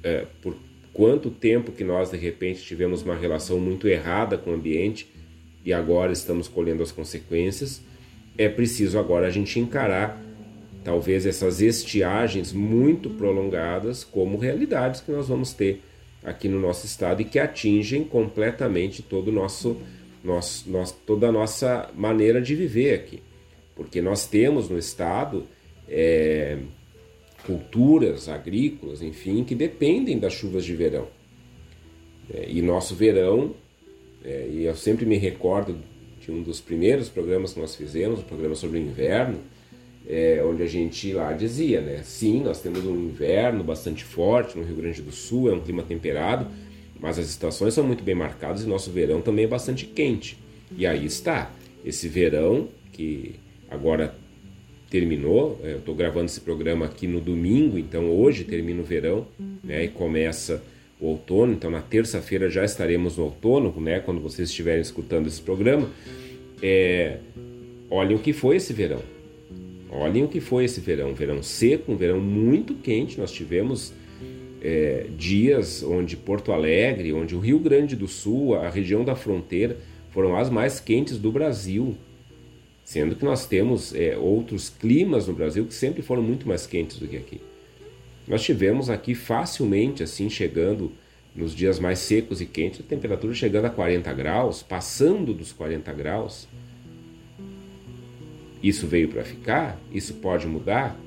é, 0.00 0.26
por 0.40 0.56
quanto 0.92 1.28
tempo 1.28 1.72
que 1.72 1.82
nós 1.82 2.12
de 2.12 2.16
repente 2.16 2.62
tivemos 2.62 3.02
uma 3.02 3.16
relação 3.16 3.58
muito 3.58 3.88
errada 3.88 4.38
com 4.38 4.52
o 4.52 4.54
ambiente 4.54 5.08
e 5.64 5.72
agora 5.72 6.12
estamos 6.12 6.46
colhendo 6.46 6.80
as 6.80 6.92
consequências, 6.92 7.82
é 8.38 8.48
preciso 8.48 8.96
agora 8.96 9.26
a 9.26 9.30
gente 9.30 9.58
encarar 9.58 10.22
talvez 10.84 11.26
essas 11.26 11.60
estiagens 11.60 12.52
muito 12.52 13.10
prolongadas 13.10 14.04
como 14.04 14.38
realidades 14.38 15.00
que 15.00 15.10
nós 15.10 15.26
vamos 15.26 15.52
ter 15.52 15.82
aqui 16.22 16.48
no 16.48 16.60
nosso 16.60 16.86
estado 16.86 17.22
e 17.22 17.24
que 17.24 17.40
atingem 17.40 18.04
completamente 18.04 19.02
todo 19.02 19.28
o 19.28 19.32
nosso, 19.32 19.76
nosso, 20.22 20.70
nosso 20.70 20.96
toda 21.06 21.28
a 21.28 21.32
nossa 21.32 21.90
maneira 21.94 22.40
de 22.40 22.54
viver 22.54 22.94
aqui, 22.94 23.22
porque 23.74 24.00
nós 24.02 24.26
temos 24.26 24.68
no 24.68 24.78
estado 24.78 25.44
é, 25.88 26.58
culturas 27.46 28.28
agrícolas, 28.28 29.02
enfim, 29.02 29.44
que 29.44 29.54
dependem 29.54 30.18
das 30.18 30.32
chuvas 30.32 30.64
de 30.64 30.74
verão. 30.74 31.06
É, 32.32 32.46
e 32.48 32.60
nosso 32.60 32.94
verão, 32.94 33.54
é, 34.24 34.48
e 34.50 34.64
eu 34.64 34.74
sempre 34.74 35.06
me 35.06 35.16
recordo 35.16 35.78
de 36.20 36.30
um 36.30 36.42
dos 36.42 36.60
primeiros 36.60 37.08
programas 37.08 37.54
que 37.54 37.60
nós 37.60 37.74
fizemos, 37.74 38.18
o 38.18 38.22
um 38.22 38.26
programa 38.26 38.54
sobre 38.54 38.78
o 38.78 38.82
inverno, 38.82 39.38
é, 40.06 40.42
onde 40.44 40.62
a 40.62 40.66
gente 40.66 41.12
lá 41.12 41.32
dizia, 41.32 41.80
né? 41.80 42.02
Sim, 42.02 42.42
nós 42.42 42.60
temos 42.60 42.84
um 42.84 42.94
inverno 42.94 43.62
bastante 43.62 44.04
forte 44.04 44.56
no 44.56 44.64
Rio 44.64 44.76
Grande 44.76 45.02
do 45.02 45.12
Sul, 45.12 45.50
é 45.50 45.54
um 45.54 45.60
clima 45.60 45.82
temperado, 45.82 46.46
mas 47.00 47.18
as 47.18 47.28
estações 47.28 47.74
são 47.74 47.84
muito 47.84 48.02
bem 48.02 48.14
marcadas 48.14 48.62
e 48.62 48.66
nosso 48.66 48.90
verão 48.90 49.20
também 49.20 49.44
é 49.44 49.48
bastante 49.48 49.86
quente. 49.86 50.38
E 50.76 50.86
aí 50.86 51.04
está, 51.04 51.50
esse 51.84 52.08
verão 52.08 52.68
que 52.92 53.36
agora 53.70 54.14
terminou, 54.90 55.60
é, 55.62 55.74
eu 55.74 55.78
estou 55.78 55.94
gravando 55.94 56.26
esse 56.26 56.40
programa 56.40 56.86
aqui 56.86 57.06
no 57.06 57.20
domingo, 57.20 57.78
então 57.78 58.10
hoje 58.10 58.44
termina 58.44 58.80
o 58.80 58.84
verão, 58.84 59.26
né? 59.62 59.84
E 59.84 59.88
começa 59.88 60.62
o 61.00 61.06
outono, 61.06 61.52
então 61.52 61.70
na 61.70 61.80
terça-feira 61.80 62.50
já 62.50 62.64
estaremos 62.64 63.16
no 63.16 63.24
outono, 63.24 63.72
né? 63.80 64.00
Quando 64.00 64.20
vocês 64.20 64.48
estiverem 64.48 64.80
escutando 64.80 65.26
esse 65.26 65.40
programa, 65.40 65.88
é, 66.62 67.18
olhem 67.90 68.16
o 68.16 68.18
que 68.18 68.32
foi 68.32 68.56
esse 68.56 68.72
verão 68.72 69.02
Olhem 69.90 70.24
o 70.24 70.28
que 70.28 70.40
foi 70.40 70.64
esse 70.64 70.80
verão. 70.80 71.14
Verão 71.14 71.42
seco, 71.42 71.92
um 71.92 71.96
verão 71.96 72.20
muito 72.20 72.74
quente. 72.74 73.18
Nós 73.18 73.32
tivemos 73.32 73.92
é, 74.62 75.06
dias 75.16 75.82
onde 75.82 76.16
Porto 76.16 76.52
Alegre, 76.52 77.12
onde 77.12 77.34
o 77.34 77.40
Rio 77.40 77.58
Grande 77.58 77.94
do 77.94 78.08
Sul, 78.08 78.54
a 78.54 78.68
região 78.68 79.04
da 79.04 79.14
fronteira, 79.14 79.76
foram 80.10 80.36
as 80.36 80.50
mais 80.50 80.80
quentes 80.80 81.18
do 81.18 81.30
Brasil. 81.30 81.96
Sendo 82.84 83.14
que 83.14 83.24
nós 83.24 83.46
temos 83.46 83.94
é, 83.94 84.16
outros 84.16 84.68
climas 84.68 85.28
no 85.28 85.34
Brasil 85.34 85.66
que 85.66 85.74
sempre 85.74 86.02
foram 86.02 86.22
muito 86.22 86.48
mais 86.48 86.66
quentes 86.66 86.98
do 86.98 87.06
que 87.06 87.16
aqui. 87.16 87.40
Nós 88.26 88.42
tivemos 88.42 88.90
aqui 88.90 89.14
facilmente, 89.14 90.02
assim, 90.02 90.28
chegando 90.28 90.92
nos 91.34 91.54
dias 91.54 91.78
mais 91.78 91.98
secos 91.98 92.40
e 92.40 92.46
quentes, 92.46 92.80
a 92.80 92.82
temperatura 92.82 93.32
chegando 93.32 93.66
a 93.66 93.70
40 93.70 94.12
graus, 94.12 94.62
passando 94.62 95.32
dos 95.32 95.52
40 95.52 95.92
graus. 95.92 96.48
Isso 98.62 98.86
veio 98.86 99.08
para 99.08 99.24
ficar? 99.24 99.78
Isso 99.92 100.14
pode 100.14 100.46
mudar? 100.46 100.98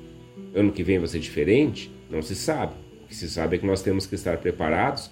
Ano 0.54 0.72
que 0.72 0.82
vem 0.82 0.98
vai 0.98 1.08
ser 1.08 1.18
diferente? 1.18 1.90
Não 2.10 2.22
se 2.22 2.34
sabe. 2.34 2.74
Que 3.12 3.18
se 3.18 3.28
sabe 3.28 3.56
é 3.56 3.58
que 3.58 3.66
nós 3.66 3.82
temos 3.82 4.06
que 4.06 4.14
estar 4.14 4.38
preparados 4.38 5.10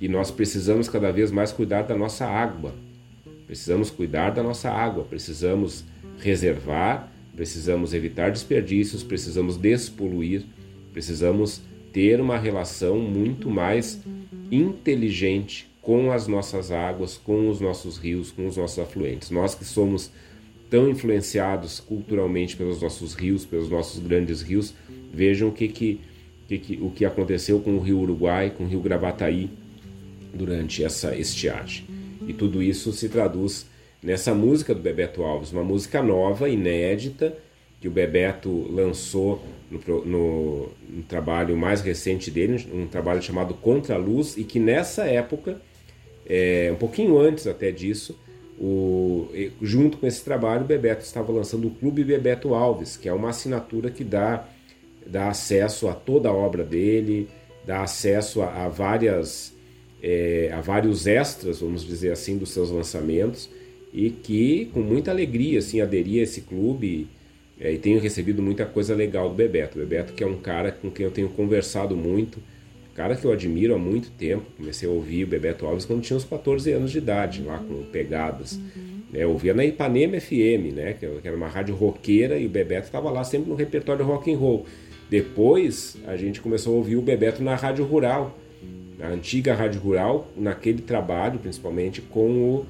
e 0.00 0.06
nós 0.06 0.30
precisamos 0.30 0.88
cada 0.88 1.10
vez 1.10 1.32
mais 1.32 1.50
cuidar 1.50 1.82
da 1.82 1.96
nossa 1.96 2.24
água. 2.24 2.72
Precisamos 3.44 3.90
cuidar 3.90 4.30
da 4.30 4.40
nossa 4.40 4.70
água, 4.70 5.02
precisamos 5.02 5.84
reservar, 6.20 7.12
precisamos 7.34 7.92
evitar 7.92 8.30
desperdícios, 8.30 9.02
precisamos 9.02 9.56
despoluir, 9.56 10.44
precisamos 10.92 11.60
ter 11.92 12.20
uma 12.20 12.38
relação 12.38 13.00
muito 13.00 13.50
mais 13.50 14.00
inteligente 14.48 15.68
com 15.82 16.12
as 16.12 16.28
nossas 16.28 16.70
águas, 16.70 17.16
com 17.16 17.48
os 17.48 17.60
nossos 17.60 17.98
rios, 17.98 18.30
com 18.30 18.46
os 18.46 18.56
nossos 18.56 18.78
afluentes. 18.78 19.28
Nós 19.32 19.56
que 19.56 19.64
somos 19.64 20.12
tão 20.70 20.88
influenciados 20.88 21.80
culturalmente 21.80 22.56
pelos 22.56 22.80
nossos 22.80 23.14
rios, 23.14 23.44
pelos 23.44 23.68
nossos 23.68 23.98
grandes 24.00 24.40
rios, 24.40 24.72
vejam 25.12 25.48
o 25.48 25.52
que, 25.52 25.66
que, 25.66 26.00
que, 26.58 26.78
o 26.82 26.90
que 26.90 27.04
aconteceu 27.04 27.60
com 27.60 27.76
o 27.76 27.80
rio 27.80 27.98
Uruguai, 27.98 28.50
com 28.50 28.64
o 28.64 28.66
rio 28.66 28.80
Gravataí 28.80 29.50
durante 30.32 30.84
essa 30.84 31.14
estiagem. 31.16 31.84
E 32.26 32.32
tudo 32.32 32.62
isso 32.62 32.92
se 32.92 33.08
traduz 33.08 33.66
nessa 34.02 34.34
música 34.34 34.74
do 34.74 34.80
Bebeto 34.80 35.22
Alves, 35.22 35.52
uma 35.52 35.64
música 35.64 36.02
nova, 36.02 36.48
inédita, 36.48 37.36
que 37.80 37.88
o 37.88 37.90
Bebeto 37.90 38.70
lançou 38.70 39.42
no, 39.70 40.04
no, 40.04 40.68
no 40.88 41.02
trabalho 41.08 41.56
mais 41.56 41.80
recente 41.80 42.30
dele, 42.30 42.66
um 42.72 42.86
trabalho 42.86 43.22
chamado 43.22 43.54
Contra 43.54 43.94
a 43.94 43.98
Luz, 43.98 44.36
e 44.36 44.44
que 44.44 44.58
nessa 44.58 45.04
época, 45.04 45.60
é, 46.26 46.70
um 46.72 46.76
pouquinho 46.76 47.18
antes 47.18 47.46
até 47.46 47.70
disso, 47.70 48.18
o, 48.60 49.30
junto 49.62 49.96
com 49.96 50.06
esse 50.06 50.22
trabalho, 50.22 50.62
o 50.62 50.66
Bebeto 50.66 51.02
estava 51.02 51.32
lançando 51.32 51.68
o 51.68 51.70
Clube 51.70 52.04
Bebeto 52.04 52.54
Alves, 52.54 52.96
que 52.96 53.08
é 53.08 53.12
uma 53.12 53.30
assinatura 53.30 53.90
que 53.90 54.04
dá, 54.04 54.46
dá 55.06 55.28
acesso 55.28 55.88
a 55.88 55.94
toda 55.94 56.28
a 56.28 56.32
obra 56.32 56.64
dele, 56.64 57.28
dá 57.64 57.82
acesso 57.82 58.42
a, 58.42 58.64
a 58.64 58.68
várias 58.68 59.54
é, 60.02 60.50
a 60.52 60.60
vários 60.60 61.06
extras, 61.06 61.60
vamos 61.60 61.84
dizer 61.84 62.12
assim, 62.12 62.38
dos 62.38 62.50
seus 62.50 62.70
lançamentos 62.70 63.50
e 63.92 64.10
que 64.10 64.70
com 64.72 64.80
muita 64.80 65.10
alegria 65.10 65.58
assim 65.58 65.80
aderi 65.80 66.20
a 66.20 66.22
esse 66.22 66.42
clube 66.42 67.06
é, 67.60 67.72
e 67.72 67.78
tenho 67.78 68.00
recebido 68.00 68.40
muita 68.40 68.64
coisa 68.64 68.94
legal 68.94 69.28
do 69.28 69.34
Bebeto. 69.34 69.76
O 69.76 69.80
Bebeto 69.80 70.12
que 70.12 70.24
é 70.24 70.26
um 70.26 70.38
cara 70.38 70.72
com 70.72 70.90
quem 70.90 71.04
eu 71.04 71.12
tenho 71.12 71.28
conversado 71.28 71.94
muito, 71.96 72.38
cara 72.94 73.16
que 73.16 73.24
eu 73.24 73.32
admiro 73.32 73.74
há 73.74 73.78
muito 73.78 74.10
tempo. 74.10 74.44
Comecei 74.58 74.88
a 74.88 74.92
ouvir 74.92 75.24
o 75.24 75.26
Bebeto 75.26 75.66
Alves 75.66 75.84
quando 75.84 76.02
tinha 76.02 76.16
uns 76.16 76.24
14 76.24 76.70
anos 76.72 76.90
de 76.90 76.98
idade, 76.98 77.42
lá 77.42 77.58
com 77.58 77.82
pegadas. 77.84 78.52
Uhum. 78.52 79.00
É, 79.14 79.24
eu 79.24 79.30
ouvia 79.30 79.54
na 79.54 79.64
Ipanema 79.64 80.20
FM, 80.20 80.74
né, 80.74 80.92
que 80.92 81.06
era 81.24 81.36
uma 81.36 81.48
rádio 81.48 81.74
roqueira 81.74 82.38
e 82.38 82.46
o 82.46 82.48
Bebeto 82.48 82.86
estava 82.86 83.10
lá 83.10 83.24
sempre 83.24 83.48
no 83.48 83.56
repertório 83.56 84.04
rock 84.04 84.32
and 84.32 84.36
roll. 84.36 84.66
Depois 85.10 85.96
a 86.06 86.16
gente 86.16 86.40
começou 86.40 86.74
a 86.74 86.76
ouvir 86.76 86.94
o 86.94 87.02
Bebeto 87.02 87.42
na 87.42 87.56
rádio 87.56 87.84
rural, 87.84 88.38
na 88.96 89.08
antiga 89.08 89.54
rádio 89.54 89.80
rural, 89.80 90.28
naquele 90.36 90.80
trabalho 90.80 91.40
principalmente 91.40 92.00
com 92.00 92.30
o 92.30 92.66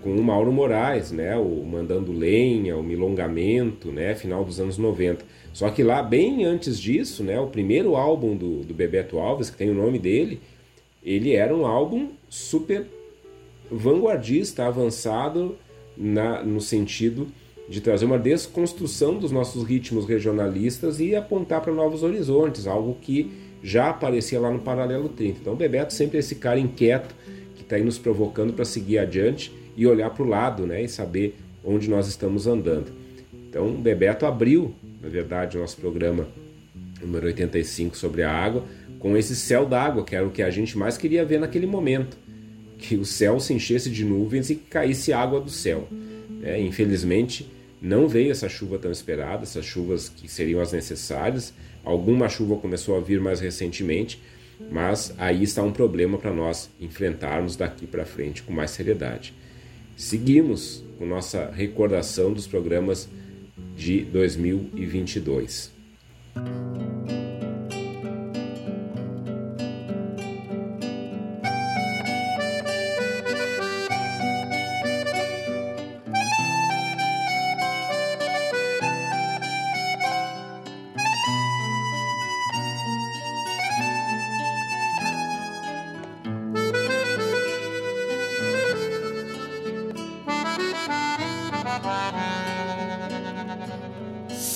com 0.00 0.16
o 0.16 0.22
Mauro 0.22 0.52
Moraes, 0.52 1.12
né, 1.12 1.36
o 1.36 1.64
Mandando 1.64 2.10
Lenha, 2.10 2.76
o 2.76 2.82
Milongamento, 2.82 3.92
né, 3.92 4.16
final 4.16 4.44
dos 4.44 4.58
anos 4.58 4.76
90. 4.76 5.24
Só 5.52 5.70
que 5.70 5.84
lá, 5.84 6.02
bem 6.02 6.44
antes 6.44 6.80
disso, 6.80 7.22
né, 7.22 7.38
o 7.38 7.46
primeiro 7.46 7.94
álbum 7.94 8.36
do, 8.36 8.64
do 8.64 8.74
Bebeto 8.74 9.20
Alves, 9.20 9.48
que 9.48 9.56
tem 9.56 9.70
o 9.70 9.74
nome 9.74 10.00
dele, 10.00 10.40
ele 11.04 11.34
era 11.36 11.54
um 11.54 11.64
álbum 11.64 12.10
super 12.28 12.84
vanguardista, 13.70 14.66
avançado 14.66 15.56
na, 15.96 16.42
no 16.42 16.60
sentido 16.60 17.28
de 17.68 17.80
trazer 17.80 18.04
uma 18.04 18.18
desconstrução 18.18 19.18
dos 19.18 19.30
nossos 19.30 19.64
ritmos 19.64 20.06
regionalistas 20.06 21.00
e 21.00 21.14
apontar 21.14 21.60
para 21.60 21.72
novos 21.72 22.02
horizontes, 22.02 22.66
algo 22.66 22.96
que 23.00 23.30
já 23.62 23.90
aparecia 23.90 24.40
lá 24.40 24.50
no 24.50 24.58
Paralelo 24.58 25.08
30. 25.08 25.40
Então, 25.40 25.52
o 25.52 25.56
Bebeto 25.56 25.92
sempre 25.92 26.16
é 26.16 26.20
esse 26.20 26.34
cara 26.34 26.58
inquieto 26.58 27.14
que 27.54 27.62
está 27.62 27.76
aí 27.76 27.84
nos 27.84 27.98
provocando 27.98 28.52
para 28.52 28.64
seguir 28.64 28.98
adiante 28.98 29.52
e 29.76 29.86
olhar 29.86 30.10
para 30.10 30.22
o 30.22 30.28
lado 30.28 30.66
né, 30.66 30.82
e 30.82 30.88
saber 30.88 31.36
onde 31.64 31.88
nós 31.88 32.08
estamos 32.08 32.46
andando. 32.46 32.92
Então, 33.48 33.68
o 33.68 33.78
Bebeto 33.78 34.26
abriu 34.26 34.74
na 35.02 35.08
verdade, 35.08 35.58
o 35.58 35.60
nosso 35.60 35.76
programa 35.78 36.28
número 37.00 37.26
85 37.26 37.96
sobre 37.96 38.22
a 38.22 38.30
água, 38.30 38.64
com 39.00 39.16
esse 39.16 39.34
céu 39.34 39.66
d'água, 39.66 40.04
que 40.04 40.14
era 40.14 40.24
o 40.24 40.30
que 40.30 40.42
a 40.42 40.50
gente 40.50 40.78
mais 40.78 40.96
queria 40.96 41.24
ver 41.24 41.40
naquele 41.40 41.66
momento. 41.66 42.16
Que 42.78 42.94
o 42.94 43.04
céu 43.04 43.40
se 43.40 43.52
enchesse 43.52 43.90
de 43.90 44.04
nuvens 44.04 44.48
e 44.48 44.54
caísse 44.54 45.12
água 45.12 45.40
do 45.40 45.50
céu. 45.50 45.88
É, 46.42 46.60
infelizmente, 46.60 47.48
não 47.80 48.08
veio 48.08 48.30
essa 48.30 48.48
chuva 48.48 48.78
tão 48.78 48.90
esperada, 48.90 49.42
essas 49.42 49.64
chuvas 49.64 50.08
que 50.08 50.28
seriam 50.28 50.60
as 50.60 50.72
necessárias. 50.72 51.52
Alguma 51.84 52.28
chuva 52.28 52.56
começou 52.56 52.96
a 52.96 53.00
vir 53.00 53.20
mais 53.20 53.40
recentemente, 53.40 54.20
mas 54.70 55.14
aí 55.18 55.42
está 55.42 55.62
um 55.62 55.72
problema 55.72 56.18
para 56.18 56.32
nós 56.32 56.70
enfrentarmos 56.80 57.56
daqui 57.56 57.86
para 57.86 58.04
frente 58.04 58.42
com 58.42 58.52
mais 58.52 58.70
seriedade. 58.70 59.34
Seguimos 59.96 60.84
com 60.98 61.06
nossa 61.06 61.50
recordação 61.50 62.32
dos 62.32 62.46
programas 62.46 63.08
de 63.76 64.02
2022. 64.04 65.72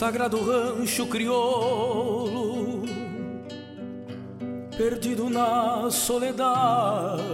Sagrado 0.06 0.38
rancho 0.38 1.04
crioulo, 1.08 2.84
perdido 4.78 5.28
na 5.28 5.90
soledade, 5.90 7.24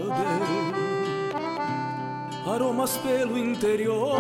aromas 2.46 2.96
pelo 2.96 3.36
interior, 3.36 4.16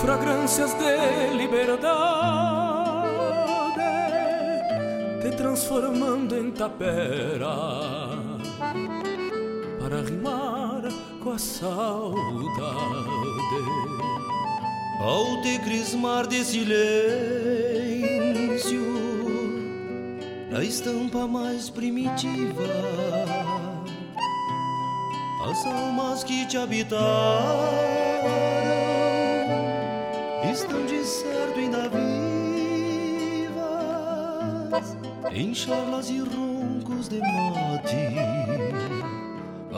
fragrâncias 0.00 0.72
de 0.72 1.36
liberdade, 1.36 1.84
te 5.20 5.36
transformando 5.36 6.34
em 6.34 6.50
tapera 6.50 7.56
para 9.78 10.00
rimar 10.00 10.80
com 11.22 11.32
a 11.32 11.38
saudade 11.38 12.24
ao 15.00 15.40
te 15.42 15.58
crismar 15.58 16.26
de 16.26 16.44
silêncio 16.44 16.74
na 20.50 20.62
estampa 20.62 21.26
mais 21.26 21.68
primitiva. 21.68 22.62
As 25.50 25.66
almas 25.66 26.24
que 26.24 26.46
te 26.46 26.56
habitaram 26.56 27.04
estão 30.50 30.86
de 30.86 31.04
certo 31.04 31.58
ainda 31.58 31.88
vivas, 31.88 32.06
em 35.32 35.54
charlas 35.54 36.08
e 36.08 36.20
roncos 36.20 37.08
de 37.08 37.18
mate, 37.20 38.14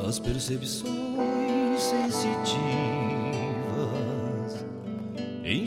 as 0.06 0.18
percepções 0.20 1.80
sensitivas, 1.80 3.05
em 5.48 5.64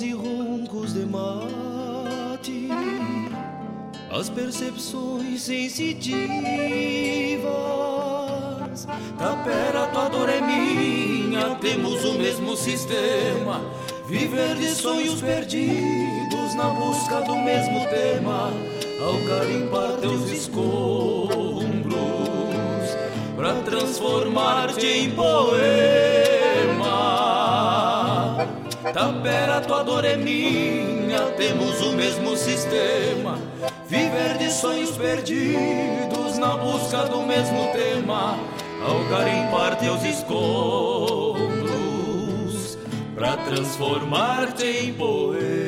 e 0.00 0.12
roncos 0.12 0.94
de 0.94 1.04
mate, 1.04 2.68
as 4.10 4.30
percepções 4.30 5.42
sensitivas. 5.42 6.08
Tapera, 9.18 9.86
tua 9.88 10.08
dor 10.08 10.30
é 10.30 10.40
minha, 10.40 11.56
temos 11.56 12.02
o 12.06 12.14
mesmo 12.14 12.56
sistema. 12.56 13.60
Viver 14.06 14.56
de 14.56 14.70
sonhos 14.70 15.20
perdidos 15.20 16.54
na 16.54 16.70
busca 16.70 17.20
do 17.20 17.36
mesmo 17.36 17.80
tema. 17.90 18.50
Ao 18.98 19.12
garimpar 19.28 19.98
teus 20.00 20.30
escombros, 20.30 21.68
pra 23.36 23.52
transformar-te 23.56 24.86
em 24.86 25.10
poema. 25.10 26.37
Tapera, 28.82 29.60
tua 29.60 29.82
dor 29.82 30.04
é 30.04 30.16
minha, 30.16 31.20
temos 31.36 31.80
o 31.80 31.92
mesmo 31.92 32.36
sistema. 32.36 33.36
Viver 33.88 34.38
de 34.38 34.50
sonhos 34.50 34.90
perdidos 34.92 36.38
na 36.38 36.56
busca 36.56 37.04
do 37.06 37.22
mesmo 37.22 37.72
tema 37.72 38.38
ao 38.86 39.02
garimpar 39.10 39.76
teus 39.78 40.04
escombros 40.04 41.38
para 43.16 43.36
transformar-te 43.38 44.64
em 44.64 44.94
poema. 44.94 45.67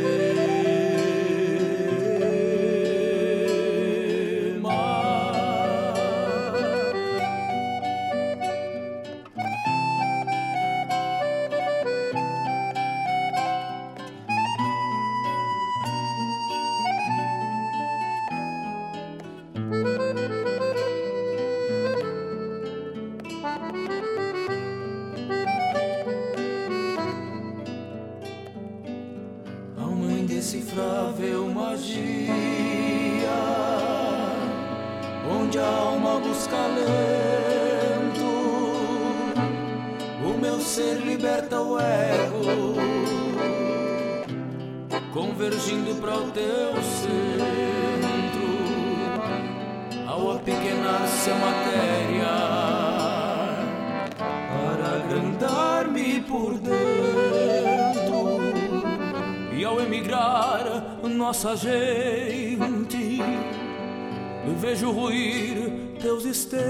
Nossa 61.42 61.56
gente, 61.56 63.18
vejo 64.58 64.90
ruir 64.90 65.96
teus 65.98 66.26
esteios 66.26 66.60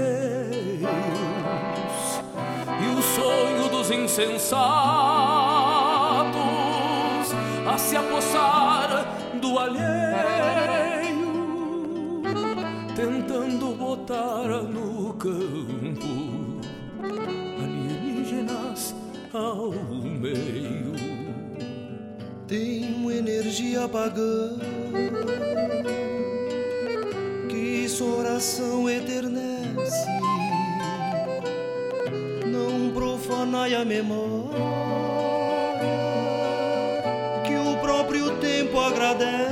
e 2.79 2.85
o 2.97 3.01
sonho 3.01 3.67
dos 3.69 3.91
insensatos 3.91 4.61
a 7.69 7.77
se 7.77 7.97
apossar 7.97 9.13
do 9.41 9.59
alheio, 9.59 9.83
tentando 12.95 13.75
botar 13.75 14.47
no 14.47 15.13
campo 15.15 16.61
alienígenas 17.61 18.95
ao 19.33 19.69
meio. 19.69 21.20
Energia 23.51 23.85
pagã 23.85 24.55
que 27.49 27.89
sua 27.89 28.19
oração 28.19 28.89
eternece. 28.89 30.07
Não 32.47 32.93
profanai 32.93 33.75
a 33.75 33.83
memória 33.83 34.57
que 37.45 37.57
o 37.57 37.75
próprio 37.81 38.37
tempo 38.37 38.79
agradece. 38.79 39.50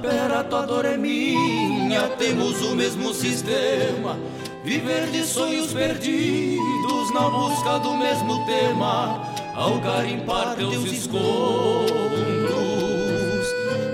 Tapera, 0.00 0.44
tua 0.44 0.64
dor 0.64 0.84
é 0.84 0.96
minha, 0.96 2.02
temos 2.18 2.62
o 2.62 2.76
mesmo 2.76 3.12
sistema. 3.12 4.16
Viver 4.62 5.08
de 5.08 5.24
sonhos 5.24 5.72
perdidos 5.72 7.12
na 7.12 7.28
busca 7.28 7.80
do 7.80 7.96
mesmo 7.96 8.46
tema. 8.46 9.20
Ao 9.56 9.76
garimpar 9.78 10.54
teus 10.54 10.84
escombros, 10.84 11.88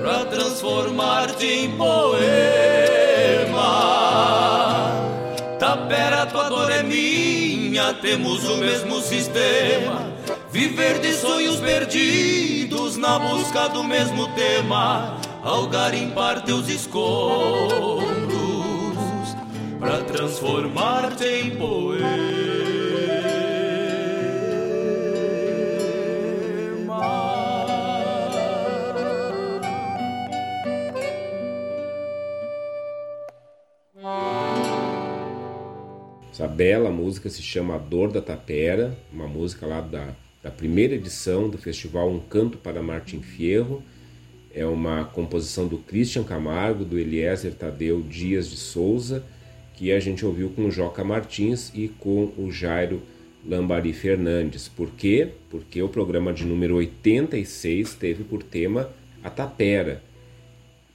pra 0.02 0.26
transformar-te 0.26 1.46
em 1.46 1.70
poema. 1.70 1.94
Tapera, 5.58 6.26
tua 6.26 6.50
dor 6.50 6.70
é 6.70 6.82
minha, 6.82 7.94
temos 7.94 8.44
o 8.44 8.58
mesmo 8.58 9.00
sistema. 9.00 10.12
Viver 10.52 10.98
de 10.98 11.14
sonhos 11.14 11.60
perdidos 11.60 12.98
na 12.98 13.18
busca 13.18 13.70
do 13.70 13.82
mesmo 13.82 14.28
tema. 14.34 15.18
Ao 15.44 15.68
garimpar 15.68 16.42
teus 16.42 16.70
escombros, 16.70 18.16
pra 19.78 20.02
transformar-te 20.02 21.24
em 21.26 21.58
Essa 36.32 36.48
bela 36.48 36.90
música 36.90 37.28
se 37.28 37.42
chama 37.42 37.74
A 37.74 37.78
Dor 37.78 38.10
da 38.10 38.22
Tapera, 38.22 38.96
uma 39.12 39.28
música 39.28 39.66
lá 39.66 39.82
da, 39.82 40.08
da 40.42 40.50
primeira 40.50 40.94
edição 40.94 41.50
do 41.50 41.58
festival 41.58 42.08
Um 42.08 42.18
Canto 42.18 42.56
para 42.56 42.82
Martin 42.82 43.20
Fierro. 43.20 43.82
É 44.54 44.64
uma 44.64 45.04
composição 45.04 45.66
do 45.66 45.78
Christian 45.78 46.22
Camargo, 46.22 46.84
do 46.84 46.98
Eliezer 46.98 47.54
Tadeu 47.54 48.00
Dias 48.02 48.48
de 48.48 48.56
Souza, 48.56 49.24
que 49.74 49.90
a 49.90 49.98
gente 49.98 50.24
ouviu 50.24 50.50
com 50.50 50.66
o 50.66 50.70
Joca 50.70 51.02
Martins 51.02 51.72
e 51.74 51.88
com 51.88 52.32
o 52.38 52.52
Jairo 52.52 53.02
Lambari 53.44 53.92
Fernandes. 53.92 54.68
Por 54.68 54.90
quê? 54.92 55.30
Porque 55.50 55.82
o 55.82 55.88
programa 55.88 56.32
de 56.32 56.44
número 56.44 56.76
86 56.76 57.94
teve 57.94 58.22
por 58.22 58.42
tema 58.42 58.88
a 59.24 59.28
tapera. 59.28 60.00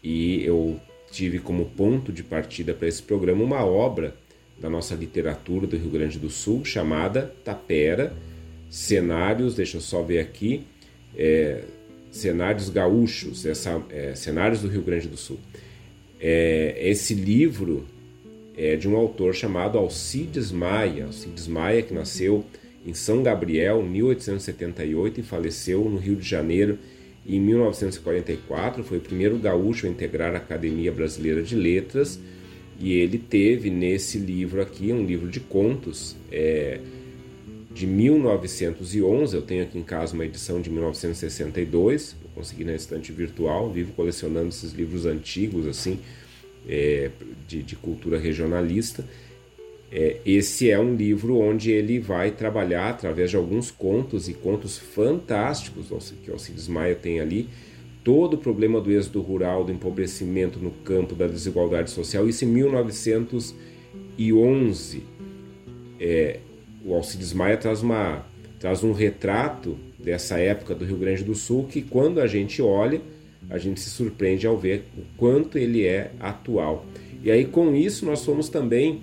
E 0.01 0.41
eu 0.45 0.79
tive 1.11 1.39
como 1.39 1.65
ponto 1.65 2.13
de 2.13 2.23
partida 2.23 2.73
para 2.73 2.87
esse 2.87 3.03
programa 3.03 3.43
uma 3.43 3.65
obra 3.65 4.15
da 4.57 4.69
nossa 4.69 4.95
literatura 4.95 5.67
do 5.67 5.77
Rio 5.77 5.89
Grande 5.89 6.19
do 6.19 6.29
Sul 6.29 6.63
chamada 6.63 7.33
Tapera, 7.43 8.13
cenários, 8.69 9.55
deixa 9.55 9.77
eu 9.77 9.81
só 9.81 10.01
ver 10.01 10.19
aqui, 10.19 10.63
é, 11.15 11.63
cenários 12.11 12.69
gaúchos, 12.69 13.45
essa, 13.45 13.81
é, 13.89 14.15
cenários 14.15 14.61
do 14.61 14.67
Rio 14.67 14.81
Grande 14.81 15.07
do 15.07 15.17
Sul. 15.17 15.39
É, 16.19 16.75
esse 16.81 17.13
livro 17.13 17.85
é 18.57 18.75
de 18.75 18.87
um 18.87 18.95
autor 18.95 19.33
chamado 19.33 19.77
Alcides 19.77 20.51
Maia, 20.51 21.05
Alcides 21.05 21.47
Maia 21.47 21.81
que 21.81 21.93
nasceu 21.93 22.43
em 22.85 22.93
São 22.93 23.23
Gabriel, 23.23 23.81
1878 23.83 25.19
e 25.19 25.23
faleceu 25.23 25.85
no 25.85 25.97
Rio 25.97 26.15
de 26.15 26.27
Janeiro 26.27 26.77
em 27.29 27.39
1944, 27.39 28.83
foi 28.83 28.97
o 28.97 29.01
primeiro 29.01 29.37
gaúcho 29.37 29.85
a 29.85 29.89
integrar 29.89 30.33
a 30.33 30.37
Academia 30.37 30.91
Brasileira 30.91 31.43
de 31.43 31.55
Letras. 31.55 32.19
E 32.79 32.93
ele 32.93 33.19
teve 33.19 33.69
nesse 33.69 34.17
livro 34.17 34.61
aqui, 34.61 34.91
um 34.91 35.05
livro 35.05 35.29
de 35.29 35.39
contos, 35.39 36.15
é, 36.31 36.79
de 37.71 37.85
1911. 37.85 39.35
Eu 39.35 39.41
tenho 39.41 39.63
aqui 39.63 39.77
em 39.77 39.83
casa 39.83 40.13
uma 40.13 40.25
edição 40.25 40.61
de 40.61 40.69
1962. 40.69 42.15
Eu 42.23 42.29
consegui 42.35 42.63
na 42.63 42.73
estante 42.73 43.11
virtual. 43.11 43.71
Vivo 43.71 43.93
colecionando 43.93 44.49
esses 44.49 44.73
livros 44.73 45.05
antigos, 45.05 45.67
assim, 45.67 45.99
é, 46.67 47.11
de, 47.47 47.63
de, 47.63 47.75
cultura 47.75 48.17
regionalista. 48.17 49.05
É, 49.91 50.17
esse 50.25 50.69
é 50.69 50.79
um 50.79 50.95
livro 50.95 51.39
onde 51.39 51.71
ele 51.71 51.99
vai 51.99 52.31
trabalhar 52.31 52.89
através 52.89 53.31
de 53.31 53.37
alguns 53.37 53.71
contos 53.71 54.29
e 54.29 54.33
contos 54.33 54.77
fantásticos 54.77 55.87
que 56.23 56.29
Alcides 56.29 56.67
Maia 56.67 56.95
tem 56.95 57.19
ali 57.19 57.49
todo 58.03 58.35
o 58.35 58.37
problema 58.37 58.79
do 58.79 58.91
êxodo 58.91 59.19
rural, 59.21 59.63
do 59.63 59.71
empobrecimento 59.71 60.59
no 60.59 60.69
campo, 60.71 61.15
da 61.15 61.27
desigualdade 61.27 61.89
social, 61.91 62.27
isso 62.27 62.43
em 62.45 62.47
1911. 62.47 65.03
É, 65.99 66.39
o 66.83 66.93
Alcides 66.93 67.33
Maia 67.33 67.57
traz, 67.57 67.81
uma, 67.81 68.25
traz 68.59 68.83
um 68.83 68.91
retrato 68.91 69.77
dessa 69.97 70.39
época 70.39 70.73
do 70.73 70.85
Rio 70.85 70.97
Grande 70.97 71.23
do 71.23 71.35
Sul 71.35 71.65
que, 71.65 71.81
quando 71.81 72.21
a 72.21 72.27
gente 72.27 72.61
olha, 72.61 73.01
a 73.49 73.57
gente 73.57 73.79
se 73.79 73.89
surpreende 73.89 74.45
ao 74.47 74.57
ver 74.57 74.85
o 74.97 75.01
quanto 75.17 75.57
ele 75.57 75.85
é 75.85 76.11
atual. 76.19 76.85
E 77.23 77.31
aí, 77.31 77.45
com 77.45 77.75
isso, 77.75 78.05
nós 78.05 78.23
fomos 78.23 78.47
também 78.49 79.01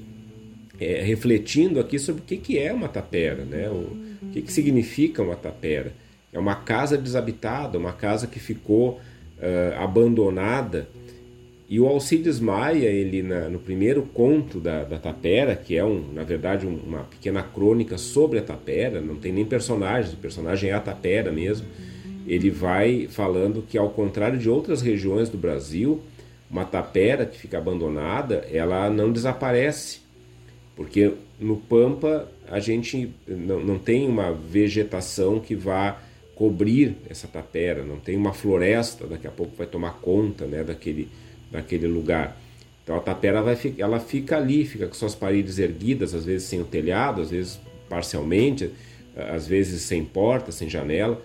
é, 0.81 1.03
refletindo 1.03 1.81
aqui 1.81 1.99
sobre 1.99 2.23
o 2.23 2.25
que, 2.25 2.37
que 2.37 2.59
é 2.59 2.73
uma 2.73 2.89
tapera, 2.89 3.45
né? 3.45 3.69
o, 3.69 3.97
o 4.23 4.31
que, 4.33 4.43
que 4.43 4.53
significa 4.53 5.23
uma 5.23 5.37
tapera. 5.37 5.93
É 6.33 6.39
uma 6.39 6.55
casa 6.55 6.99
desabitada, 6.99 7.79
uma 7.79 7.93
casa 7.93 8.27
que 8.27 8.39
ficou 8.39 9.01
uh, 9.39 9.83
abandonada. 9.83 10.89
E 11.69 11.81
o 11.81 11.87
Alcides 11.87 12.39
Maia, 12.39 12.87
ele 12.87 13.23
na, 13.23 13.49
no 13.49 13.59
primeiro 13.59 14.03
conto 14.03 14.61
da, 14.61 14.85
da 14.85 14.99
Tapera, 14.99 15.57
que 15.57 15.77
é 15.77 15.85
um, 15.85 16.13
na 16.13 16.23
verdade 16.23 16.67
um, 16.67 16.77
uma 16.77 17.01
pequena 17.01 17.43
crônica 17.43 17.99
sobre 17.99 18.39
a 18.39 18.43
Tapera, 18.43 19.01
não 19.01 19.17
tem 19.17 19.33
nem 19.33 19.45
personagens, 19.45 20.15
o 20.15 20.17
personagem 20.17 20.71
é 20.71 20.75
a 20.75 20.81
Tapera 20.81 21.33
mesmo. 21.33 21.67
Ele 22.27 22.51
vai 22.51 23.09
falando 23.09 23.63
que 23.63 23.77
ao 23.77 23.91
contrário 23.91 24.39
de 24.39 24.49
outras 24.49 24.81
regiões 24.81 25.29
do 25.29 25.39
Brasil, 25.39 26.01
uma 26.51 26.65
tapera 26.65 27.27
que 27.27 27.39
fica 27.39 27.59
abandonada, 27.59 28.47
ela 28.53 28.89
não 28.91 29.13
desaparece, 29.13 30.01
porque 30.75 31.13
no 31.39 31.57
Pampa 31.57 32.29
a 32.49 32.61
gente 32.61 33.13
não, 33.27 33.61
não 33.61 33.79
tem 33.79 34.09
uma 34.09 34.33
vegetação 34.33 35.41
que 35.41 35.55
vá 35.55 36.01
cobrir 36.35 36.97
essa 37.09 37.27
tapera, 37.27 37.83
não 37.83 37.99
tem 37.99 38.17
uma 38.17 38.33
floresta, 38.33 39.07
daqui 39.07 39.27
a 39.27 39.31
pouco 39.31 39.57
vai 39.57 39.67
tomar 39.67 39.95
conta 40.03 40.47
né, 40.47 40.63
daquele, 40.63 41.09
daquele 41.57 41.87
lugar. 41.87 42.41
Então 42.85 42.97
a 42.97 43.01
tapera 43.01 43.43
vai, 43.43 43.59
ela 43.79 43.99
fica 43.99 44.37
ali, 44.37 44.65
fica 44.65 44.87
com 44.87 44.95
suas 44.95 45.15
paredes 45.15 45.59
erguidas, 45.59 46.15
às 46.15 46.25
vezes 46.25 46.47
sem 46.47 46.61
o 46.61 46.65
telhado, 46.65 47.21
às 47.21 47.31
vezes 47.31 47.59
parcialmente, 47.89 48.71
às 49.17 49.47
vezes 49.49 49.83
sem 49.83 50.05
porta, 50.05 50.53
sem 50.53 50.69
janela. 50.69 51.21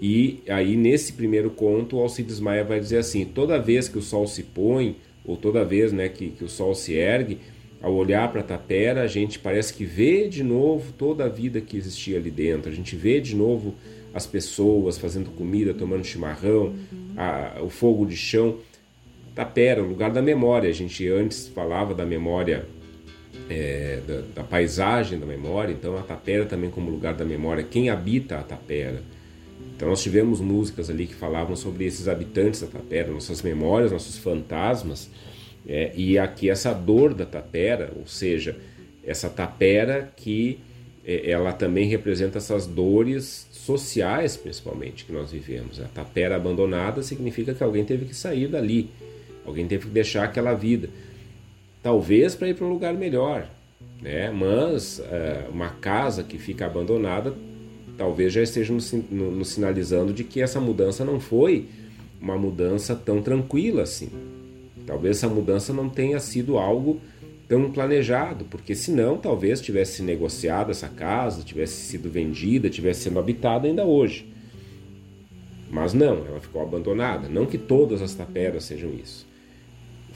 E 0.00 0.42
aí 0.48 0.76
nesse 0.76 1.14
primeiro 1.14 1.50
conto 1.50 1.96
o 1.96 2.00
Alcides 2.00 2.38
Maia 2.38 2.62
vai 2.62 2.78
dizer 2.78 2.98
assim: 2.98 3.24
toda 3.24 3.58
vez 3.58 3.88
que 3.88 3.98
o 3.98 4.02
sol 4.02 4.26
se 4.26 4.42
põe, 4.42 4.96
ou 5.24 5.36
toda 5.36 5.64
vez 5.64 5.92
né, 5.92 6.08
que, 6.08 6.28
que 6.28 6.44
o 6.44 6.48
sol 6.48 6.74
se 6.74 6.94
ergue, 6.94 7.38
ao 7.82 7.94
olhar 7.94 8.30
para 8.30 8.42
a 8.42 8.44
tapera, 8.44 9.02
a 9.02 9.06
gente 9.06 9.38
parece 9.38 9.72
que 9.72 9.84
vê 9.84 10.28
de 10.28 10.42
novo 10.42 10.92
toda 10.92 11.24
a 11.24 11.28
vida 11.28 11.60
que 11.60 11.76
existia 11.76 12.18
ali 12.18 12.30
dentro, 12.30 12.70
a 12.70 12.74
gente 12.74 12.94
vê 12.94 13.20
de 13.20 13.34
novo 13.34 13.74
as 14.14 14.26
pessoas 14.26 14.96
fazendo 14.96 15.30
comida, 15.30 15.74
tomando 15.74 16.04
chimarrão, 16.04 16.74
a, 17.16 17.60
o 17.62 17.68
fogo 17.68 18.06
de 18.06 18.16
chão. 18.16 18.58
Tapera, 19.36 19.82
o 19.82 19.86
lugar 19.86 20.10
da 20.10 20.22
memória. 20.22 20.70
A 20.70 20.72
gente 20.72 21.06
antes 21.06 21.46
falava 21.46 21.94
da 21.94 22.06
memória, 22.06 22.64
é, 23.50 24.00
da, 24.08 24.22
da, 24.36 24.42
paisagem 24.42 25.18
da 25.18 25.26
memória, 25.26 25.72
então 25.72 25.94
a 25.98 26.00
tapera 26.00 26.46
também 26.46 26.70
como 26.70 26.90
lugar 26.90 27.12
da 27.12 27.24
memória. 27.24 27.62
Quem 27.62 27.90
habita 27.90 28.38
a 28.38 28.42
tapera? 28.42 29.02
Então 29.76 29.90
nós 29.90 30.02
tivemos 30.02 30.40
músicas 30.40 30.88
ali 30.88 31.06
que 31.06 31.14
falavam 31.14 31.54
sobre 31.54 31.84
esses 31.84 32.08
habitantes 32.08 32.62
da 32.62 32.66
tapera, 32.66 33.12
nossas 33.12 33.42
memórias, 33.42 33.92
nossos 33.92 34.16
fantasmas. 34.16 35.10
É, 35.68 35.92
e 35.94 36.18
aqui 36.18 36.48
essa 36.48 36.72
dor 36.72 37.12
da 37.12 37.26
tapera, 37.26 37.92
ou 37.94 38.06
seja, 38.06 38.56
essa 39.04 39.28
tapera 39.28 40.10
que 40.16 40.60
é, 41.04 41.30
ela 41.30 41.52
também 41.52 41.86
representa 41.88 42.38
essas 42.38 42.66
dores 42.66 43.46
sociais, 43.52 44.34
principalmente, 44.34 45.04
que 45.04 45.12
nós 45.12 45.30
vivemos. 45.30 45.78
A 45.78 45.88
tapera 45.88 46.36
abandonada 46.36 47.02
significa 47.02 47.52
que 47.52 47.62
alguém 47.62 47.84
teve 47.84 48.06
que 48.06 48.14
sair 48.14 48.48
dali, 48.48 48.88
alguém 49.46 49.66
teve 49.66 49.86
que 49.86 49.92
deixar 49.92 50.24
aquela 50.24 50.52
vida, 50.54 50.90
talvez 51.82 52.34
para 52.34 52.48
ir 52.48 52.54
para 52.54 52.66
um 52.66 52.70
lugar 52.70 52.94
melhor, 52.94 53.48
né? 54.02 54.30
Mas 54.30 54.98
uh, 54.98 55.50
uma 55.50 55.70
casa 55.70 56.22
que 56.22 56.38
fica 56.38 56.66
abandonada, 56.66 57.32
talvez 57.96 58.32
já 58.32 58.42
esteja 58.42 58.72
nos, 58.72 59.48
sinalizando 59.48 60.12
de 60.12 60.24
que 60.24 60.42
essa 60.42 60.60
mudança 60.60 61.04
não 61.04 61.20
foi 61.20 61.66
uma 62.20 62.36
mudança 62.36 62.94
tão 62.94 63.22
tranquila 63.22 63.82
assim. 63.82 64.10
Talvez 64.86 65.18
essa 65.18 65.28
mudança 65.28 65.72
não 65.72 65.88
tenha 65.88 66.20
sido 66.20 66.58
algo 66.58 67.00
tão 67.48 67.70
planejado, 67.70 68.44
porque 68.46 68.74
senão 68.74 69.16
talvez 69.16 69.60
tivesse 69.60 70.02
negociado 70.02 70.70
essa 70.70 70.88
casa, 70.88 71.42
tivesse 71.42 71.74
sido 71.86 72.10
vendida, 72.10 72.68
tivesse 72.68 73.02
sendo 73.02 73.18
habitada 73.18 73.66
ainda 73.66 73.84
hoje. 73.84 74.26
Mas 75.70 75.92
não, 75.92 76.24
ela 76.26 76.40
ficou 76.40 76.62
abandonada. 76.62 77.28
Não 77.28 77.46
que 77.46 77.58
todas 77.58 78.00
as 78.00 78.14
taperas 78.14 78.64
sejam 78.64 78.90
isso. 78.92 79.25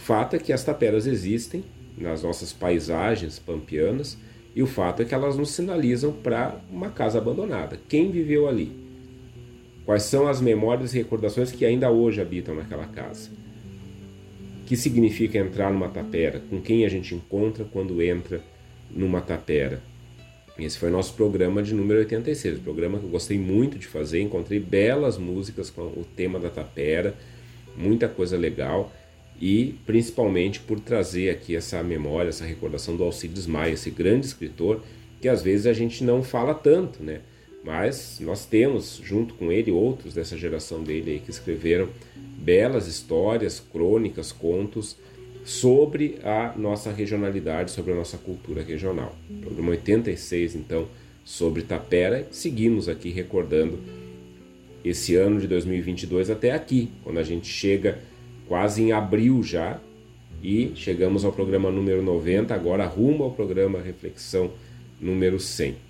O 0.00 0.02
fato 0.02 0.34
é 0.34 0.38
que 0.38 0.52
as 0.52 0.64
taperas 0.64 1.06
existem 1.06 1.62
nas 1.96 2.22
nossas 2.22 2.52
paisagens 2.52 3.38
pampianas 3.38 4.16
e 4.56 4.62
o 4.62 4.66
fato 4.66 5.02
é 5.02 5.04
que 5.04 5.14
elas 5.14 5.36
nos 5.36 5.50
sinalizam 5.50 6.10
para 6.10 6.58
uma 6.70 6.88
casa 6.88 7.18
abandonada. 7.18 7.78
Quem 7.88 8.10
viveu 8.10 8.48
ali? 8.48 8.72
Quais 9.84 10.04
são 10.04 10.26
as 10.26 10.40
memórias 10.40 10.94
e 10.94 10.98
recordações 10.98 11.52
que 11.52 11.66
ainda 11.66 11.90
hoje 11.90 12.20
habitam 12.20 12.54
naquela 12.54 12.86
casa? 12.86 13.30
que 14.70 14.76
significa 14.76 15.36
entrar 15.36 15.72
numa 15.72 15.88
tapera, 15.88 16.40
com 16.48 16.60
quem 16.60 16.84
a 16.84 16.88
gente 16.88 17.12
encontra 17.12 17.64
quando 17.64 18.00
entra 18.00 18.40
numa 18.88 19.20
tapera. 19.20 19.82
Esse 20.56 20.78
foi 20.78 20.90
nosso 20.90 21.14
programa 21.14 21.60
de 21.60 21.74
número 21.74 21.98
86, 21.98 22.60
programa 22.60 23.00
que 23.00 23.04
eu 23.04 23.10
gostei 23.10 23.36
muito 23.36 23.76
de 23.76 23.88
fazer, 23.88 24.20
encontrei 24.20 24.60
belas 24.60 25.18
músicas 25.18 25.70
com 25.70 25.82
o 25.82 26.06
tema 26.14 26.38
da 26.38 26.48
tapera, 26.48 27.16
muita 27.76 28.06
coisa 28.06 28.38
legal 28.38 28.92
e 29.40 29.74
principalmente 29.86 30.60
por 30.60 30.78
trazer 30.78 31.30
aqui 31.30 31.56
essa 31.56 31.82
memória, 31.82 32.28
essa 32.28 32.44
recordação 32.44 32.96
do 32.96 33.02
Alcides 33.02 33.46
Maia, 33.46 33.72
esse 33.72 33.90
grande 33.90 34.26
escritor 34.26 34.82
que 35.20 35.28
às 35.28 35.42
vezes 35.42 35.66
a 35.66 35.72
gente 35.72 36.02
não 36.02 36.22
fala 36.22 36.54
tanto, 36.54 37.02
né? 37.02 37.20
Mas 37.62 38.18
nós 38.20 38.46
temos 38.46 39.00
junto 39.04 39.34
com 39.34 39.52
ele 39.52 39.70
outros 39.70 40.14
dessa 40.14 40.36
geração 40.36 40.82
dele 40.82 41.12
aí 41.12 41.18
que 41.18 41.30
escreveram 41.30 41.88
belas 42.38 42.86
histórias, 42.86 43.60
crônicas, 43.60 44.32
contos 44.32 44.96
sobre 45.44 46.18
a 46.22 46.54
nossa 46.56 46.90
regionalidade, 46.90 47.70
sobre 47.70 47.92
a 47.92 47.96
nossa 47.96 48.16
cultura 48.16 48.62
regional. 48.62 49.14
Programa 49.42 49.70
86, 49.72 50.54
então, 50.54 50.88
sobre 51.22 51.62
Tapera. 51.62 52.26
Seguimos 52.30 52.88
aqui 52.88 53.10
recordando 53.10 53.78
esse 54.82 55.14
ano 55.16 55.38
de 55.38 55.46
2022 55.46 56.30
até 56.30 56.52
aqui, 56.52 56.90
quando 57.02 57.18
a 57.18 57.22
gente 57.22 57.46
chega 57.46 57.98
quase 58.50 58.82
em 58.82 58.90
abril 58.90 59.44
já 59.44 59.78
e 60.42 60.72
chegamos 60.74 61.24
ao 61.24 61.30
programa 61.30 61.70
número 61.70 62.02
90, 62.02 62.52
agora 62.52 62.84
rumo 62.84 63.22
ao 63.22 63.30
programa 63.30 63.80
Reflexão 63.80 64.50
número 65.00 65.38
100. 65.38 65.89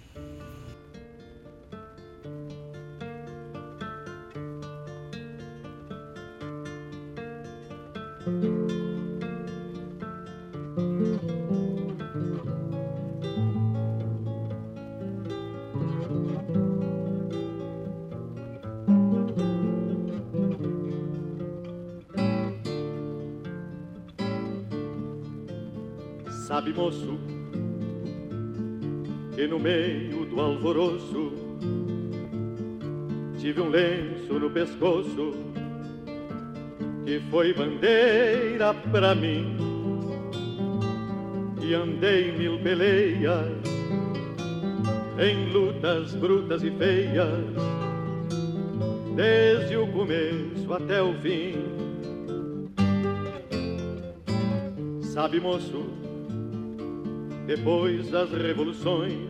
Pescoço 34.71 35.33
que 37.05 37.21
foi 37.31 37.53
bandeira 37.53 38.75
pra 38.93 39.15
mim. 39.15 39.57
E 41.63 41.75
andei 41.75 42.33
mil 42.33 42.59
peleias 42.61 43.49
em 45.19 45.53
lutas 45.53 46.15
brutas 46.15 46.63
e 46.63 46.71
feias 46.71 47.45
desde 49.15 49.77
o 49.77 49.87
começo 49.89 50.73
até 50.73 51.03
o 51.03 51.15
fim. 51.15 51.65
Sabe, 55.03 55.41
moço, 55.41 55.85
depois 57.47 58.11
das 58.11 58.31
revoluções, 58.31 59.29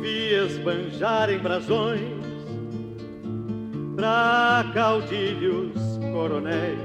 vi 0.00 0.34
esbanjar 0.34 1.30
em 1.30 1.38
brasões 1.38 2.21
pra 4.02 4.64
caudilhos 4.74 5.78
coronéis, 6.12 6.76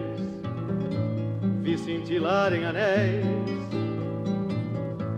vi 1.63 1.75
cintilar 1.75 2.53
em 2.53 2.63
anéis, 2.63 3.25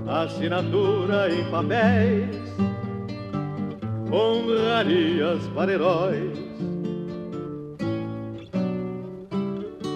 assinatura 0.08 1.30
em 1.30 1.44
papéis, 1.52 2.56
honrarias 4.10 5.46
para 5.54 5.74
heróis. 5.74 6.40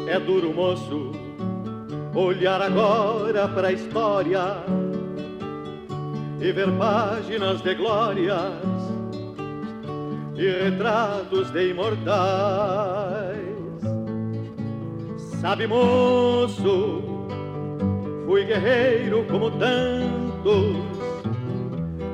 É 0.06 0.20
duro, 0.20 0.54
moço, 0.54 1.14
olhar 2.14 2.62
agora 2.62 3.48
para 3.48 3.70
a 3.70 3.72
história 3.72 4.58
e 6.42 6.52
ver 6.52 6.70
páginas 6.78 7.62
de 7.62 7.74
glórias 7.76 8.73
e 10.36 10.50
retratos 10.64 11.52
de 11.52 11.70
imortais. 11.70 13.38
Sabe, 15.40 15.68
moço, 15.68 17.04
fui 18.26 18.46
guerreiro 18.46 19.26
como 19.30 19.52
tantos 19.52 20.78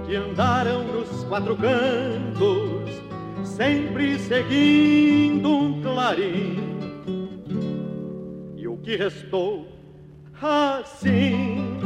que 0.06 0.16
andaram 0.16 0.84
nos 0.84 1.24
quatro 1.26 1.56
cantos, 1.56 2.90
sempre 3.44 4.18
seguindo 4.18 5.50
um 5.50 5.82
clarim. 5.82 6.58
E 8.58 8.68
o 8.68 8.78
que 8.78 8.96
restou 8.96 9.68
assim, 10.42 11.78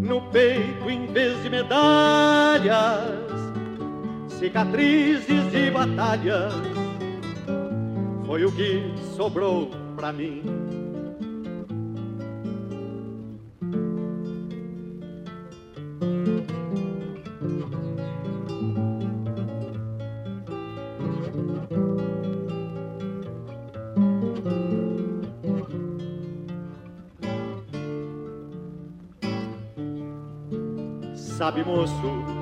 no 0.00 0.20
peito 0.30 0.88
em 0.88 1.06
vez 1.06 1.42
de 1.42 1.50
medalhas 1.50 3.35
cicatrizes 4.38 5.50
de 5.50 5.70
batalhas, 5.70 6.52
foi 8.26 8.44
o 8.44 8.52
que 8.52 8.92
sobrou 9.16 9.70
pra 9.96 10.12
mim. 10.12 10.42
Sabe, 31.14 31.62
moço, 31.64 32.35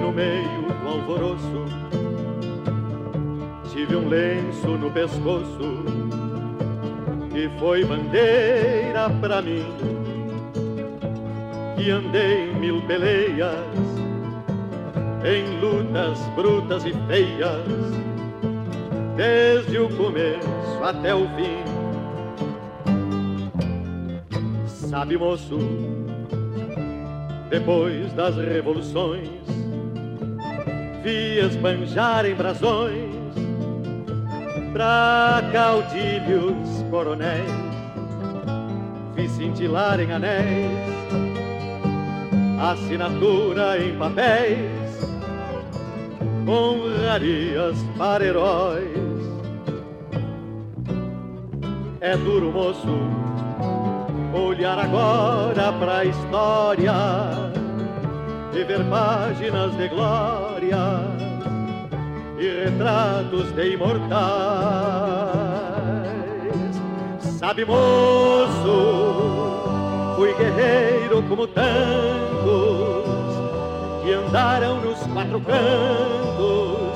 no 0.00 0.12
meio 0.12 0.62
do 0.82 0.88
alvoroço 0.88 1.88
tive 3.70 3.94
um 3.94 4.08
lenço 4.08 4.66
no 4.66 4.90
pescoço 4.90 5.84
que 7.30 7.48
foi 7.60 7.84
bandeira 7.84 9.08
pra 9.20 9.40
mim. 9.40 9.64
Que 11.76 11.90
andei 11.92 12.52
mil 12.54 12.82
peleias, 12.82 13.54
em 15.24 15.60
lutas 15.60 16.18
brutas 16.34 16.84
e 16.84 16.92
feias, 17.06 17.62
desde 19.16 19.78
o 19.78 19.88
começo 19.96 20.82
até 20.82 21.14
o 21.14 21.28
fim. 21.36 21.62
Sabe, 24.66 25.16
moço, 25.16 25.58
depois 27.48 28.12
das 28.14 28.36
revoluções 28.36 29.37
vi 31.08 31.38
esbanjar 31.38 32.26
em 32.26 32.34
brasões 32.34 33.34
pra 34.74 35.42
caudilhos 35.50 36.84
coronéis, 36.90 37.48
vi 39.14 39.26
cintilar 39.26 40.00
em 40.00 40.12
anéis, 40.12 40.70
assinatura 42.60 43.78
em 43.82 43.96
papéis, 43.96 44.92
honrarias 46.46 47.78
para 47.96 48.26
heróis. 48.26 49.08
É 52.02 52.16
duro, 52.18 52.52
moço, 52.52 52.98
olhar 54.34 54.78
agora 54.78 55.72
pra 55.72 56.04
história 56.04 56.92
e 58.52 58.62
ver 58.62 58.84
páginas 58.90 59.74
de 59.78 59.88
glória 59.88 60.47
e 62.38 62.64
retratos 62.64 63.52
de 63.52 63.72
imortais. 63.72 64.18
Sabe, 67.38 67.64
moço, 67.64 68.54
fui 70.16 70.34
guerreiro 70.34 71.22
como 71.28 71.46
tantos 71.46 71.66
que 74.02 74.12
andaram 74.12 74.80
nos 74.80 74.98
quatro 75.06 75.40
cantos, 75.40 76.92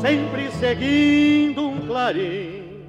sempre 0.00 0.50
seguindo 0.52 1.68
um 1.68 1.86
clarim. 1.86 2.82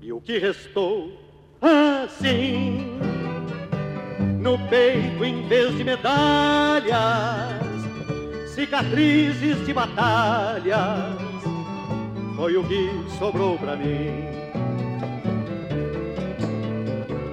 E 0.00 0.12
o 0.12 0.20
que 0.20 0.38
restou 0.38 1.12
assim? 1.60 2.96
no 4.46 4.56
peito 4.68 5.24
em 5.24 5.42
vez 5.48 5.76
de 5.76 5.82
medalhas, 5.82 7.65
cicatrizes 8.56 9.66
de 9.66 9.72
batalhas, 9.74 11.20
foi 12.36 12.56
o 12.56 12.64
que 12.64 12.90
sobrou 13.18 13.58
pra 13.58 13.76
mim. 13.76 14.24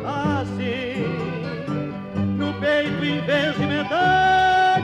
Assim, 0.06 1.06
no 2.38 2.54
peito 2.60 3.06
em 3.06 3.22
vez 3.22 3.56
de 3.56 3.66
medalhas, 3.66 4.84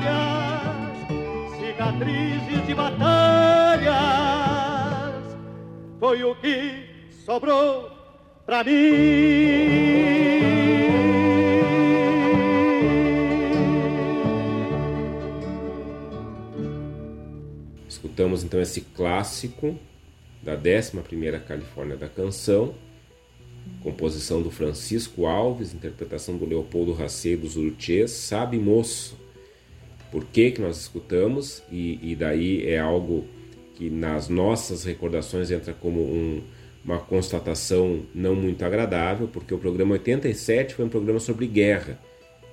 cicatrizes 1.60 2.66
de 2.66 2.74
batalhas, 2.74 3.90
foi 6.00 6.24
o 6.24 6.34
que 6.36 6.86
sobrou 7.26 7.92
pra 8.46 8.64
mim. 8.64 10.00
Escutamos 18.20 18.44
então 18.44 18.62
esse 18.62 18.82
clássico 18.82 19.80
da 20.44 20.58
11ª 20.58 21.42
Califórnia 21.42 21.96
da 21.96 22.10
Canção, 22.10 22.76
composição 23.82 24.42
do 24.42 24.52
Francisco 24.52 25.26
Alves, 25.26 25.74
interpretação 25.74 26.36
do 26.36 26.46
Leopoldo 26.46 26.92
Racei 26.92 27.38
dos 27.38 27.56
Urutiers, 27.56 28.12
Sabe 28.12 28.60
Moço. 28.60 29.18
Por 30.12 30.26
que, 30.26 30.52
que 30.52 30.60
nós 30.60 30.82
escutamos? 30.82 31.64
E, 31.72 31.98
e 32.12 32.14
daí 32.14 32.68
é 32.68 32.78
algo 32.78 33.26
que 33.76 33.90
nas 33.90 34.28
nossas 34.28 34.84
recordações 34.84 35.50
entra 35.50 35.74
como 35.74 36.02
um, 36.02 36.44
uma 36.84 37.00
constatação 37.00 38.02
não 38.14 38.36
muito 38.36 38.66
agradável, 38.66 39.30
porque 39.30 39.54
o 39.54 39.58
programa 39.58 39.94
87 39.94 40.76
foi 40.76 40.84
um 40.84 40.90
programa 40.90 41.22
sobre 41.22 41.48
guerra. 41.48 41.98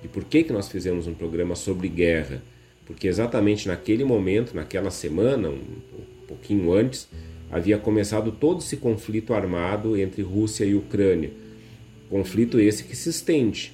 E 0.01 0.07
por 0.07 0.23
que, 0.23 0.45
que 0.45 0.53
nós 0.53 0.69
fizemos 0.69 1.07
um 1.07 1.13
programa 1.13 1.55
sobre 1.57 1.89
guerra? 1.89 2.41
Porque 2.87 3.07
exatamente 3.07 3.67
naquele 3.67 4.05
momento, 4.05 4.55
naquela 4.55 4.89
semana, 4.89 5.49
um 5.49 5.59
pouquinho 6.25 6.71
antes, 6.71 7.09
havia 7.51 7.77
começado 7.77 8.31
todo 8.31 8.61
esse 8.61 8.77
conflito 8.77 9.33
armado 9.33 9.97
entre 9.97 10.21
Rússia 10.21 10.63
e 10.63 10.73
Ucrânia. 10.73 11.29
Conflito 12.09 12.59
esse 12.59 12.85
que 12.85 12.95
se 12.95 13.09
estende 13.09 13.73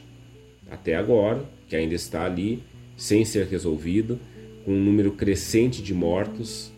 até 0.69 0.95
agora, 0.95 1.45
que 1.67 1.75
ainda 1.75 1.93
está 1.93 2.25
ali, 2.25 2.63
sem 2.97 3.23
ser 3.23 3.45
resolvido, 3.45 4.19
com 4.65 4.71
um 4.71 4.83
número 4.83 5.11
crescente 5.11 5.83
de 5.83 5.93
mortos, 5.93 6.71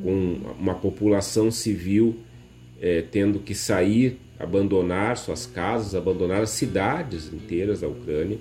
com 0.00 0.38
uma 0.58 0.74
população 0.74 1.50
civil 1.50 2.20
eh, 2.80 3.02
tendo 3.10 3.40
que 3.40 3.54
sair, 3.54 4.18
abandonar 4.38 5.16
suas 5.16 5.44
casas, 5.44 5.96
abandonar 5.96 6.42
as 6.42 6.50
cidades 6.50 7.32
inteiras 7.32 7.80
da 7.80 7.88
Ucrânia 7.88 8.38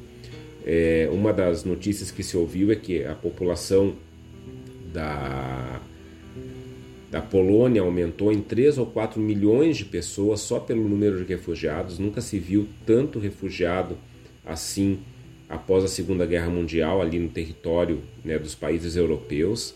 é, 0.65 1.09
uma 1.11 1.31
das 1.31 1.63
notícias 1.63 2.11
que 2.11 2.23
se 2.23 2.35
ouviu 2.37 2.71
é 2.71 2.75
que 2.75 3.03
a 3.03 3.15
população 3.15 3.95
da, 4.93 5.81
da 7.09 7.21
Polônia 7.21 7.81
aumentou 7.81 8.31
em 8.31 8.41
3 8.41 8.77
ou 8.77 8.85
4 8.85 9.19
milhões 9.19 9.77
de 9.77 9.85
pessoas 9.85 10.41
só 10.41 10.59
pelo 10.59 10.87
número 10.87 11.23
de 11.23 11.25
refugiados. 11.25 11.97
Nunca 11.97 12.21
se 12.21 12.37
viu 12.37 12.67
tanto 12.85 13.19
refugiado 13.19 13.97
assim 14.45 14.99
após 15.47 15.83
a 15.83 15.87
Segunda 15.87 16.25
Guerra 16.25 16.49
Mundial 16.49 17.01
ali 17.01 17.17
no 17.17 17.29
território 17.29 18.01
né, 18.23 18.37
dos 18.37 18.53
países 18.53 18.95
europeus 18.95 19.73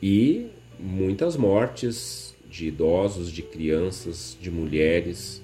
e 0.00 0.46
muitas 0.78 1.36
mortes 1.36 2.34
de 2.48 2.68
idosos, 2.68 3.30
de 3.30 3.42
crianças, 3.42 4.36
de 4.40 4.50
mulheres, 4.50 5.41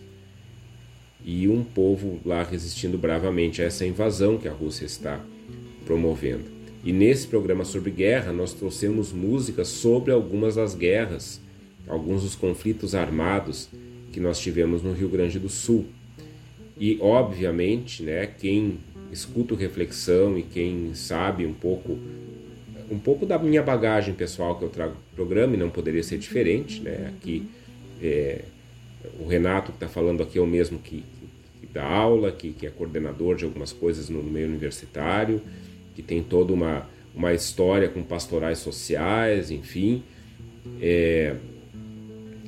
e 1.30 1.46
um 1.46 1.62
povo 1.62 2.18
lá 2.24 2.42
resistindo 2.42 2.96
bravamente 2.96 3.60
a 3.60 3.66
essa 3.66 3.84
invasão 3.84 4.38
que 4.38 4.48
a 4.48 4.52
Rússia 4.52 4.86
está 4.86 5.20
promovendo. 5.84 6.44
E 6.82 6.90
nesse 6.90 7.26
programa 7.26 7.66
sobre 7.66 7.90
guerra, 7.90 8.32
nós 8.32 8.54
trouxemos 8.54 9.12
músicas 9.12 9.68
sobre 9.68 10.10
algumas 10.10 10.54
das 10.54 10.74
guerras, 10.74 11.38
alguns 11.86 12.22
dos 12.22 12.34
conflitos 12.34 12.94
armados 12.94 13.68
que 14.10 14.18
nós 14.18 14.40
tivemos 14.40 14.82
no 14.82 14.94
Rio 14.94 15.10
Grande 15.10 15.38
do 15.38 15.50
Sul. 15.50 15.84
E, 16.80 16.96
obviamente, 16.98 18.02
né, 18.02 18.26
quem 18.26 18.78
escuta 19.12 19.52
o 19.52 19.56
reflexão 19.56 20.38
e 20.38 20.42
quem 20.42 20.94
sabe 20.94 21.44
um 21.44 21.52
pouco 21.52 21.98
um 22.90 22.98
pouco 22.98 23.26
da 23.26 23.38
minha 23.38 23.62
bagagem 23.62 24.14
pessoal 24.14 24.58
que 24.58 24.64
eu 24.64 24.70
trago 24.70 24.94
para 24.94 25.12
o 25.12 25.26
programa 25.26 25.54
e 25.54 25.58
não 25.58 25.68
poderia 25.68 26.02
ser 26.02 26.16
diferente, 26.16 26.80
né? 26.80 27.12
Aqui 27.14 27.46
é, 28.02 28.44
o 29.18 29.26
Renato 29.26 29.72
que 29.72 29.76
está 29.76 29.88
falando 29.88 30.22
aqui 30.22 30.38
é 30.38 30.40
o 30.40 30.46
mesmo 30.46 30.78
que, 30.78 31.02
que 31.02 31.17
dá 31.72 31.84
aula, 31.84 32.32
que, 32.32 32.52
que, 32.52 32.66
é 32.66 32.70
coordenador 32.70 33.36
de 33.36 33.44
algumas 33.44 33.72
coisas 33.72 34.08
no, 34.08 34.22
meio 34.22 34.48
universitário, 34.48 35.40
que 35.94 36.02
tem 36.02 36.22
toda 36.22 36.52
uma, 36.52 36.88
uma 37.14 37.32
história 37.32 37.88
com 37.88 38.02
pastorais 38.02 38.58
sociais, 38.58 39.50
enfim. 39.50 40.02
É, 40.80 41.34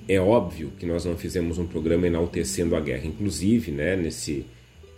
é 0.09 0.21
óbvio 0.21 0.73
que 0.79 0.87
nós 0.87 1.05
não 1.05 1.17
fizemos 1.17 1.59
um 1.59 1.67
programa 1.67 2.07
enaltecendo 2.07 2.75
a 2.75 2.81
guerra. 2.81 3.07
Inclusive, 3.07 3.71
né, 3.71 3.97
nesse, 3.97 4.45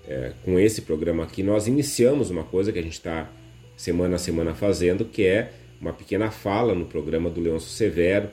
é, 0.08 0.32
com 0.44 0.58
esse 0.58 0.82
programa 0.82 1.24
aqui, 1.24 1.42
nós 1.42 1.66
iniciamos 1.66 2.30
uma 2.30 2.44
coisa 2.44 2.72
que 2.72 2.78
a 2.78 2.82
gente 2.82 2.94
está 2.94 3.30
semana 3.76 4.16
a 4.16 4.18
semana 4.18 4.54
fazendo, 4.54 5.04
que 5.04 5.24
é 5.24 5.52
uma 5.80 5.92
pequena 5.92 6.30
fala 6.30 6.74
no 6.74 6.86
programa 6.86 7.28
do 7.28 7.40
Leôncio 7.40 7.68
Severo, 7.68 8.30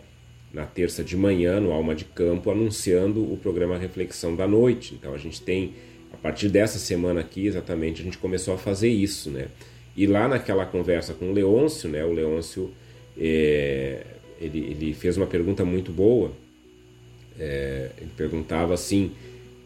na 0.53 0.65
terça 0.65 1.03
de 1.03 1.15
manhã, 1.15 1.59
no 1.59 1.71
Alma 1.71 1.93
de 1.93 2.05
Campo, 2.05 2.49
anunciando 2.49 3.21
o 3.21 3.37
programa 3.37 3.77
Reflexão 3.77 4.35
da 4.35 4.47
Noite. 4.47 4.95
Então 4.95 5.13
a 5.13 5.17
gente 5.17 5.41
tem, 5.41 5.73
a 6.11 6.17
partir 6.17 6.49
dessa 6.49 6.79
semana 6.79 7.19
aqui, 7.19 7.45
exatamente, 7.45 8.01
a 8.01 8.03
gente 8.03 8.17
começou 8.17 8.53
a 8.53 8.57
fazer 8.57 8.89
isso, 8.89 9.29
né? 9.29 9.47
E 9.95 10.07
lá 10.07 10.27
naquela 10.27 10.65
conversa 10.65 11.13
com 11.13 11.29
o 11.29 11.33
Leôncio, 11.33 11.89
né? 11.89 12.03
O 12.03 12.11
Leôncio, 12.11 12.71
é, 13.17 14.05
ele, 14.39 14.59
ele 14.59 14.93
fez 14.93 15.17
uma 15.17 15.27
pergunta 15.27 15.63
muito 15.63 15.91
boa. 15.91 16.31
É, 17.39 17.91
ele 17.97 18.11
perguntava 18.17 18.73
assim, 18.73 19.11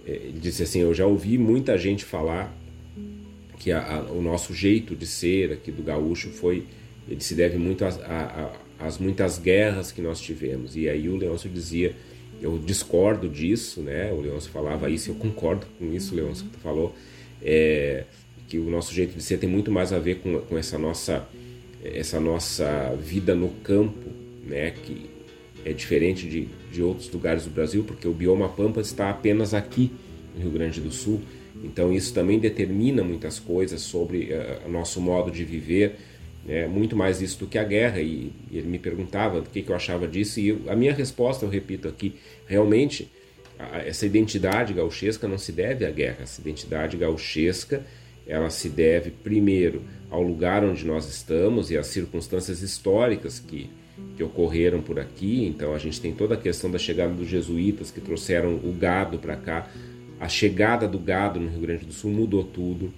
é, 0.05 0.11
ele 0.11 0.39
disse 0.39 0.64
assim, 0.64 0.81
eu 0.81 0.93
já 0.93 1.05
ouvi 1.05 1.38
muita 1.38 1.77
gente 1.77 2.03
falar 2.03 2.53
que 3.57 3.72
a, 3.72 3.97
a, 3.97 4.01
o 4.11 4.22
nosso 4.22 4.53
jeito 4.53 4.95
de 4.95 5.07
ser 5.07 5.53
aqui 5.53 5.72
do 5.72 5.81
gaúcho 5.81 6.30
foi, 6.30 6.65
ele 7.07 7.22
se 7.22 7.34
deve 7.34 7.57
muito 7.57 7.85
a, 7.85 7.89
a 7.89 8.51
as 8.80 8.98
muitas 8.98 9.38
guerras 9.38 9.91
que 9.91 10.02
nós 10.02 10.20
tivemos. 10.20 10.76
E 10.76 10.90
aí 10.90 11.08
o 11.08 11.16
Leôncio 11.16 11.50
dizia, 11.50 11.95
eu 12.41 12.58
discordo 12.58 13.30
disso, 13.30 13.82
né? 13.82 14.12
O 14.12 14.22
Leôncio 14.22 14.52
falava 14.52 14.90
isso, 14.90 15.12
eu 15.12 15.16
concordo 15.16 15.66
com 15.80 15.94
isso, 15.94 16.16
Leôncio, 16.16 16.45
que 16.45 16.52
tu 16.52 16.60
falou, 16.60 16.95
é, 17.41 18.04
que 18.48 18.58
o 18.58 18.70
nosso 18.70 18.94
jeito 18.94 19.16
de 19.16 19.24
ser 19.24 19.38
tem 19.38 19.50
muito 19.50 19.72
mais 19.72 19.94
a 19.94 20.00
ver 20.00 20.16
com, 20.16 20.40
com 20.41 20.58
essa 20.58 20.78
nossa 20.78 21.28
essa 21.84 22.18
nossa 22.18 22.95
vida 22.95 23.36
no 23.36 23.50
campo, 23.64 24.10
né? 24.45 24.72
Que 24.72 25.10
é 25.66 25.74
diferente 25.74 26.28
de, 26.28 26.48
de 26.72 26.82
outros 26.82 27.12
lugares 27.12 27.45
do 27.45 27.50
Brasil, 27.50 27.84
porque 27.84 28.08
o 28.08 28.14
bioma 28.14 28.50
Pampa 28.50 28.82
está 28.82 29.10
apenas 29.10 29.54
aqui 29.54 29.91
no 30.36 30.41
Rio 30.41 30.52
Grande 30.52 30.82
do 30.82 30.91
Sul. 30.91 31.22
Então 31.64 31.94
isso 31.94 32.14
também 32.14 32.40
determina 32.40 33.04
muitas 33.04 33.40
coisas 33.40 33.82
sobre 33.82 34.34
uh, 34.34 34.68
o 34.68 34.72
nosso 34.72 35.00
modo 35.00 35.32
de 35.32 35.44
viver, 35.44 35.95
é, 36.48 36.68
muito 36.68 36.95
mais 36.95 37.22
isso 37.22 37.40
do 37.40 37.48
que 37.48 37.57
a 37.57 37.64
guerra. 37.64 38.02
E, 38.02 38.32
e 38.52 38.57
ele 38.57 38.68
me 38.68 38.80
perguntava 38.80 39.40
o 39.40 39.44
que, 39.44 39.61
que 39.61 39.70
eu 39.70 39.76
achava 39.76 40.07
disso, 40.07 40.40
e 40.40 40.49
eu, 40.49 40.61
a 40.68 40.76
minha 40.76 40.94
resposta, 40.94 41.45
eu 41.45 41.49
repito 41.49 41.88
aqui, 41.88 42.15
realmente, 42.48 43.11
a, 43.57 43.80
essa 43.80 44.06
identidade 44.06 44.74
gauchesca 44.74 45.28
não 45.28 45.38
se 45.38 45.52
deve 45.52 45.86
à 45.86 45.91
guerra. 45.91 46.20
Essa 46.22 46.41
identidade 46.41 46.98
gauchesca 46.98 47.84
ela 48.26 48.49
se 48.49 48.70
deve, 48.70 49.11
primeiro, 49.11 49.82
ao 50.10 50.22
lugar 50.22 50.64
onde 50.64 50.86
nós 50.86 51.10
estamos 51.10 51.70
e 51.72 51.78
às 51.78 51.88
circunstâncias 51.88 52.61
históricas 52.61 53.40
que, 53.40 53.70
que 54.15 54.24
ocorreram 54.24 54.82
por 54.82 54.99
aqui. 54.99 55.45
Então, 55.45 55.74
a 55.74 55.78
gente 55.78 55.99
tem 55.99 56.14
toda 56.14 56.36
a 56.36 56.38
questão 56.38 56.72
da 56.72 56.78
chegada 56.78 57.14
dos 57.14 57.28
jesuítas 57.28 57.91
que 57.91 57.99
trouxeram 57.99 58.56
o 58.56 58.72
gado 58.72 59.18
para 59.18 59.36
cá. 59.36 59.70
A 60.20 60.30
chegada 60.30 60.88
do 60.88 60.98
gado 60.98 61.40
no 61.40 61.49
Rio 61.49 61.61
Grande 61.61 61.86
do 61.86 61.94
Sul 61.94 62.11
mudou 62.11 62.44
tudo. 62.44 62.94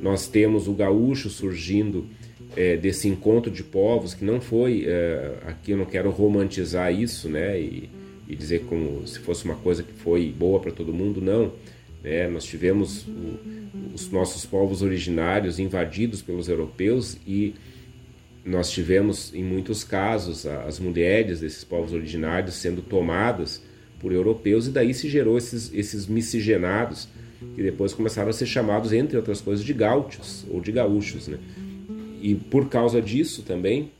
Nós 0.00 0.26
temos 0.26 0.66
o 0.66 0.72
gaúcho 0.72 1.28
surgindo 1.28 2.06
é, 2.56 2.76
desse 2.76 3.08
encontro 3.08 3.50
de 3.50 3.62
povos, 3.62 4.14
que 4.14 4.24
não 4.24 4.40
foi, 4.40 4.84
é, 4.86 5.38
aqui 5.46 5.72
eu 5.72 5.76
não 5.76 5.84
quero 5.84 6.10
romantizar 6.10 6.92
isso, 6.92 7.28
né, 7.28 7.60
e, 7.60 7.88
e, 8.28 8.34
dizer 8.34 8.64
como 8.68 9.06
se 9.06 9.18
fosse 9.18 9.44
uma 9.44 9.56
coisa 9.56 9.82
que 9.82 9.92
foi 9.92 10.32
boa 10.36 10.60
para 10.60 10.72
todo 10.72 10.92
mundo, 10.92 11.20
não. 11.20 11.52
Né, 12.02 12.28
nós 12.28 12.44
tivemos 12.44 13.06
o, 13.06 13.38
os 13.94 14.10
nossos 14.10 14.44
povos 14.44 14.82
originários 14.82 15.58
invadidos 15.58 16.22
pelos 16.22 16.48
europeus 16.48 17.18
e 17.26 17.54
nós 18.44 18.70
tivemos, 18.70 19.32
em 19.34 19.42
muitos 19.42 19.82
casos, 19.84 20.44
as 20.44 20.78
mulheres 20.78 21.40
desses 21.40 21.64
povos 21.64 21.92
originários 21.92 22.56
sendo 22.56 22.82
tomadas 22.82 23.62
por 23.98 24.12
europeus 24.12 24.66
e 24.66 24.70
daí 24.70 24.92
se 24.92 25.08
gerou 25.08 25.38
esses, 25.38 25.72
esses 25.72 26.06
miscigenados 26.06 27.08
que 27.54 27.62
depois 27.62 27.94
começaram 27.94 28.28
a 28.28 28.32
ser 28.32 28.46
chamados, 28.46 28.92
entre 28.92 29.16
outras 29.16 29.40
coisas, 29.40 29.64
de 29.64 29.72
gaúchos 29.72 30.44
ou 30.50 30.60
de 30.60 30.72
gaúchos, 30.72 31.28
né? 31.28 31.38
E 32.24 32.34
por 32.34 32.70
causa 32.70 33.02
disso 33.02 33.42
também, 33.42 33.90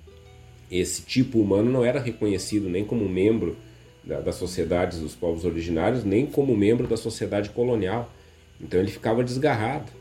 esse 0.71 1.03
tipo 1.03 1.39
humano 1.39 1.71
não 1.71 1.85
era 1.85 2.01
reconhecido 2.01 2.71
nem 2.71 2.83
como 2.83 3.07
membro 3.07 3.55
da, 4.03 4.19
das 4.19 4.37
sociedades 4.37 4.99
dos 4.99 5.15
povos 5.15 5.45
originários, 5.45 6.05
nem 6.05 6.25
como 6.25 6.57
membro 6.57 6.87
da 6.87 6.97
sociedade 6.97 7.51
colonial. 7.51 8.11
Então 8.59 8.81
ele 8.81 8.91
ficava 8.91 9.23
desgarrado. 9.23 9.93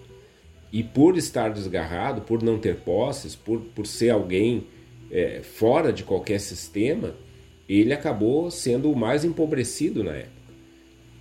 E 0.72 0.82
por 0.82 1.18
estar 1.18 1.50
desgarrado, 1.50 2.22
por 2.22 2.42
não 2.42 2.58
ter 2.58 2.78
posses, 2.78 3.36
por, 3.36 3.60
por 3.60 3.86
ser 3.86 4.12
alguém 4.12 4.68
é, 5.12 5.42
fora 5.44 5.92
de 5.92 6.06
qualquer 6.06 6.40
sistema, 6.40 7.14
ele 7.68 7.92
acabou 7.92 8.50
sendo 8.50 8.90
o 8.90 8.96
mais 8.96 9.26
empobrecido 9.26 10.02
na 10.02 10.14
época. 10.14 10.44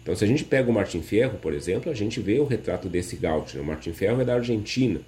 Então, 0.03 0.15
se 0.15 0.23
a 0.23 0.29
gente 0.29 0.45
pega 0.45 0.71
o 0.71 0.73
Martin 0.73 1.03
Ferro, 1.03 1.37
por 1.39 1.53
exemplo, 1.53 1.91
a 1.91 1.95
gente 1.97 2.21
vê 2.21 2.39
o 2.39 2.45
retrato 2.45 2.89
desse 2.89 3.17
gaúcho. 3.17 3.57
Né? 3.57 3.63
O 3.65 3.67
Martin 3.67 3.93
Ferro 3.93 4.21
é 4.21 4.25
da 4.25 4.35
Argentina. 4.35 5.01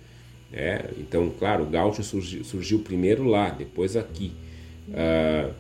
É, 0.57 0.85
então, 1.01 1.33
claro, 1.37 1.65
o 1.65 1.67
gaúcho 1.67 2.05
surgiu, 2.05 2.45
surgiu, 2.45 2.79
primeiro 2.79 3.25
lá, 3.25 3.51
depois 3.51 3.97
aqui. 3.97 4.31
Uh, 4.89 5.53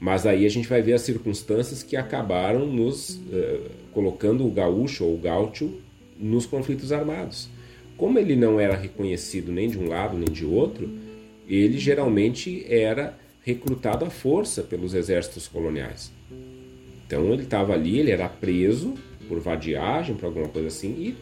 mas 0.00 0.26
aí 0.26 0.44
a 0.44 0.48
gente 0.48 0.66
vai 0.66 0.82
ver 0.82 0.94
as 0.94 1.02
circunstâncias 1.02 1.84
que 1.84 1.94
acabaram 1.94 2.66
nos 2.66 3.10
uh, 3.10 3.70
colocando 3.92 4.44
o 4.44 4.50
gaúcho 4.50 5.04
ou 5.04 5.14
o 5.14 5.18
gaúcho 5.18 5.72
nos 6.18 6.44
conflitos 6.44 6.90
armados. 6.90 7.48
Como 7.96 8.18
ele 8.18 8.34
não 8.34 8.58
era 8.58 8.76
reconhecido 8.76 9.52
nem 9.52 9.70
de 9.70 9.78
um 9.78 9.86
lado 9.88 10.18
nem 10.18 10.28
de 10.28 10.44
outro, 10.44 10.90
ele 11.46 11.78
geralmente 11.78 12.66
era 12.68 13.16
recrutado 13.44 14.04
à 14.04 14.10
força 14.10 14.60
pelos 14.62 14.92
exércitos 14.92 15.46
coloniais. 15.46 16.10
Então 17.06 17.32
ele 17.32 17.44
estava 17.44 17.74
ali, 17.74 18.00
ele 18.00 18.10
era 18.10 18.28
preso 18.28 18.94
por 19.28 19.38
vadiagem, 19.38 20.16
por 20.16 20.26
alguma 20.26 20.48
coisa 20.48 20.66
assim, 20.66 20.88
e 20.88 21.16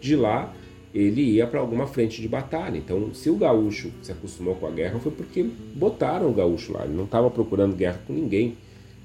de 0.00 0.16
lá 0.16 0.52
ele 0.94 1.20
ia 1.20 1.46
para 1.46 1.60
alguma 1.60 1.86
frente 1.86 2.20
de 2.20 2.28
batalha. 2.28 2.78
Então, 2.78 3.12
se 3.12 3.28
o 3.28 3.36
gaúcho 3.36 3.90
se 4.02 4.12
acostumou 4.12 4.54
com 4.54 4.66
a 4.66 4.70
guerra, 4.70 4.98
foi 4.98 5.12
porque 5.12 5.42
botaram 5.74 6.28
o 6.28 6.32
gaúcho 6.32 6.72
lá. 6.72 6.84
Ele 6.84 6.94
não 6.94 7.04
estava 7.04 7.30
procurando 7.30 7.76
guerra 7.76 8.00
com 8.06 8.12
ninguém. 8.12 8.56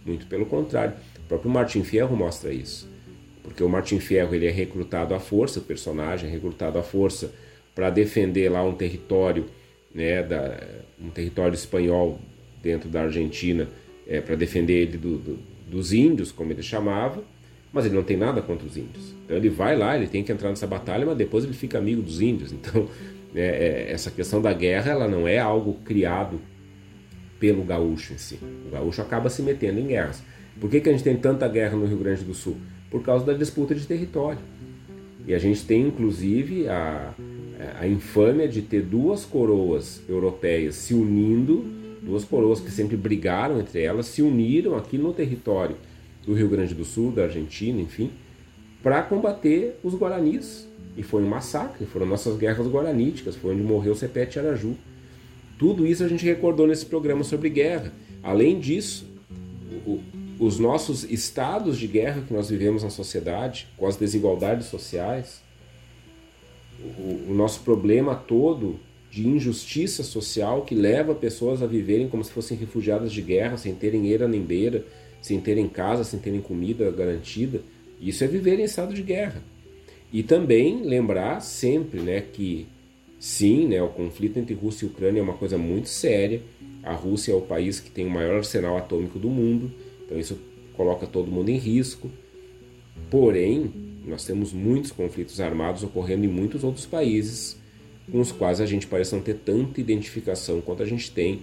Muito 0.06 0.26
pelo 0.28 0.46
contrário. 0.46 0.94
O 1.26 1.28
próprio 1.28 1.52
Martin 1.52 1.84
Fierro 1.84 2.16
mostra 2.16 2.54
isso. 2.54 2.90
Porque 3.44 3.64
o 3.64 3.70
Martin 3.70 4.00
Fierro 4.00 4.34
ele 4.34 4.46
é 4.46 4.52
recrutado 4.52 5.14
à 5.14 5.20
força, 5.20 5.60
o 5.60 5.64
personagem 5.64 6.30
é 6.30 6.32
recrutado 6.32 6.78
à 6.78 6.84
força 6.84 7.34
para 7.74 7.90
defender 7.90 8.50
lá 8.50 8.64
um 8.64 8.74
território, 8.74 9.46
né, 9.94 10.22
da, 10.24 10.60
um 11.02 11.10
território 11.10 11.56
espanhol 11.56 12.20
dentro 12.62 12.90
da 12.90 13.04
Argentina, 13.04 13.68
é, 14.08 14.22
para 14.22 14.36
defender 14.36 14.82
ele 14.82 14.98
do, 14.98 15.18
do, 15.18 15.40
dos 15.68 15.92
índios, 15.92 16.32
como 16.32 16.52
ele 16.52 16.62
chamava 16.62 17.24
mas 17.74 17.86
ele 17.86 17.96
não 17.96 18.04
tem 18.04 18.18
nada 18.18 18.42
contra 18.42 18.66
os 18.66 18.76
índios. 18.76 19.14
Então 19.24 19.38
ele 19.38 19.50
vai 19.50 19.78
lá, 19.78 19.96
ele 19.96 20.08
tem 20.08 20.24
que 20.24 20.32
entrar 20.32 20.50
nessa 20.50 20.68
batalha, 20.68 21.06
mas 21.06 21.18
depois 21.18 21.44
ele 21.44 21.54
fica 21.54 21.78
amigo 21.78 22.02
dos 22.02 22.22
índios. 22.22 22.52
Então 22.52 22.88
é, 23.34 23.88
é, 23.88 23.92
essa 23.92 24.12
questão 24.12 24.42
da 24.42 24.52
guerra 24.54 24.92
ela 24.92 25.08
não 25.08 25.28
é 25.28 25.40
algo 25.40 25.76
criado 25.86 26.42
pelo 27.40 27.64
gaúcho 27.64 28.14
em 28.14 28.18
si. 28.18 28.40
O 28.68 28.72
gaúcho 28.72 29.02
acaba 29.02 29.30
se 29.30 29.42
metendo 29.42 29.80
em 29.80 29.88
guerras. 29.88 30.22
Por 30.60 30.70
que, 30.70 30.82
que 30.82 30.90
a 30.90 30.92
gente 30.92 31.04
tem 31.04 31.16
tanta 31.16 31.48
guerra 31.48 31.78
no 31.78 31.86
Rio 31.86 31.98
Grande 31.98 32.24
do 32.24 32.34
Sul? 32.34 32.58
Por 32.90 33.02
causa 33.02 33.26
da 33.26 33.34
disputa 33.34 33.74
de 33.74 33.88
território. 33.88 34.40
E 35.26 35.34
a 35.34 35.40
gente 35.40 35.66
tem 35.66 35.88
inclusive 35.88 36.68
a, 36.68 37.14
a 37.80 37.88
infâmia 37.88 38.48
de 38.48 38.62
ter 38.62 38.82
duas 38.82 39.24
coroas 39.24 40.02
europeias 40.10 40.76
se 40.76 40.94
unindo, 40.94 41.64
duas 42.02 42.26
coroas 42.26 42.60
que 42.60 42.70
sempre 42.70 42.98
brigaram 42.98 43.60
entre 43.60 43.82
elas, 43.82 44.08
se 44.08 44.22
uniram 44.22 44.76
aqui 44.76 44.98
no 44.98 45.14
território 45.14 45.78
do 46.26 46.34
Rio 46.34 46.50
Grande 46.50 46.74
do 46.74 46.86
Sul, 46.86 47.12
da 47.12 47.24
Argentina, 47.24 47.82
enfim, 47.82 48.12
para 48.82 49.02
combater 49.02 49.80
os 49.84 49.94
guaranis. 49.96 50.68
E 50.98 51.04
foi 51.04 51.24
um 51.24 51.30
massacre, 51.30 51.86
foram 51.86 52.06
nossas 52.06 52.38
guerras 52.38 52.68
guaraníticas, 52.68 53.36
foi 53.36 53.54
onde 53.54 53.64
morreu 53.64 53.96
Sepete 53.96 54.38
Araju. 54.38 54.76
Tudo 55.58 55.86
isso 55.86 56.04
a 56.04 56.08
gente 56.08 56.26
recordou 56.26 56.68
nesse 56.68 56.86
programa 56.86 57.24
sobre 57.24 57.50
guerra. 57.50 57.94
Além 58.22 58.60
disso, 58.60 59.08
o, 59.86 60.00
os 60.40 60.60
nossos 60.60 61.04
estados 61.04 61.78
de 61.78 61.88
guerra 61.88 62.24
que 62.28 62.34
nós 62.34 62.50
vivemos 62.50 62.84
na 62.84 62.90
sociedade, 62.90 63.68
com 63.78 63.88
as 63.88 63.96
desigualdades 63.96 64.68
sociais, 64.68 65.42
o, 66.98 67.32
o 67.32 67.34
nosso 67.34 67.62
problema 67.62 68.16
todo 68.16 68.80
de 69.10 69.28
injustiça 69.28 70.04
social 70.04 70.64
que 70.64 70.74
leva 70.74 71.14
pessoas 71.14 71.62
a 71.62 71.68
viverem 71.68 72.08
como 72.08 72.24
se 72.24 72.32
fossem 72.32 72.58
refugiadas 72.58 73.12
de 73.12 73.22
guerra, 73.22 73.58
sem 73.58 73.76
terem 73.76 74.08
eira 74.08 74.28
nem 74.28 74.42
beira, 74.42 74.86
sem 75.22 75.40
terem 75.40 75.68
casa, 75.70 76.04
sem 76.04 76.20
terem 76.20 76.42
comida 76.42 76.92
garantida. 76.92 77.62
Isso 78.00 78.24
é 78.24 78.28
viver 78.28 78.60
em 78.60 78.64
estado 78.64 78.94
de 78.94 79.04
guerra. 79.04 79.42
E 80.12 80.24
também 80.24 80.84
lembrar 80.84 81.40
sempre 81.40 82.02
né, 82.02 82.22
que, 82.22 82.68
sim, 83.20 83.68
né, 83.68 83.82
o 83.82 83.88
conflito 83.88 84.38
entre 84.38 84.54
Rússia 84.54 84.86
e 84.86 84.90
Ucrânia 84.90 85.20
é 85.20 85.24
uma 85.24 85.36
coisa 85.36 85.58
muito 85.58 85.88
séria. 85.88 86.42
A 86.84 86.94
Rússia 86.94 87.32
é 87.32 87.36
o 87.36 87.42
país 87.42 87.80
que 87.80 87.92
tem 87.92 88.06
o 88.06 88.10
maior 88.10 88.38
arsenal 88.38 88.76
atômico 88.76 89.20
do 89.20 89.30
mundo, 89.30 89.72
então 90.04 90.20
isso 90.20 90.38
coloca 90.76 91.06
todo 91.06 91.32
mundo 91.32 91.50
em 91.50 91.58
risco. 91.58 92.10
Porém, 93.10 93.72
nós 94.06 94.26
temos 94.26 94.52
muitos 94.52 94.92
conflitos 94.92 95.40
armados 95.40 95.84
ocorrendo 95.84 96.26
em 96.26 96.30
muitos 96.30 96.64
outros 96.64 96.86
países 96.86 97.62
com 98.12 98.20
os 98.20 98.32
quais 98.32 98.60
a 98.60 98.66
gente 98.66 98.88
parece 98.88 99.16
não 99.16 99.22
ter 99.22 99.36
tanta 99.36 99.80
identificação 99.80 100.60
quanto 100.60 100.84
a 100.84 100.86
gente 100.86 101.12
tem 101.12 101.42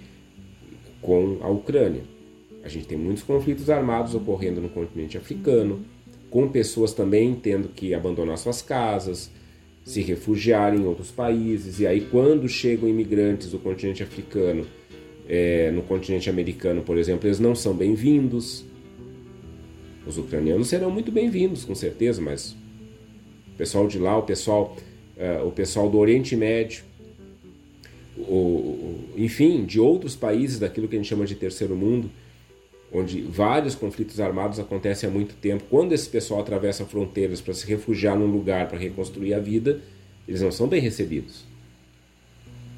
com 1.01 1.39
a 1.41 1.49
Ucrânia. 1.49 2.03
A 2.63 2.69
gente 2.69 2.87
tem 2.87 2.99
muitos 2.99 3.23
conflitos 3.23 3.71
armados 3.71 4.15
ocorrendo 4.15 4.61
no 4.61 4.69
continente 4.69 5.17
africano, 5.17 5.85
com 6.31 6.49
pessoas 6.49 6.93
também 6.93 7.35
tendo 7.35 7.69
que 7.69 7.95
abandonar 7.95 8.37
suas 8.37 8.61
casas, 8.61 9.31
se 9.85 10.03
refugiar 10.03 10.75
em 10.75 10.85
outros 10.85 11.11
países, 11.11 11.81
e 11.81 11.87
aí 11.87 12.03
quando 12.03 12.49
chegam 12.49 12.89
imigrantes 12.89 13.51
do 13.51 13.59
continente 13.59 14.03
africano, 14.03 14.67
é, 15.27 15.71
no 15.71 15.83
continente 15.83 16.29
americano, 16.29 16.83
por 16.83 16.99
exemplo, 16.99 17.27
eles 17.27 17.39
não 17.39 17.55
são 17.55 17.75
bem-vindos. 17.75 18.65
Os 20.07 20.19
ucranianos 20.19 20.69
serão 20.69 20.91
muito 20.91 21.13
bem-vindos, 21.13 21.65
com 21.65 21.75
certeza, 21.75 22.21
mas 22.21 22.57
o 23.55 23.57
pessoal 23.57 23.87
de 23.87 23.99
lá, 23.99 24.17
o 24.17 24.23
pessoal 24.23 24.77
uh, 25.19 25.47
o 25.47 25.51
pessoal 25.51 25.91
do 25.91 25.99
Oriente 25.99 26.37
Médio, 26.37 26.85
o, 28.17 28.23
o, 28.23 29.09
enfim, 29.17 29.65
de 29.65 29.81
outros 29.81 30.17
países 30.17 30.59
daquilo 30.59 30.89
que 30.89 30.97
a 30.97 30.99
gente 30.99 31.09
chama 31.09 31.27
de 31.27 31.35
terceiro 31.35 31.77
mundo, 31.77 32.11
onde 32.93 33.21
vários 33.23 33.75
conflitos 33.75 34.21
armados 34.21 34.59
acontecem 34.59 35.09
há 35.09 35.13
muito 35.13 35.35
tempo. 35.35 35.65
Quando 35.69 35.93
esse 35.93 36.09
pessoal 36.09 36.41
atravessa 36.41 36.85
fronteiras 36.85 37.41
para 37.41 37.55
se 37.55 37.67
refugiar 37.67 38.17
num 38.17 38.27
lugar 38.27 38.69
para 38.69 38.79
reconstruir 38.79 39.35
a 39.35 39.39
vida, 39.39 39.81
eles 40.27 40.41
não 40.41 40.51
são 40.51 40.67
bem 40.67 40.81
recebidos. 40.81 41.45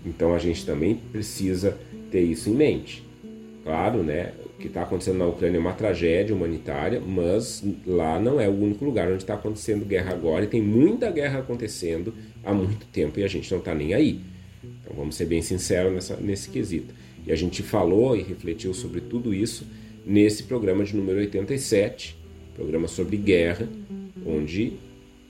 Então 0.04 0.34
a 0.34 0.38
gente 0.38 0.64
também 0.64 0.94
precisa 0.94 1.78
ter 2.10 2.22
isso 2.22 2.48
em 2.48 2.54
mente. 2.54 3.04
Claro, 3.62 4.02
né? 4.02 4.32
O 4.44 4.60
que 4.60 4.66
está 4.66 4.82
acontecendo 4.82 5.18
na 5.18 5.26
Ucrânia 5.26 5.56
é 5.56 5.60
uma 5.60 5.72
tragédia 5.72 6.34
humanitária, 6.34 7.00
mas 7.00 7.62
lá 7.86 8.18
não 8.18 8.40
é 8.40 8.48
o 8.48 8.52
único 8.52 8.84
lugar 8.84 9.08
onde 9.08 9.22
está 9.22 9.34
acontecendo 9.34 9.84
guerra 9.84 10.12
agora 10.12 10.44
e 10.44 10.48
tem 10.48 10.60
muita 10.60 11.10
guerra 11.10 11.40
acontecendo 11.40 12.12
há 12.44 12.52
muito 12.52 12.86
tempo 12.86 13.18
e 13.20 13.24
a 13.24 13.28
gente 13.28 13.50
não 13.50 13.58
está 13.58 13.74
nem 13.74 13.94
aí. 13.94 14.20
Então 14.62 14.94
vamos 14.94 15.14
ser 15.14 15.26
bem 15.26 15.40
sinceros 15.40 15.92
nessa, 15.92 16.16
nesse 16.16 16.50
quesito. 16.50 16.92
E 17.26 17.32
a 17.32 17.36
gente 17.36 17.62
falou 17.62 18.16
e 18.16 18.22
refletiu 18.22 18.74
sobre 18.74 19.00
tudo 19.00 19.32
isso 19.32 19.64
nesse 20.04 20.44
programa 20.44 20.84
de 20.84 20.96
número 20.96 21.18
87, 21.18 22.16
programa 22.54 22.88
sobre 22.88 23.16
guerra, 23.16 23.68
onde 24.26 24.74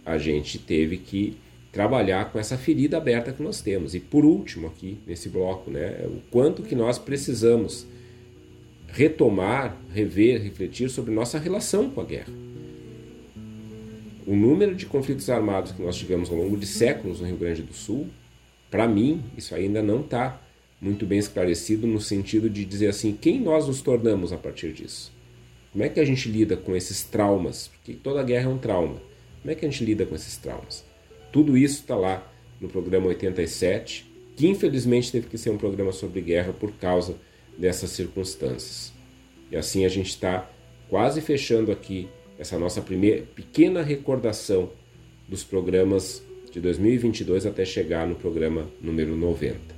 a 0.05 0.19
gente 0.19 0.59
teve 0.59 0.97
que 0.97 1.37
trabalhar 1.73 2.33
com 2.33 2.39
essa 2.39 2.59
ferida 2.59 2.97
aberta 2.97 3.33
que 3.33 3.43
nós 3.43 3.61
temos. 3.61 3.95
E 3.95 4.01
por 4.01 4.25
último 4.25 4.67
aqui 4.67 4.99
nesse 5.07 5.29
bloco, 5.29 5.71
né, 5.71 6.05
o 6.07 6.21
quanto 6.31 6.63
que 6.63 6.75
nós 6.75 6.99
precisamos 6.99 7.87
retomar, 8.89 9.77
rever, 9.95 10.43
refletir 10.43 10.91
sobre 10.91 11.15
nossa 11.15 11.39
relação 11.39 11.91
com 11.91 12.01
a 12.01 12.05
guerra. 12.05 12.33
O 14.27 14.35
número 14.35 14.75
de 14.75 14.87
conflitos 14.87 15.31
armados 15.31 15.73
que 15.73 15.83
nós 15.83 15.97
tivemos 15.97 16.31
ao 16.31 16.37
longo 16.37 16.57
de 16.57 16.67
séculos 16.67 17.21
no 17.21 17.27
Rio 17.27 17.37
Grande 17.37 17.63
do 17.63 17.73
Sul, 17.73 18.09
para 18.71 18.87
mim, 18.87 19.23
isso 19.37 19.55
ainda 19.55 19.83
não 19.83 20.01
está 20.01 20.41
muito 20.81 21.05
bem 21.05 21.19
esclarecido 21.19 21.87
no 21.87 22.01
sentido 22.01 22.49
de 22.49 22.65
dizer 22.65 22.89
assim, 22.89 23.13
quem 23.13 23.41
nós 23.41 23.67
nos 23.67 23.83
tornamos 23.83 24.33
a 24.33 24.39
partir 24.39 24.73
disso? 24.73 25.13
Como 25.73 25.85
é 25.85 25.89
que 25.89 26.01
a 26.01 26.05
gente 26.05 26.29
lida 26.29 26.57
com 26.57 26.75
esses 26.75 27.05
traumas? 27.05 27.69
Porque 27.69 27.93
toda 27.93 28.23
guerra 28.23 28.47
é 28.47 28.53
um 28.53 28.59
trauma. 28.59 29.01
Como 29.41 29.53
é 29.53 29.55
que 29.55 29.65
a 29.65 29.71
gente 29.71 29.85
lida 29.85 30.07
com 30.07 30.15
esses 30.15 30.37
traumas? 30.37 30.85
Tudo 31.33 31.57
isso 31.57 31.81
está 31.81 31.95
lá 31.95 32.27
no 32.61 32.69
programa 32.69 33.07
87, 33.07 34.11
que 34.37 34.49
infelizmente 34.49 35.13
teve 35.13 35.29
que 35.29 35.39
ser 35.39 35.51
um 35.51 35.59
programa 35.59 35.93
sobre 35.93 36.21
guerra 36.21 36.53
por 36.53 36.73
causa 36.73 37.17
dessas 37.57 37.91
circunstâncias. 37.91 38.93
E 39.51 39.57
assim 39.57 39.85
a 39.85 39.89
gente 39.89 40.09
está 40.09 40.51
quase 40.89 41.21
fechando 41.21 41.71
aqui 41.71 42.09
essa 42.39 42.59
nossa 42.59 42.81
primeira 42.81 43.23
pequena 43.35 43.83
recordação 43.83 44.71
dos 45.29 45.45
programas 45.45 46.23
de 46.51 46.61
2022 46.61 47.47
até 47.47 47.65
chegar 47.65 48.07
no 48.07 48.17
programa 48.17 48.69
número 48.81 49.17
90. 49.17 49.70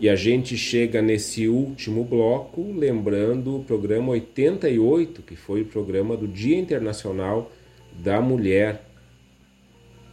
E 0.00 0.08
a 0.08 0.16
gente 0.16 0.56
chega 0.56 1.02
nesse 1.02 1.46
último 1.46 2.02
bloco 2.02 2.72
lembrando 2.72 3.56
o 3.56 3.64
programa 3.64 4.12
88, 4.12 5.20
que 5.20 5.36
foi 5.36 5.60
o 5.60 5.66
programa 5.66 6.16
do 6.16 6.26
Dia 6.26 6.58
Internacional 6.58 7.52
da 7.92 8.18
Mulher. 8.18 8.82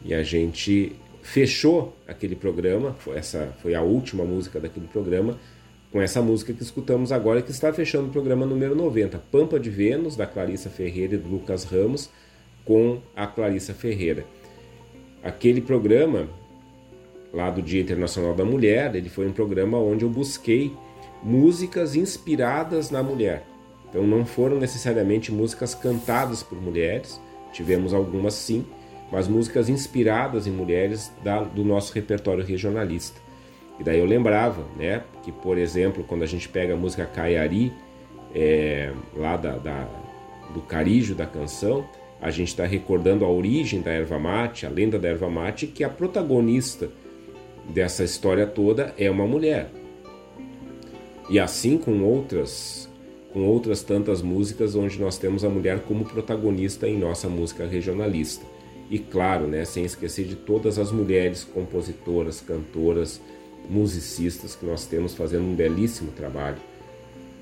E 0.04 0.14
a 0.14 0.24
gente 0.24 0.94
fechou 1.22 1.96
aquele 2.06 2.36
programa, 2.36 2.96
foi 3.00 3.16
essa 3.16 3.56
foi 3.62 3.76
a 3.76 3.82
última 3.82 4.26
música 4.26 4.60
daquele 4.60 4.88
programa, 4.88 5.40
com 5.90 6.02
essa 6.02 6.22
música 6.22 6.52
que 6.52 6.64
escutamos 6.64 7.14
agora, 7.14 7.42
que 7.42 7.52
está 7.52 7.72
fechando 7.72 8.10
o 8.10 8.12
programa 8.12 8.46
número 8.46 8.76
90, 8.76 9.18
Pampa 9.32 9.58
de 9.58 9.70
Vênus, 9.70 10.18
da 10.18 10.28
Clarissa 10.28 10.70
Ferreira 10.70 11.16
e 11.16 11.18
do 11.18 11.30
Lucas 11.30 11.64
Ramos, 11.64 12.10
com 12.66 13.00
a 13.16 13.26
Clarissa 13.26 13.74
Ferreira. 13.74 14.26
Aquele 15.24 15.62
programa 15.62 16.28
lá 17.38 17.52
do 17.52 17.62
Dia 17.62 17.82
Internacional 17.82 18.34
da 18.34 18.44
Mulher, 18.44 18.96
ele 18.96 19.10
foi 19.10 19.28
um 19.28 19.32
programa 19.32 19.78
onde 19.78 20.04
eu 20.04 20.10
busquei 20.10 20.76
músicas 21.22 21.96
inspiradas 21.96 22.90
na 22.90 23.04
mulher. 23.04 23.46
Então 23.88 24.06
não 24.08 24.26
foram 24.26 24.58
necessariamente 24.58 25.32
músicas 25.32 25.76
cantadas 25.76 26.42
por 26.42 26.60
mulheres, 26.60 27.22
tivemos 27.54 27.94
algumas 27.94 28.34
sim, 28.34 28.66
mas 29.12 29.28
músicas 29.28 29.70
inspiradas 29.70 30.48
em 30.48 30.52
mulheres 30.52 31.12
da, 31.24 31.44
do 31.44 31.64
nosso 31.64 31.94
repertório 31.94 32.44
regionalista. 32.44 33.22
E 33.80 33.84
daí 33.84 34.00
eu 34.00 34.06
lembrava, 34.06 34.66
né, 34.76 35.04
que 35.22 35.32
por 35.32 35.60
exemplo, 35.60 36.04
quando 36.04 36.24
a 36.24 36.28
gente 36.28 36.50
pega 36.50 36.74
a 36.74 36.78
música 36.78 37.06
Caiari, 37.06 37.72
é, 38.34 38.92
lá 39.16 39.38
da, 39.38 39.58
da, 39.58 39.88
do 40.56 40.62
carijo 40.62 41.14
da 41.14 41.28
canção, 41.28 41.88
a 42.20 42.32
gente 42.32 42.48
está 42.48 42.66
recordando 42.66 43.24
a 43.24 43.30
origem 43.30 43.80
da 43.80 43.92
erva 43.92 44.18
mate, 44.18 44.66
a 44.66 44.70
lenda 44.70 44.98
da 44.98 45.08
erva 45.08 45.30
mate, 45.30 45.68
que 45.68 45.84
a 45.84 45.90
protagonista 45.90 46.90
dessa 47.70 48.04
história 48.04 48.46
toda 48.46 48.94
é 48.98 49.10
uma 49.10 49.26
mulher. 49.26 49.70
E 51.30 51.40
assim 51.40 51.78
com 51.78 52.04
outras 52.04 52.88
com 53.34 53.46
outras 53.46 53.84
tantas 53.84 54.22
músicas 54.22 54.74
onde 54.74 55.00
nós 55.00 55.18
temos 55.18 55.44
a 55.44 55.50
mulher 55.50 55.82
como 55.82 56.06
protagonista 56.06 56.88
em 56.88 56.98
nossa 56.98 57.30
música 57.30 57.68
regionalista. 57.68 58.46
E 58.90 58.98
claro, 58.98 59.48
né, 59.48 59.66
sem 59.66 59.84
esquecer 59.84 60.26
de 60.26 60.36
todas 60.36 60.80
as 60.80 60.92
mulheres 60.92 61.44
compositoras, 61.44 62.42
cantoras, 62.42 63.22
musicistas 63.70 64.56
que 64.56 64.66
nós 64.66 64.86
temos 64.86 65.14
fazendo 65.14 65.44
um 65.44 65.54
belíssimo 65.54 66.12
trabalho 66.12 66.58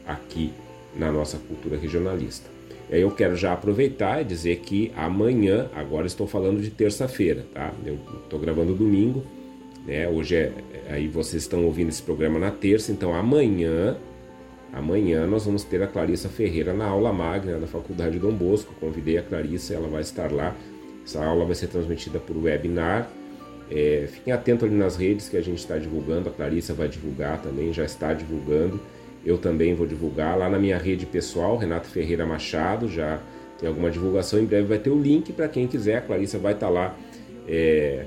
aqui 0.06 0.52
na 0.96 1.12
nossa 1.12 1.38
cultura 1.38 1.78
regionalista. 1.78 2.50
E 2.90 2.96
aí 2.96 3.02
eu 3.02 3.12
quero 3.12 3.36
já 3.36 3.54
aproveitar 3.54 4.22
e 4.22 4.26
dizer 4.26 4.58
que 4.58 4.92
amanhã, 4.96 5.70
agora 5.74 6.08
estou 6.08 6.28
falando 6.28 6.62
de 6.62 6.72
terça-feira, 6.72 7.46
tá? 7.54 7.74
Eu 7.86 8.00
estou 8.24 8.40
gravando 8.40 8.74
domingo, 8.74 9.24
né? 9.86 10.08
Hoje 10.08 10.36
é, 10.36 10.52
aí 10.90 11.08
vocês 11.08 11.44
estão 11.44 11.64
ouvindo 11.66 11.90
esse 11.90 12.02
programa 12.02 12.40
na 12.40 12.52
terça, 12.52 12.92
então 12.92 13.14
amanhã, 13.14 13.98
amanhã 14.74 15.28
nós 15.28 15.46
vamos 15.46 15.64
ter 15.64 15.82
a 15.84 15.88
Clarissa 15.88 16.28
Ferreira 16.28 16.74
na 16.74 16.86
aula 16.86 17.14
magna 17.14 17.58
da 17.58 17.68
Faculdade 17.68 18.18
Dom 18.20 18.34
Bosco. 18.34 18.74
Convidei 18.80 19.18
a 19.18 19.24
Clarissa, 19.24 19.74
ela 19.74 19.88
vai 19.88 20.02
estar 20.02 20.32
lá. 20.32 20.56
Essa 21.06 21.24
aula 21.24 21.46
vai 21.46 21.56
ser 21.56 21.68
transmitida 21.68 22.20
por 22.20 22.36
webinar. 22.36 23.08
É, 23.70 24.08
fiquem 24.12 24.34
atentos 24.34 24.68
ali 24.68 24.76
nas 24.76 24.96
redes 24.96 25.30
que 25.30 25.38
a 25.38 25.42
gente 25.42 25.60
está 25.60 25.78
divulgando. 25.78 26.30
A 26.30 26.32
Clarissa 26.32 26.74
vai 26.74 26.88
divulgar 26.88 27.42
também, 27.42 27.72
já 27.72 27.84
está 27.84 28.14
divulgando. 28.14 28.80
Eu 29.26 29.38
também 29.38 29.74
vou 29.74 29.88
divulgar 29.88 30.38
lá 30.38 30.50
na 30.50 30.60
minha 30.60 30.78
rede 30.78 31.06
pessoal, 31.06 31.58
Renato 31.58 31.88
Ferreira 31.88 32.26
Machado. 32.26 32.88
Já 32.88 33.20
tem 33.60 33.68
alguma 33.68 33.90
divulgação. 33.90 34.40
Em 34.40 34.46
breve 34.46 34.68
vai 34.68 34.78
ter 34.78 34.90
o 34.90 35.00
link 35.00 35.32
para 35.34 35.48
quem 35.48 35.68
quiser. 35.68 35.98
A 35.98 36.02
Clarissa 36.02 36.38
vai 36.38 36.54
estar 36.54 36.70
lá. 36.70 36.96
É, 37.48 38.06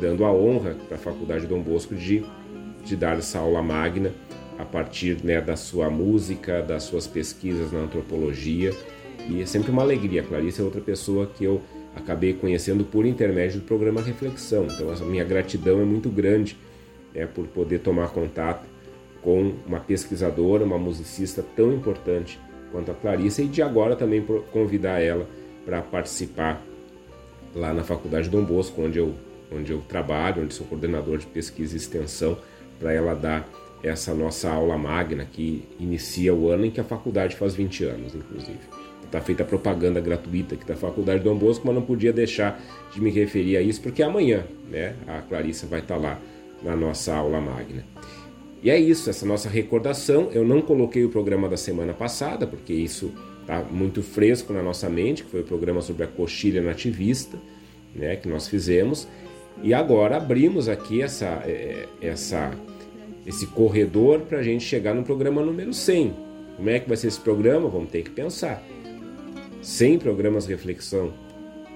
dando 0.00 0.24
a 0.24 0.32
honra 0.32 0.76
para 0.88 0.96
a 0.96 1.00
Faculdade 1.00 1.46
Dom 1.46 1.60
Bosco 1.60 1.94
de, 1.94 2.24
de 2.84 2.96
dar 2.96 3.18
essa 3.18 3.38
aula 3.38 3.62
magna 3.62 4.12
a 4.58 4.64
partir 4.64 5.22
né, 5.22 5.40
da 5.40 5.56
sua 5.56 5.90
música, 5.90 6.62
das 6.62 6.84
suas 6.84 7.06
pesquisas 7.06 7.72
na 7.72 7.80
antropologia. 7.80 8.72
E 9.28 9.42
é 9.42 9.46
sempre 9.46 9.70
uma 9.70 9.82
alegria. 9.82 10.22
A 10.22 10.24
Clarice 10.24 10.60
é 10.60 10.64
outra 10.64 10.80
pessoa 10.80 11.26
que 11.26 11.44
eu 11.44 11.60
acabei 11.94 12.32
conhecendo 12.32 12.84
por 12.84 13.04
intermédio 13.04 13.60
do 13.60 13.66
programa 13.66 14.00
Reflexão. 14.00 14.66
Então, 14.66 14.90
a 14.90 15.04
minha 15.08 15.24
gratidão 15.24 15.80
é 15.80 15.84
muito 15.84 16.08
grande 16.08 16.56
né, 17.14 17.26
por 17.26 17.46
poder 17.48 17.80
tomar 17.80 18.10
contato 18.10 18.66
com 19.22 19.54
uma 19.66 19.80
pesquisadora, 19.80 20.64
uma 20.64 20.78
musicista 20.78 21.44
tão 21.56 21.72
importante 21.72 22.38
quanto 22.70 22.90
a 22.90 22.94
Clarissa 22.94 23.42
e 23.42 23.48
de 23.48 23.62
agora 23.62 23.96
também 23.96 24.24
convidar 24.52 25.00
ela 25.00 25.26
para 25.64 25.82
participar 25.82 26.62
lá 27.54 27.72
na 27.72 27.82
Faculdade 27.82 28.28
Dom 28.28 28.44
Bosco, 28.44 28.82
onde 28.82 28.98
eu 28.98 29.14
onde 29.52 29.72
eu 29.72 29.80
trabalho, 29.88 30.42
onde 30.42 30.54
sou 30.54 30.66
coordenador 30.66 31.18
de 31.18 31.26
pesquisa 31.26 31.74
e 31.74 31.76
extensão, 31.76 32.38
para 32.78 32.92
ela 32.92 33.14
dar 33.14 33.48
essa 33.82 34.14
nossa 34.14 34.50
aula 34.50 34.76
magna 34.76 35.24
que 35.24 35.62
inicia 35.78 36.34
o 36.34 36.50
ano 36.50 36.66
em 36.66 36.70
que 36.70 36.80
a 36.80 36.84
faculdade 36.84 37.36
faz 37.36 37.54
20 37.54 37.84
anos, 37.84 38.14
inclusive. 38.14 38.58
Está 39.04 39.20
feita 39.20 39.44
a 39.44 39.46
propaganda 39.46 40.00
gratuita 40.00 40.56
aqui 40.56 40.64
da 40.64 40.74
Faculdade 40.74 41.22
Dom 41.22 41.36
Bosco, 41.36 41.64
mas 41.64 41.74
não 41.76 41.82
podia 41.82 42.12
deixar 42.12 42.60
de 42.92 43.00
me 43.00 43.10
referir 43.10 43.56
a 43.56 43.62
isso, 43.62 43.80
porque 43.80 44.02
amanhã 44.02 44.44
né, 44.68 44.96
a 45.06 45.20
Clarissa 45.22 45.66
vai 45.66 45.78
estar 45.78 45.94
tá 45.94 46.00
lá 46.00 46.20
na 46.62 46.74
nossa 46.74 47.14
aula 47.14 47.40
magna. 47.40 47.84
E 48.62 48.70
é 48.70 48.78
isso, 48.78 49.08
essa 49.08 49.24
nossa 49.24 49.48
recordação. 49.48 50.30
Eu 50.32 50.44
não 50.44 50.60
coloquei 50.60 51.04
o 51.04 51.08
programa 51.08 51.48
da 51.48 51.56
semana 51.56 51.94
passada, 51.94 52.46
porque 52.48 52.72
isso 52.72 53.12
está 53.42 53.60
muito 53.62 54.02
fresco 54.02 54.52
na 54.52 54.60
nossa 54.60 54.88
mente, 54.88 55.22
que 55.22 55.30
foi 55.30 55.40
o 55.42 55.44
programa 55.44 55.80
sobre 55.80 56.02
a 56.02 56.06
coxilha 56.08 56.60
nativista, 56.60 57.38
né, 57.94 58.16
que 58.16 58.28
nós 58.28 58.48
fizemos. 58.48 59.06
E 59.62 59.72
agora 59.72 60.16
abrimos 60.16 60.68
aqui 60.68 61.02
essa, 61.02 61.42
é, 61.44 61.86
essa, 62.00 62.52
esse 63.26 63.46
corredor 63.46 64.20
para 64.20 64.38
a 64.38 64.42
gente 64.42 64.64
chegar 64.64 64.94
no 64.94 65.02
programa 65.02 65.42
número 65.42 65.72
100. 65.72 66.14
Como 66.56 66.70
é 66.70 66.78
que 66.78 66.88
vai 66.88 66.96
ser 66.96 67.08
esse 67.08 67.20
programa? 67.20 67.68
Vamos 67.68 67.90
ter 67.90 68.02
que 68.02 68.10
pensar. 68.10 68.62
100 69.62 69.98
programas 69.98 70.46
reflexão. 70.46 71.12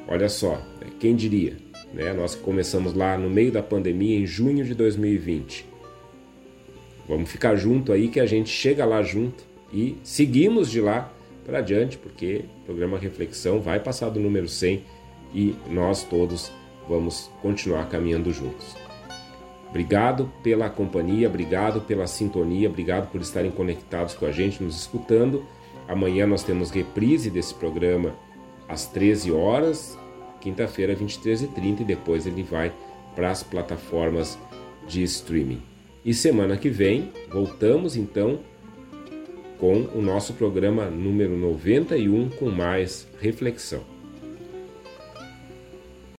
Olha 0.07 0.29
só, 0.29 0.57
né? 0.81 0.89
quem 0.99 1.15
diria? 1.15 1.57
Né? 1.93 2.13
Nós 2.13 2.35
começamos 2.35 2.95
lá 2.95 3.19
no 3.19 3.29
meio 3.29 3.51
da 3.53 3.63
pandemia, 3.63 4.19
em 4.19 4.27
junho 4.27 4.65
de 4.65 4.75
2020. 4.75 5.67
Vamos 7.09 7.31
ficar 7.31 7.57
junto 7.57 7.93
aí 7.93 8.09
que 8.09 8.21
a 8.21 8.27
gente 8.27 8.49
chega 8.49 8.85
lá 8.85 9.03
junto 9.03 9.43
e 9.73 9.97
seguimos 10.03 10.71
de 10.71 10.81
lá 10.81 11.13
para 11.45 11.59
adiante, 11.59 11.99
porque 11.99 12.45
o 12.63 12.65
programa 12.67 12.99
Reflexão 12.99 13.61
vai 13.61 13.81
passar 13.81 14.11
do 14.11 14.21
número 14.21 14.49
100 14.49 14.85
e 15.35 15.55
nós 15.69 16.05
todos 16.05 16.53
vamos 16.91 17.31
continuar 17.41 17.89
caminhando 17.89 18.33
juntos. 18.33 18.77
Obrigado 19.69 20.31
pela 20.43 20.69
companhia, 20.69 21.29
obrigado 21.29 21.81
pela 21.83 22.09
sintonia, 22.09 22.69
obrigado 22.69 23.09
por 23.13 23.21
estarem 23.21 23.53
conectados 23.53 24.15
com 24.15 24.27
a 24.27 24.33
gente, 24.33 24.61
nos 24.61 24.77
escutando. 24.77 25.47
Amanhã 25.87 26.27
nós 26.27 26.43
temos 26.43 26.71
reprise 26.71 27.31
desse 27.31 27.55
programa 27.55 28.13
às 28.69 28.87
13 28.87 29.31
horas, 29.31 29.97
quinta-feira, 30.41 30.97
23h30, 30.97 31.81
e 31.81 31.85
depois 31.85 32.27
ele 32.27 32.43
vai 32.43 32.73
para 33.15 33.31
as 33.31 33.45
plataformas 33.45 34.37
de 34.89 35.05
streaming. 35.05 35.63
E 36.05 36.13
semana 36.13 36.57
que 36.57 36.71
vem 36.71 37.13
voltamos 37.31 37.97
então 37.97 38.41
com 39.59 39.83
o 39.95 40.03
nosso 40.03 40.33
programa 40.33 40.87
número 40.87 41.37
91 41.37 42.31
com 42.31 42.51
mais 42.51 43.07
reflexão. 43.21 44.00